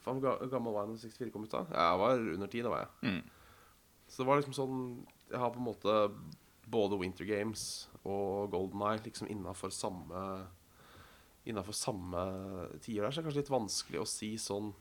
Faen, 0.00 0.22
hvor 0.22 0.40
gammel 0.48 0.72
var 0.72 0.86
jeg 0.86 0.94
da 0.94 1.02
64 1.02 1.34
kom 1.34 1.44
ut 1.44 1.52
da? 1.52 1.60
Jeg 1.68 2.00
var 2.00 2.22
under 2.22 2.48
10, 2.48 2.64
da 2.64 2.72
var 2.72 2.84
jeg. 2.86 3.10
Mm. 3.10 3.20
Så 4.08 4.22
det 4.22 4.28
var 4.30 4.40
liksom 4.40 4.56
sånn 4.56 4.80
Jeg 5.28 5.42
har 5.42 5.52
på 5.52 5.60
en 5.60 5.68
måte 5.68 5.98
både 6.68 7.00
Winter 7.02 7.28
Games 7.28 7.66
og 8.06 8.48
Golden 8.56 8.86
Eye 8.88 9.04
liksom 9.04 9.28
innafor 9.28 9.74
samme 9.74 10.24
Innafor 11.48 11.76
samme 11.76 12.24
tider 12.80 13.04
der, 13.04 13.12
så 13.12 13.20
det 13.20 13.26
er 13.26 13.28
kanskje 13.28 13.42
litt 13.42 13.52
vanskelig 13.52 14.00
å 14.00 14.08
si 14.08 14.34
sånn 14.40 14.72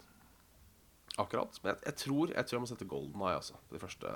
akkurat. 1.20 1.60
Men 1.64 1.74
jeg, 1.74 1.84
jeg, 1.86 2.00
tror, 2.04 2.34
jeg 2.34 2.48
tror 2.48 2.58
jeg 2.58 2.64
må 2.64 2.70
sette 2.72 2.88
Golden 2.92 3.24
Eye, 3.24 3.38
altså. 3.40 3.56
De 3.72 3.80
første, 3.80 4.12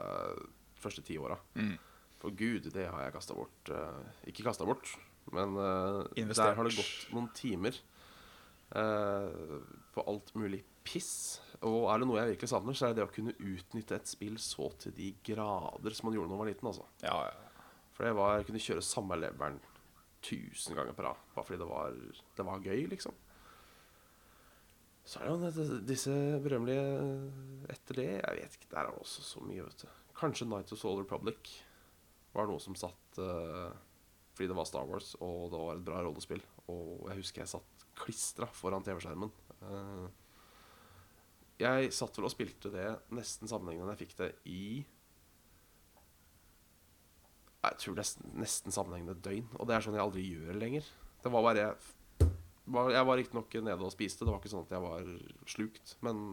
første 0.84 1.04
ti 1.08 1.16
åra. 1.22 1.38
Mm. 1.56 1.78
For 2.22 2.34
gud, 2.38 2.70
det 2.74 2.86
har 2.86 3.06
jeg 3.06 3.16
kasta 3.16 3.38
bort. 3.38 3.72
eh, 3.74 4.02
ikke 4.30 4.46
kasta 4.46 4.68
bort, 4.68 4.92
men 5.34 5.56
eh, 5.58 6.28
der 6.30 6.54
har 6.58 6.68
det 6.68 6.78
gått 6.78 7.08
noen 7.16 7.32
timer 7.34 7.78
eh, 8.78 9.56
på 9.96 10.06
alt 10.06 10.30
mulig 10.38 10.62
piss. 10.86 11.42
Og 11.66 11.88
er 11.90 12.02
det 12.02 12.10
noe 12.10 12.20
jeg 12.22 12.36
virkelig 12.36 12.52
savner, 12.54 12.78
så 12.78 12.88
er 12.88 12.94
det 12.94 13.02
det 13.02 13.08
å 13.08 13.14
kunne 13.14 13.34
utnytte 13.38 13.98
et 13.98 14.10
spill 14.10 14.38
så 14.42 14.70
til 14.82 14.94
de 14.98 15.12
grader 15.26 15.98
som 15.98 16.10
man 16.10 16.18
gjorde 16.18 16.30
da 16.30 16.36
man 16.36 16.44
var 16.44 16.52
liten. 16.52 16.70
altså. 16.70 16.86
Ja, 17.06 17.18
ja. 17.30 17.66
For 17.98 18.08
det 18.08 18.14
var, 18.18 18.38
jeg 18.38 18.48
kunne 18.48 18.64
kjøre 18.64 18.86
samme 18.86 19.18
leveren 19.20 19.60
tusen 20.26 20.78
ganger 20.78 20.96
på 20.98 21.06
rad. 21.06 21.26
Bare 21.36 21.48
fordi 21.48 21.60
det 21.62 21.70
var, 21.70 21.98
det 22.38 22.48
var 22.48 22.66
gøy, 22.66 22.86
liksom. 22.94 23.18
Så 25.12 25.20
er 25.20 25.32
det 25.34 25.52
jo 25.58 25.80
disse 25.90 26.14
berømmelige 26.44 26.84
etter 27.74 27.98
det 27.98 28.06
Jeg 28.12 28.36
vet 28.38 28.58
ikke, 28.58 28.70
der 28.70 28.84
er 28.84 28.92
det 28.92 29.02
også 29.02 29.24
så 29.26 29.42
mye, 29.44 29.66
vet 29.66 29.84
du. 29.84 29.88
Kanskje 30.18 30.46
Night 30.46 30.72
of 30.72 30.80
Soul 30.80 31.02
Republic 31.02 31.56
var 32.32 32.48
noe 32.48 32.64
som 32.64 32.78
satt 32.80 33.20
uh, 33.20 33.72
fordi 34.32 34.48
det 34.48 34.56
var 34.58 34.68
Star 34.70 34.88
Wars, 34.88 35.12
og 35.20 35.52
det 35.52 35.60
var 35.60 35.76
et 35.76 35.86
bra 35.86 36.00
rollespill. 36.06 36.42
Og 36.72 37.10
jeg 37.12 37.20
husker 37.20 37.44
jeg 37.44 37.52
satt 37.52 37.86
klistra 38.00 38.48
foran 38.56 38.86
TV-skjermen. 38.86 39.34
Uh, 39.62 40.08
jeg 41.62 41.92
satt 41.94 42.16
vel 42.18 42.26
og 42.30 42.34
spilte 42.34 42.72
det 42.74 42.88
nesten 43.14 43.50
sammenhengende 43.52 43.94
jeg 43.94 44.08
fikk 44.08 44.18
det 44.24 44.32
i 44.50 44.64
jeg 47.62 47.78
tror 47.78 47.98
nesten, 48.00 48.32
nesten 48.42 48.74
sammenhengende 48.74 49.20
døgn. 49.22 49.50
Og 49.60 49.68
det 49.70 49.76
er 49.76 49.84
sånn 49.86 49.98
jeg 49.98 50.02
aldri 50.02 50.24
gjør 50.26 50.58
lenger. 50.58 50.88
Det 51.22 51.30
var 51.30 51.44
bare 51.46 51.68
var, 52.66 52.90
Jeg 52.90 53.06
var 53.06 53.20
riktignok 53.20 53.54
nede 53.62 53.86
og 53.86 53.94
spiste. 53.94 54.26
Det 54.26 54.34
var 54.34 54.42
ikke 54.42 54.54
sånn 54.54 54.66
at 54.66 54.74
jeg 54.74 54.82
var 54.82 55.12
slukt. 55.46 55.94
Men 56.02 56.24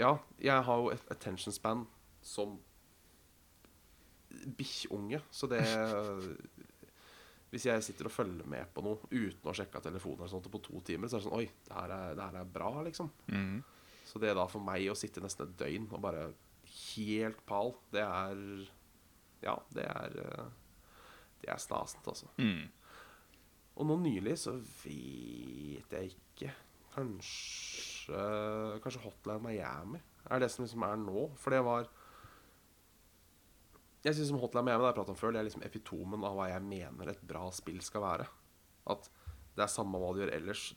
ja, 0.00 0.14
jeg 0.40 0.64
har 0.64 0.80
jo 0.80 0.88
et 0.94 1.12
attention 1.12 1.52
span 1.52 1.84
som 2.24 2.56
bikkjunge. 4.28 5.22
Så 5.30 5.48
det 5.50 5.62
Hvis 7.48 7.64
jeg 7.64 7.82
sitter 7.82 8.10
og 8.10 8.12
følger 8.12 8.44
med 8.44 8.68
på 8.74 8.82
noe 8.84 9.08
uten 9.08 9.48
å 9.48 9.54
sjekke 9.56 9.80
telefonen 9.80 10.20
eller 10.20 10.32
sånt, 10.34 10.50
på 10.52 10.60
to 10.60 10.82
timer, 10.84 11.08
så 11.08 11.16
er 11.16 11.22
det 11.22 11.28
sånn 11.28 11.38
Oi, 11.38 11.46
det 11.64 11.76
her 11.78 11.94
er, 11.94 12.16
det 12.18 12.26
her 12.26 12.40
er 12.42 12.50
bra, 12.58 12.72
liksom. 12.84 13.08
Mm. 13.32 13.62
Så 14.04 14.20
det 14.20 14.34
da 14.36 14.44
for 14.48 14.64
meg 14.64 14.84
å 14.92 14.96
sitte 14.98 15.22
nesten 15.24 15.48
et 15.48 15.56
døgn 15.60 15.88
og 15.88 16.02
bare 16.04 16.26
helt 16.68 17.40
pal, 17.48 17.72
det 17.94 18.04
er 18.04 18.42
Ja, 19.44 19.56
det 19.72 19.86
er 19.86 20.18
Det 21.38 21.48
er 21.48 21.62
stasent, 21.62 22.04
altså. 22.10 22.28
Mm. 22.36 22.66
Og 23.78 23.86
nå 23.86 23.96
nylig 24.02 24.34
så 24.42 24.56
vet 24.58 25.92
jeg 25.94 26.12
ikke. 26.12 26.50
Kanskje 26.96 28.22
Kanskje 28.82 29.04
Hotline 29.04 29.44
Miami 29.44 30.00
er 30.28 30.42
det 30.42 30.50
som 30.52 30.64
liksom 30.64 30.84
er 30.84 30.98
nå. 31.00 31.28
For 31.40 31.54
det 31.54 31.62
var 31.64 31.88
Jeg 34.04 34.14
synes 34.14 34.30
som 34.30 34.38
Hotline 34.38 34.64
Miami 34.68 34.78
det 34.78 34.86
har 34.86 34.92
jeg 34.92 34.98
pratet 35.00 35.14
om 35.14 35.18
før, 35.18 35.32
det 35.34 35.40
er 35.40 35.48
liksom 35.48 35.64
epitomen 35.66 36.26
av 36.26 36.36
hva 36.38 36.46
jeg 36.52 36.64
mener 36.64 37.10
et 37.10 37.24
bra 37.26 37.48
spill 37.54 37.80
skal 37.84 38.04
være. 38.04 38.28
At 38.94 39.10
det 39.56 39.64
er 39.64 39.72
samme 39.72 39.98
hva 39.98 40.12
du 40.14 40.22
gjør 40.22 40.34
ellers. 40.36 40.68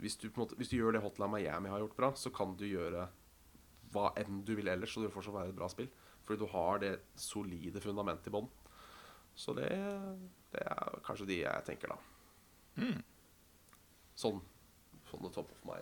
Hvis 0.00 0.18
du, 0.20 0.28
måte, 0.36 0.56
hvis 0.60 0.70
du 0.72 0.76
gjør 0.76 0.96
det 0.96 1.02
Hotline 1.04 1.32
Miami 1.32 1.72
har 1.72 1.82
gjort 1.82 1.96
bra, 1.96 2.12
så 2.16 2.32
kan 2.34 2.52
du 2.60 2.66
gjøre 2.68 3.08
hva 3.94 4.10
enn 4.20 4.42
du 4.46 4.54
vil 4.58 4.70
ellers, 4.70 4.92
og 4.94 5.02
det 5.02 5.10
vil 5.10 5.16
fortsatt 5.16 5.38
være 5.38 5.54
et 5.54 5.58
bra 5.58 5.70
spill. 5.72 5.88
Fordi 6.26 6.44
du 6.44 6.50
har 6.52 6.82
det 6.82 6.92
solide 7.18 7.82
fundamentet 7.82 8.28
i 8.30 8.34
bånn. 8.36 8.48
Så 9.34 9.54
det, 9.56 9.70
det 10.52 10.62
er 10.62 11.00
kanskje 11.06 11.28
de 11.30 11.40
jeg 11.42 11.66
tenker, 11.66 11.94
da. 11.94 11.98
Sånn 14.20 14.40
Sånn 15.10 15.24
the 15.26 15.30
top 15.34 15.50
of 15.50 15.62
my, 15.66 15.80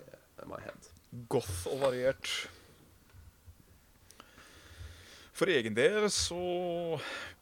my 0.49 0.57
head. 0.65 0.87
Goth 1.29 1.67
og 1.69 1.83
variert. 1.83 2.31
For 5.39 5.51
egen 5.55 5.77
del 5.77 6.09
så 6.11 6.39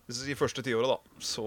Hvis 0.06 0.20
vi 0.20 0.28
sier 0.28 0.38
første 0.38 0.62
tiåret, 0.62 0.90
da, 0.92 1.20
så 1.24 1.46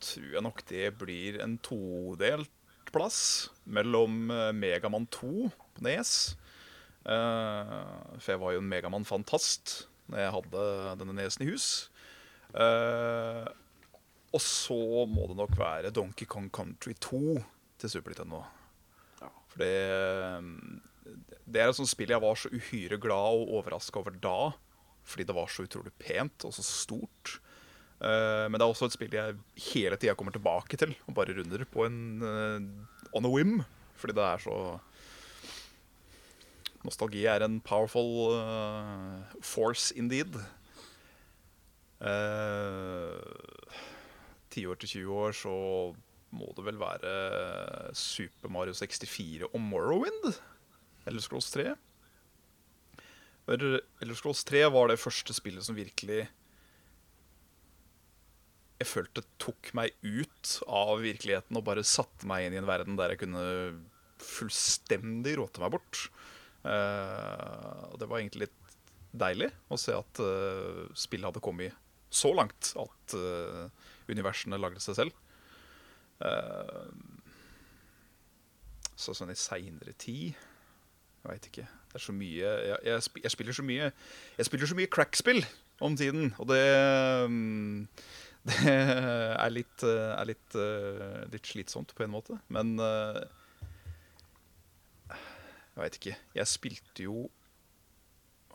tror 0.00 0.28
jeg 0.36 0.44
nok 0.44 0.62
det 0.70 0.86
blir 1.00 1.40
en 1.42 1.58
todelt 1.60 2.52
plass 2.92 3.50
mellom 3.64 4.28
Megamann 4.28 4.60
Megaman 4.60 5.06
2 5.12 5.50
på 5.52 5.84
Nes. 5.84 6.12
Eh, 7.04 7.74
for 8.16 8.30
jeg 8.30 8.40
var 8.40 8.54
jo 8.54 8.62
en 8.62 8.70
Megaman-fantast 8.70 9.74
når 10.12 10.22
jeg 10.22 10.34
hadde 10.36 10.64
denne 11.02 11.16
nesen 11.16 11.44
i 11.44 11.50
hus. 11.50 11.68
Eh, 12.52 13.44
og 14.32 14.44
så 14.44 14.80
må 15.08 15.28
det 15.28 15.38
nok 15.42 15.54
være 15.60 15.92
Donkey 15.92 16.28
Kong 16.28 16.48
Country 16.52 16.96
2 17.00 17.22
til 17.80 17.92
Super 17.92 18.14
Nintendo. 18.14 18.44
For 19.52 19.60
det, 19.60 19.76
det 21.44 21.60
er 21.60 21.68
et 21.68 21.76
sånt 21.76 21.92
spill 21.92 22.12
jeg 22.14 22.24
var 22.24 22.38
så 22.40 22.52
uhyre 22.52 23.00
glad 23.00 23.42
og 23.42 23.56
overraska 23.60 24.00
over 24.00 24.16
da. 24.16 24.52
Fordi 25.04 25.26
det 25.28 25.34
var 25.36 25.50
så 25.50 25.66
utrolig 25.66 25.92
pent 26.00 26.46
og 26.46 26.54
så 26.54 26.64
stort. 26.66 27.38
Eh, 28.02 28.46
men 28.50 28.58
det 28.58 28.64
er 28.64 28.72
også 28.72 28.88
et 28.88 28.96
spill 28.96 29.14
jeg 29.14 29.36
hele 29.68 29.98
tida 30.00 30.16
kommer 30.18 30.34
tilbake 30.34 30.78
til 30.80 30.94
og 31.06 31.14
bare 31.14 31.36
runder 31.36 31.62
på 31.70 31.84
en 31.86 32.00
eh, 32.26 32.64
on 33.14 33.28
a 33.28 33.30
whim. 33.30 33.60
Fordi 33.98 34.16
det 34.18 34.24
er 34.26 34.42
så 34.42 34.56
Nostalgi 36.82 37.20
er 37.30 37.44
en 37.44 37.60
powerful 37.62 38.34
eh, 38.34 39.38
force 39.46 39.94
indeed. 39.94 40.40
Tiår 44.50 44.80
til 44.82 44.88
20 45.06 45.20
år 45.22 45.36
så 45.38 45.52
må 46.34 46.48
det 46.56 46.64
vel 46.66 46.80
være 46.80 47.12
Super 47.94 48.50
Mario 48.50 48.74
64 48.74 49.46
og 49.46 49.60
Morrowind? 49.62 50.32
Eller 51.06 51.22
Scrolls 51.22 51.52
3? 51.54 51.76
For 53.52 53.60
Elder 54.00 54.16
Scrolls 54.16 54.46
3 54.48 54.62
var 54.72 54.88
det 54.88 55.00
første 55.00 55.34
spillet 55.36 55.66
som 55.66 55.76
virkelig 55.76 56.22
Jeg 58.80 58.88
følte 58.88 59.20
tok 59.42 59.68
meg 59.76 59.92
ut 60.00 60.54
av 60.64 61.02
virkeligheten 61.04 61.58
og 61.60 61.66
bare 61.66 61.84
satte 61.84 62.24
meg 62.30 62.46
inn 62.46 62.56
i 62.56 62.60
en 62.62 62.68
verden 62.70 62.96
der 62.96 63.12
jeg 63.12 63.20
kunne 63.26 63.42
fullstendig 64.22 65.36
råte 65.38 65.60
meg 65.62 65.74
bort. 65.74 66.00
Eh, 66.64 67.82
og 67.92 68.00
det 68.00 68.08
var 68.08 68.22
egentlig 68.22 68.46
litt 68.46 68.72
deilig 69.12 69.50
å 69.68 69.78
se 69.78 69.94
at 69.94 70.22
eh, 70.24 70.88
spillet 70.98 71.28
hadde 71.28 71.44
kommet 71.44 71.76
så 72.08 72.32
langt 72.34 72.72
at 72.80 73.16
eh, 73.18 73.68
universene 74.08 74.58
lagde 74.58 74.82
seg 74.82 74.98
selv. 75.02 75.20
Så 78.94 79.14
sånn 79.18 79.32
i 79.34 79.38
seinere 79.38 79.92
tid 79.98 80.28
Jeg 80.30 81.26
veit 81.26 81.48
ikke. 81.50 81.66
Det 81.92 82.00
er 82.00 82.04
så 82.06 82.14
mye 82.16 82.40
jeg, 82.40 82.78
jeg, 82.88 83.02
jeg 83.22 83.34
spiller 83.34 83.56
så 83.56 83.62
mye 83.68 83.90
Jeg 84.38 84.48
spiller 84.48 84.70
så 84.70 84.76
mye 84.78 84.88
crackspill 84.88 85.42
om 85.82 85.96
tiden, 85.98 86.30
og 86.38 86.48
det 86.48 86.62
um, 87.26 87.86
Det 88.48 88.72
er 88.74 89.52
litt, 89.54 89.84
eh, 89.86 90.08
er 90.16 90.26
litt, 90.26 90.54
eh, 90.58 91.20
litt 91.30 91.46
slitsomt 91.46 91.92
på 91.94 92.02
en 92.02 92.10
måte. 92.10 92.40
Men 92.50 92.74
eh, 92.82 93.20
jeg 95.12 95.78
veit 95.78 95.98
ikke. 96.00 96.16
Jeg 96.34 96.50
spilte 96.50 97.06
jo 97.06 97.28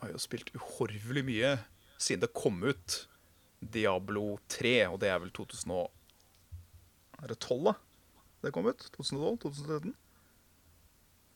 Har 0.02 0.12
jo 0.12 0.20
spilt 0.22 0.52
uhorvelig 0.54 1.24
mye 1.26 1.56
siden 1.98 2.22
det 2.22 2.34
kom 2.36 2.60
ut 2.62 3.08
Diablo 3.58 4.36
3, 4.52 4.74
og 4.92 5.00
det 5.02 5.08
er 5.10 5.18
vel 5.18 5.32
2000 5.34 5.72
og 5.74 5.88
Er 7.24 7.32
det 7.32 7.40
12, 7.40 7.64
da? 7.64 7.72
Det 8.44 8.52
kom 8.54 8.68
ut? 8.68 8.84
2012? 8.94 9.40
2013? 9.48 9.96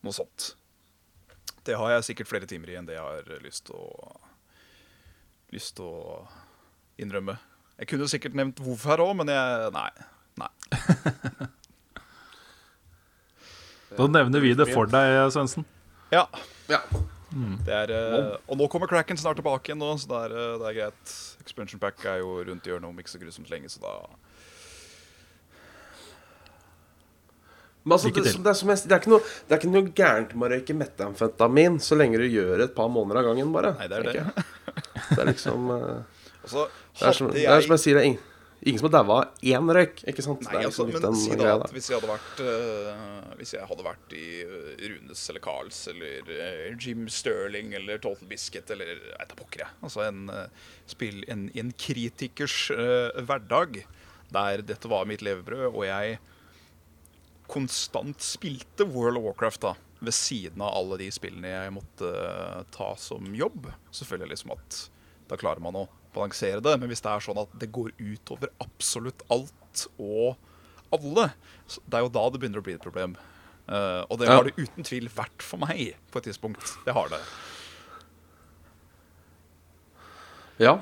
Noe 0.07 0.15
sånt. 0.15 0.53
Det 1.67 1.77
har 1.79 1.95
jeg 1.97 2.09
sikkert 2.11 2.31
flere 2.31 2.49
timer 2.51 2.73
i 2.73 2.77
enn 2.81 2.89
det 2.89 2.97
jeg 2.99 3.05
har 3.07 3.43
lyst 3.45 3.67
til 3.71 3.79
å 3.79 4.13
Lyst 5.53 5.75
til 5.77 5.85
å 5.85 6.23
innrømme. 6.97 7.35
Jeg 7.77 7.91
kunne 7.91 8.07
sikkert 8.09 8.37
nevnt 8.39 8.61
WoW 8.65 8.79
her 8.89 9.03
òg, 9.05 9.11
men 9.19 9.29
jeg 9.29 9.73
Nei. 9.75 9.91
Nei. 10.41 10.53
Da 13.93 14.07
nevner 14.09 14.41
vi 14.41 14.55
det 14.57 14.65
for 14.71 14.89
deg, 14.89 15.19
Svendsen. 15.35 15.67
Ja. 16.13 16.25
Ja. 16.71 16.81
Det 17.67 17.73
er, 17.73 17.93
eh, 17.93 18.35
og 18.49 18.59
nå 18.61 18.67
kommer 18.73 18.89
Cracken 18.91 19.17
snart 19.21 19.39
tilbake 19.41 19.71
igjen, 19.71 19.81
nå, 19.81 19.95
så 20.01 20.09
det 20.11 20.19
er, 20.27 20.35
eh, 20.37 20.59
det 20.61 20.67
er 20.69 20.77
greit. 20.79 21.13
Expansion 21.41 21.81
Pack 21.81 22.05
er 22.05 22.21
jo 22.21 22.35
rundt 22.45 22.67
hjørnet 22.69 22.89
om 22.91 22.99
ikke 23.01 23.13
så 23.15 23.21
grusomt 23.23 23.53
lenge, 23.53 23.71
så 23.73 23.81
da 23.81 23.95
altså, 27.91 28.11
det, 28.15 28.23
det, 28.23 28.47
er 28.47 28.59
som 28.59 28.71
jeg, 28.71 28.83
det, 28.87 28.97
er 28.97 29.11
noe, 29.11 29.31
det 29.49 29.55
er 29.55 29.61
ikke 29.61 29.71
noe 29.73 29.95
gærent 29.99 30.35
med 30.39 30.47
å 30.47 30.51
røyke 30.55 30.77
metamfetamin 30.79 31.81
så 31.83 31.99
lenge 31.99 32.21
du 32.23 32.29
gjør 32.29 32.57
det 32.61 32.69
et 32.71 32.77
par 32.77 32.91
måneder 32.93 33.23
av 33.23 33.31
gangen, 33.33 33.55
bare. 33.55 33.73
Nei, 33.81 33.89
det 33.91 33.99
er 33.99 34.11
det. 34.11 34.45
Det 35.09 35.19
er 35.19 35.33
liksom 35.33 35.73
eh, 35.75 36.21
Altså, 36.43 36.69
Det 36.99 37.09
er 37.09 37.17
som, 37.17 37.33
jeg... 37.33 37.47
det 37.47 37.57
er 37.57 37.65
som 37.65 37.75
jeg 37.77 37.83
sier, 37.83 37.97
det 37.97 38.03
er 38.03 38.09
ingen, 38.11 38.23
ingen 38.63 38.81
som 38.81 38.89
har 38.89 38.95
daua 38.95 39.19
av 39.21 39.45
én 39.47 39.75
røyk, 39.77 40.01
ikke 40.11 40.25
sant? 40.25 40.47
Nei, 40.49 40.65
altså, 40.67 40.87
liksom 40.89 41.15
men 41.15 41.21
si 41.21 41.39
da 41.39 41.53
at 41.55 41.75
hvis 41.75 41.91
jeg 41.91 41.99
hadde 42.01 42.11
vært 42.11 42.43
uh, 42.43 43.37
Hvis 43.39 43.55
jeg 43.55 43.69
hadde 43.71 43.87
vært 43.87 44.17
i 44.19 44.27
øh, 44.47 44.73
Runes 44.83 45.23
eller 45.31 45.45
Carls 45.45 45.79
eller 45.93 46.33
uh, 46.33 46.67
Jim 46.75 47.07
Sterling 47.11 47.77
eller 47.79 48.03
Total 48.03 48.31
Biscuit 48.31 48.75
eller 48.75 48.91
jeg 48.95 48.99
vet 49.07 49.31
da 49.31 49.39
pokker 49.39 49.65
jeg. 49.65 49.77
Altså 49.87 50.05
en 50.09 50.27
uh, 50.31 50.75
spill 50.91 51.23
en, 51.31 51.47
en 51.63 51.73
kritikers 51.79 52.59
hverdag 52.73 53.85
der 54.33 54.63
dette 54.67 54.89
var 54.91 55.07
mitt 55.07 55.23
levebrød, 55.23 55.69
og 55.71 55.83
jeg 55.87 56.19
konstant 57.53 58.25
spilte 58.25 58.87
World 58.89 59.21
of 59.21 59.27
Warcraft 59.29 59.65
da 59.67 59.75
ved 60.03 60.15
siden 60.17 60.63
av 60.65 60.75
alle 60.75 60.99
de 61.05 61.09
spillene 61.15 61.53
jeg 61.53 61.75
måtte 61.77 62.09
øh, 62.09 62.63
ta 62.75 62.89
som 62.99 63.29
jobb. 63.39 63.69
Så 63.95 64.07
føler 64.09 64.27
jeg 64.27 64.35
liksom 64.35 64.55
at 64.57 64.79
da 65.31 65.39
klarer 65.39 65.63
man 65.63 65.79
å 65.79 65.89
balansere 66.15 66.63
det. 66.65 66.75
Men 66.81 66.91
hvis 66.91 67.05
det 67.05 67.13
er 67.13 67.25
sånn 67.25 67.43
at 67.43 67.53
det 67.61 67.71
går 67.75 67.93
utover 68.01 68.51
absolutt 68.63 69.23
alt 69.33 69.85
og 70.03 70.35
alle, 70.93 71.31
det 71.87 71.99
er 71.99 72.05
jo 72.05 72.13
da 72.13 72.25
det 72.29 72.43
begynner 72.43 72.63
å 72.63 72.67
bli 72.67 72.75
et 72.77 72.85
problem. 72.85 73.15
Uh, 73.63 74.03
og 74.11 74.19
det 74.21 74.27
har 74.29 74.45
det 74.45 74.57
uten 74.59 74.85
tvil 74.85 75.07
vært 75.15 75.45
for 75.47 75.63
meg 75.63 75.95
på 76.11 76.19
et 76.19 76.27
tidspunkt. 76.29 76.75
Det 76.85 76.97
har 76.97 77.13
det. 77.13 77.21
Ja. 80.61 80.75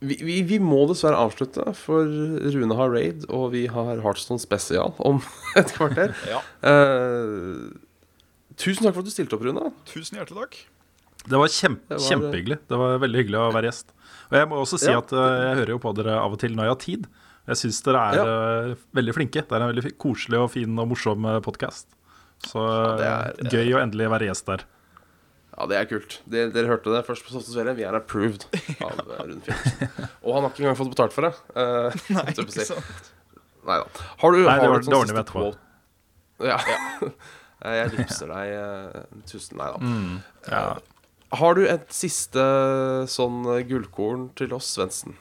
Vi, 0.00 0.16
vi, 0.24 0.38
vi 0.48 0.56
må 0.64 0.86
dessverre 0.88 1.18
avslutte, 1.20 1.64
for 1.76 2.08
Rune 2.54 2.76
har 2.78 2.88
raid, 2.94 3.26
og 3.28 3.50
vi 3.52 3.66
har 3.68 3.98
Heartstone 4.00 4.40
spesial 4.40 4.94
om 5.04 5.18
et 5.60 5.72
kvarter. 5.76 6.14
Ja. 6.30 6.40
uh, 6.64 7.68
tusen 8.56 8.86
takk 8.86 8.94
for 8.96 9.02
at 9.04 9.10
du 9.10 9.12
stilte 9.12 9.36
opp, 9.36 9.44
Rune. 9.44 9.70
Tusen 9.90 10.16
hjertelig 10.20 10.40
takk. 10.46 10.58
Det 11.28 11.36
var, 11.36 11.52
kjempe, 11.52 11.84
Det 11.92 11.98
var- 11.98 12.06
kjempehyggelig. 12.08 12.58
Det 12.70 12.78
var 12.80 12.96
veldig 13.02 13.20
hyggelig 13.24 13.40
å 13.42 13.50
være 13.52 13.68
gjest. 13.68 13.92
Og 14.30 14.38
jeg 14.40 14.48
må 14.48 14.60
også 14.62 14.78
si 14.80 14.88
Ja. 14.88 14.98
at 15.02 15.12
eh, 15.12 15.36
jeg 15.50 15.56
hører 15.60 15.74
jo 15.74 15.80
på 15.84 15.92
dere 15.98 16.16
av 16.16 16.32
og 16.32 16.40
til 16.40 16.54
når 16.56 16.64
jeg 16.70 16.72
har 16.74 16.80
tid. 16.86 17.06
Jeg 17.50 17.58
syns 17.60 17.82
dere 17.84 18.00
er 18.14 18.30
eh, 18.70 18.74
veldig 18.96 19.14
flinke. 19.18 19.42
Det 19.44 19.52
er 19.58 19.64
en 19.66 19.72
veldig 19.74 19.92
koselig 20.00 20.38
og 20.40 20.50
fin 20.54 20.78
og 20.80 20.88
morsom 20.94 21.28
podkast. 21.44 21.88
Så 22.48 22.62
det 22.96 23.04
eh, 23.04 23.32
er- 23.44 23.52
gøy 23.52 23.74
å 23.76 23.82
endelig 23.84 24.08
være 24.16 24.30
gjest 24.30 24.48
der. 24.48 24.64
Ja, 25.50 25.66
det 25.68 25.76
er 25.80 25.88
kult. 25.90 26.18
Dere, 26.30 26.50
dere 26.54 26.70
hørte 26.70 26.92
det 26.94 27.02
først 27.08 27.24
på 27.26 27.32
Softe 27.34 27.52
Svele. 27.52 27.74
Vi 27.76 27.84
er 27.84 27.96
approved 27.98 28.46
av 28.86 29.00
eh, 29.02 29.24
Rune 29.26 29.40
Fjellsen. 29.44 29.90
Og 30.24 30.36
han 30.36 30.44
har 30.46 30.52
ikke 30.52 30.62
engang 30.64 30.78
fått 30.78 30.92
betalt 30.94 31.16
for 31.16 31.26
det. 31.26 31.32
Uh, 31.52 31.98
Nei, 32.16 32.24
ikke 32.32 32.46
si. 32.54 32.68
sant. 32.70 33.10
Nei 33.68 33.76
da. 33.82 34.06
Har 34.22 34.32
du, 34.36 34.38
Nei, 34.46 34.54
det 34.56 34.68
har 34.70 34.70
du 34.70 34.88
var- 34.88 34.94
dårlig 34.94 35.12
det 35.12 35.18
vi 35.18 35.22
etterpå. 35.26 35.50
Ja. 36.52 36.60
Eh, 37.60 37.74
Jeg 37.76 37.90
vipser 37.92 38.30
deg 38.32 38.50
uh, 38.56 39.18
tusen 39.28 39.58
Nei 39.60 39.66
da. 39.68 39.90
Ja. 40.48 40.60
Har 41.36 41.58
du 41.58 41.66
et 41.68 41.90
siste 41.92 42.40
sånn 43.12 43.42
gullkorn 43.68 44.30
til 44.40 44.54
oss, 44.56 44.70
Svendsen? 44.78 45.12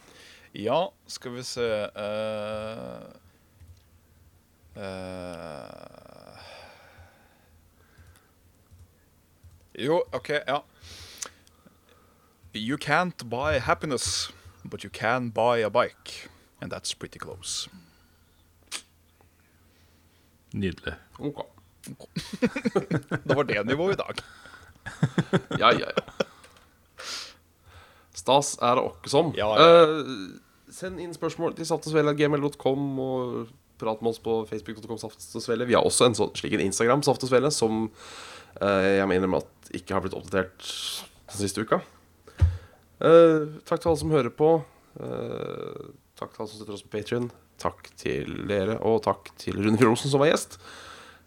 Ja, 0.55 0.77
skal 1.11 1.35
vi 1.35 1.43
se 1.43 1.67
uh, 1.91 3.11
eh, 4.79 6.08
Jo, 9.79 10.03
OK, 10.11 10.29
ja. 10.29 10.63
You 12.53 12.77
can't 12.77 13.23
buy 13.29 13.59
happiness, 13.59 14.31
but 14.63 14.83
you 14.83 14.89
can 14.93 15.29
buy 15.29 15.63
a 15.63 15.69
bike. 15.69 16.29
And 16.61 16.71
that's 16.71 16.93
pretty 16.93 17.19
close. 17.19 17.69
Nydelig. 20.51 20.93
Ok. 21.19 21.45
Det 23.23 23.35
var 23.35 23.43
det 23.43 23.63
nivået 23.65 23.93
i 23.93 23.97
dag. 23.97 24.15
Ja, 25.59 25.71
ja, 25.71 25.87
ja. 25.95 26.25
Stas 28.13 28.57
er 28.61 28.75
det 28.75 28.83
åkke 28.83 29.09
som. 29.09 29.31
Ja, 29.37 29.47
ja. 29.55 29.85
uh, 29.87 30.39
send 30.73 30.99
inn 30.99 31.13
spørsmål 31.15 31.55
til 31.55 31.69
saftosvele.gmail.com 31.69 32.99
og 32.99 33.53
prat 33.79 34.01
med 34.01 34.11
oss 34.11 34.19
på 34.19 34.41
facebook.com. 34.49 34.99
Vi 35.67 35.77
har 35.77 35.85
også 35.85 36.09
en 36.09 36.17
sånn, 36.17 36.35
slik 36.35 36.57
en 36.57 36.65
Instagram, 36.67 37.05
saftosvele, 37.05 37.51
som 37.53 37.85
uh, 38.59 38.89
jeg 38.89 39.07
mener 39.07 39.31
med 39.31 39.45
at 39.45 39.58
ikke 39.75 39.95
har 39.95 40.03
blitt 40.03 40.17
oppdatert 40.17 40.65
den 41.29 41.39
siste 41.39 41.63
uka. 41.65 41.81
Uh, 42.99 43.59
takk 43.67 43.79
til 43.79 43.91
alle 43.91 44.01
som 44.01 44.13
hører 44.13 44.33
på. 44.33 44.51
Uh, 44.99 45.91
takk 46.19 46.33
til 46.33 46.43
alle 46.43 46.51
som 46.51 46.59
støtter 46.59 46.75
oss 46.75 46.85
på 46.85 46.93
Patrion. 46.97 47.29
Takk 47.59 47.91
til 47.99 48.47
dere, 48.49 48.79
og 48.87 49.01
takk 49.05 49.31
til 49.39 49.59
Rune 49.59 49.79
Fjord-Olsen 49.79 50.11
som 50.11 50.23
var 50.23 50.31
gjest. 50.31 50.57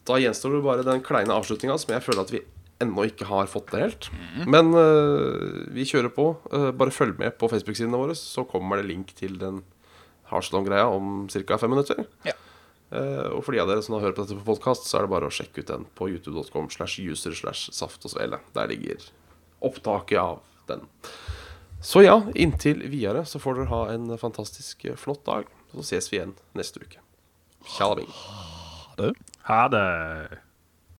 Da 0.08 0.18
gjenstår 0.18 0.56
det 0.56 0.64
bare 0.66 0.86
den 0.86 1.04
kleine 1.04 1.36
avslutninga 1.36 1.76
som 1.78 1.94
jeg 1.94 2.04
føler 2.04 2.24
at 2.24 2.32
vi 2.34 2.42
ennå 2.82 3.04
ikke 3.06 3.28
har 3.28 3.50
fått 3.50 3.70
det 3.70 3.82
helt. 3.84 4.08
Men 4.50 4.72
uh, 4.74 5.68
vi 5.72 5.86
kjører 5.88 6.12
på. 6.12 6.32
Bare 6.50 6.94
følg 6.94 7.14
med 7.20 7.36
på 7.38 7.50
Facebook-sidene 7.52 8.00
våre, 8.00 8.16
så 8.18 8.44
kommer 8.48 8.80
det 8.80 8.88
link 8.90 9.14
til 9.18 9.38
den 9.40 9.62
Heartstone-greia 10.32 10.88
om 10.90 11.28
ca. 11.30 11.60
fem 11.60 11.72
minutter. 11.76 12.02
Ja. 12.26 12.34
Eh, 12.92 13.28
og 13.32 13.40
for 13.46 13.56
de 13.56 13.62
av 13.62 13.70
dere 13.70 13.82
som 13.84 13.96
har 13.96 14.04
hørt 14.04 14.18
på 14.18 14.26
dette 14.26 14.36
på 14.36 14.50
podkast, 14.52 14.84
så 14.88 14.98
er 14.98 15.06
det 15.06 15.12
bare 15.14 15.30
å 15.30 15.32
sjekke 15.32 15.64
ut 15.64 15.70
den 15.70 15.86
på 15.96 16.10
youtube.com 16.12 16.68
slash 16.74 17.00
user 17.00 17.36
slash 17.36 17.72
saft 17.72 18.04
og 18.04 18.12
svele. 18.12 18.42
Der 18.56 18.68
ligger 18.68 19.06
opptaket 19.64 20.20
av 20.20 20.42
den. 20.68 20.84
Så 21.82 22.04
ja, 22.04 22.20
inntil 22.38 22.84
videre 22.92 23.24
så 23.26 23.40
får 23.42 23.58
dere 23.58 23.72
ha 23.72 23.82
en 23.94 24.12
fantastisk 24.20 24.84
eh, 24.84 24.98
flott 24.98 25.24
dag. 25.26 25.48
Så 25.72 25.88
ses 25.88 26.12
vi 26.12 26.20
igjen 26.20 26.36
neste 26.58 26.84
uke. 26.84 27.00
Tjalabing. 27.78 28.12
Ha 29.48 29.66
det. 29.72 30.42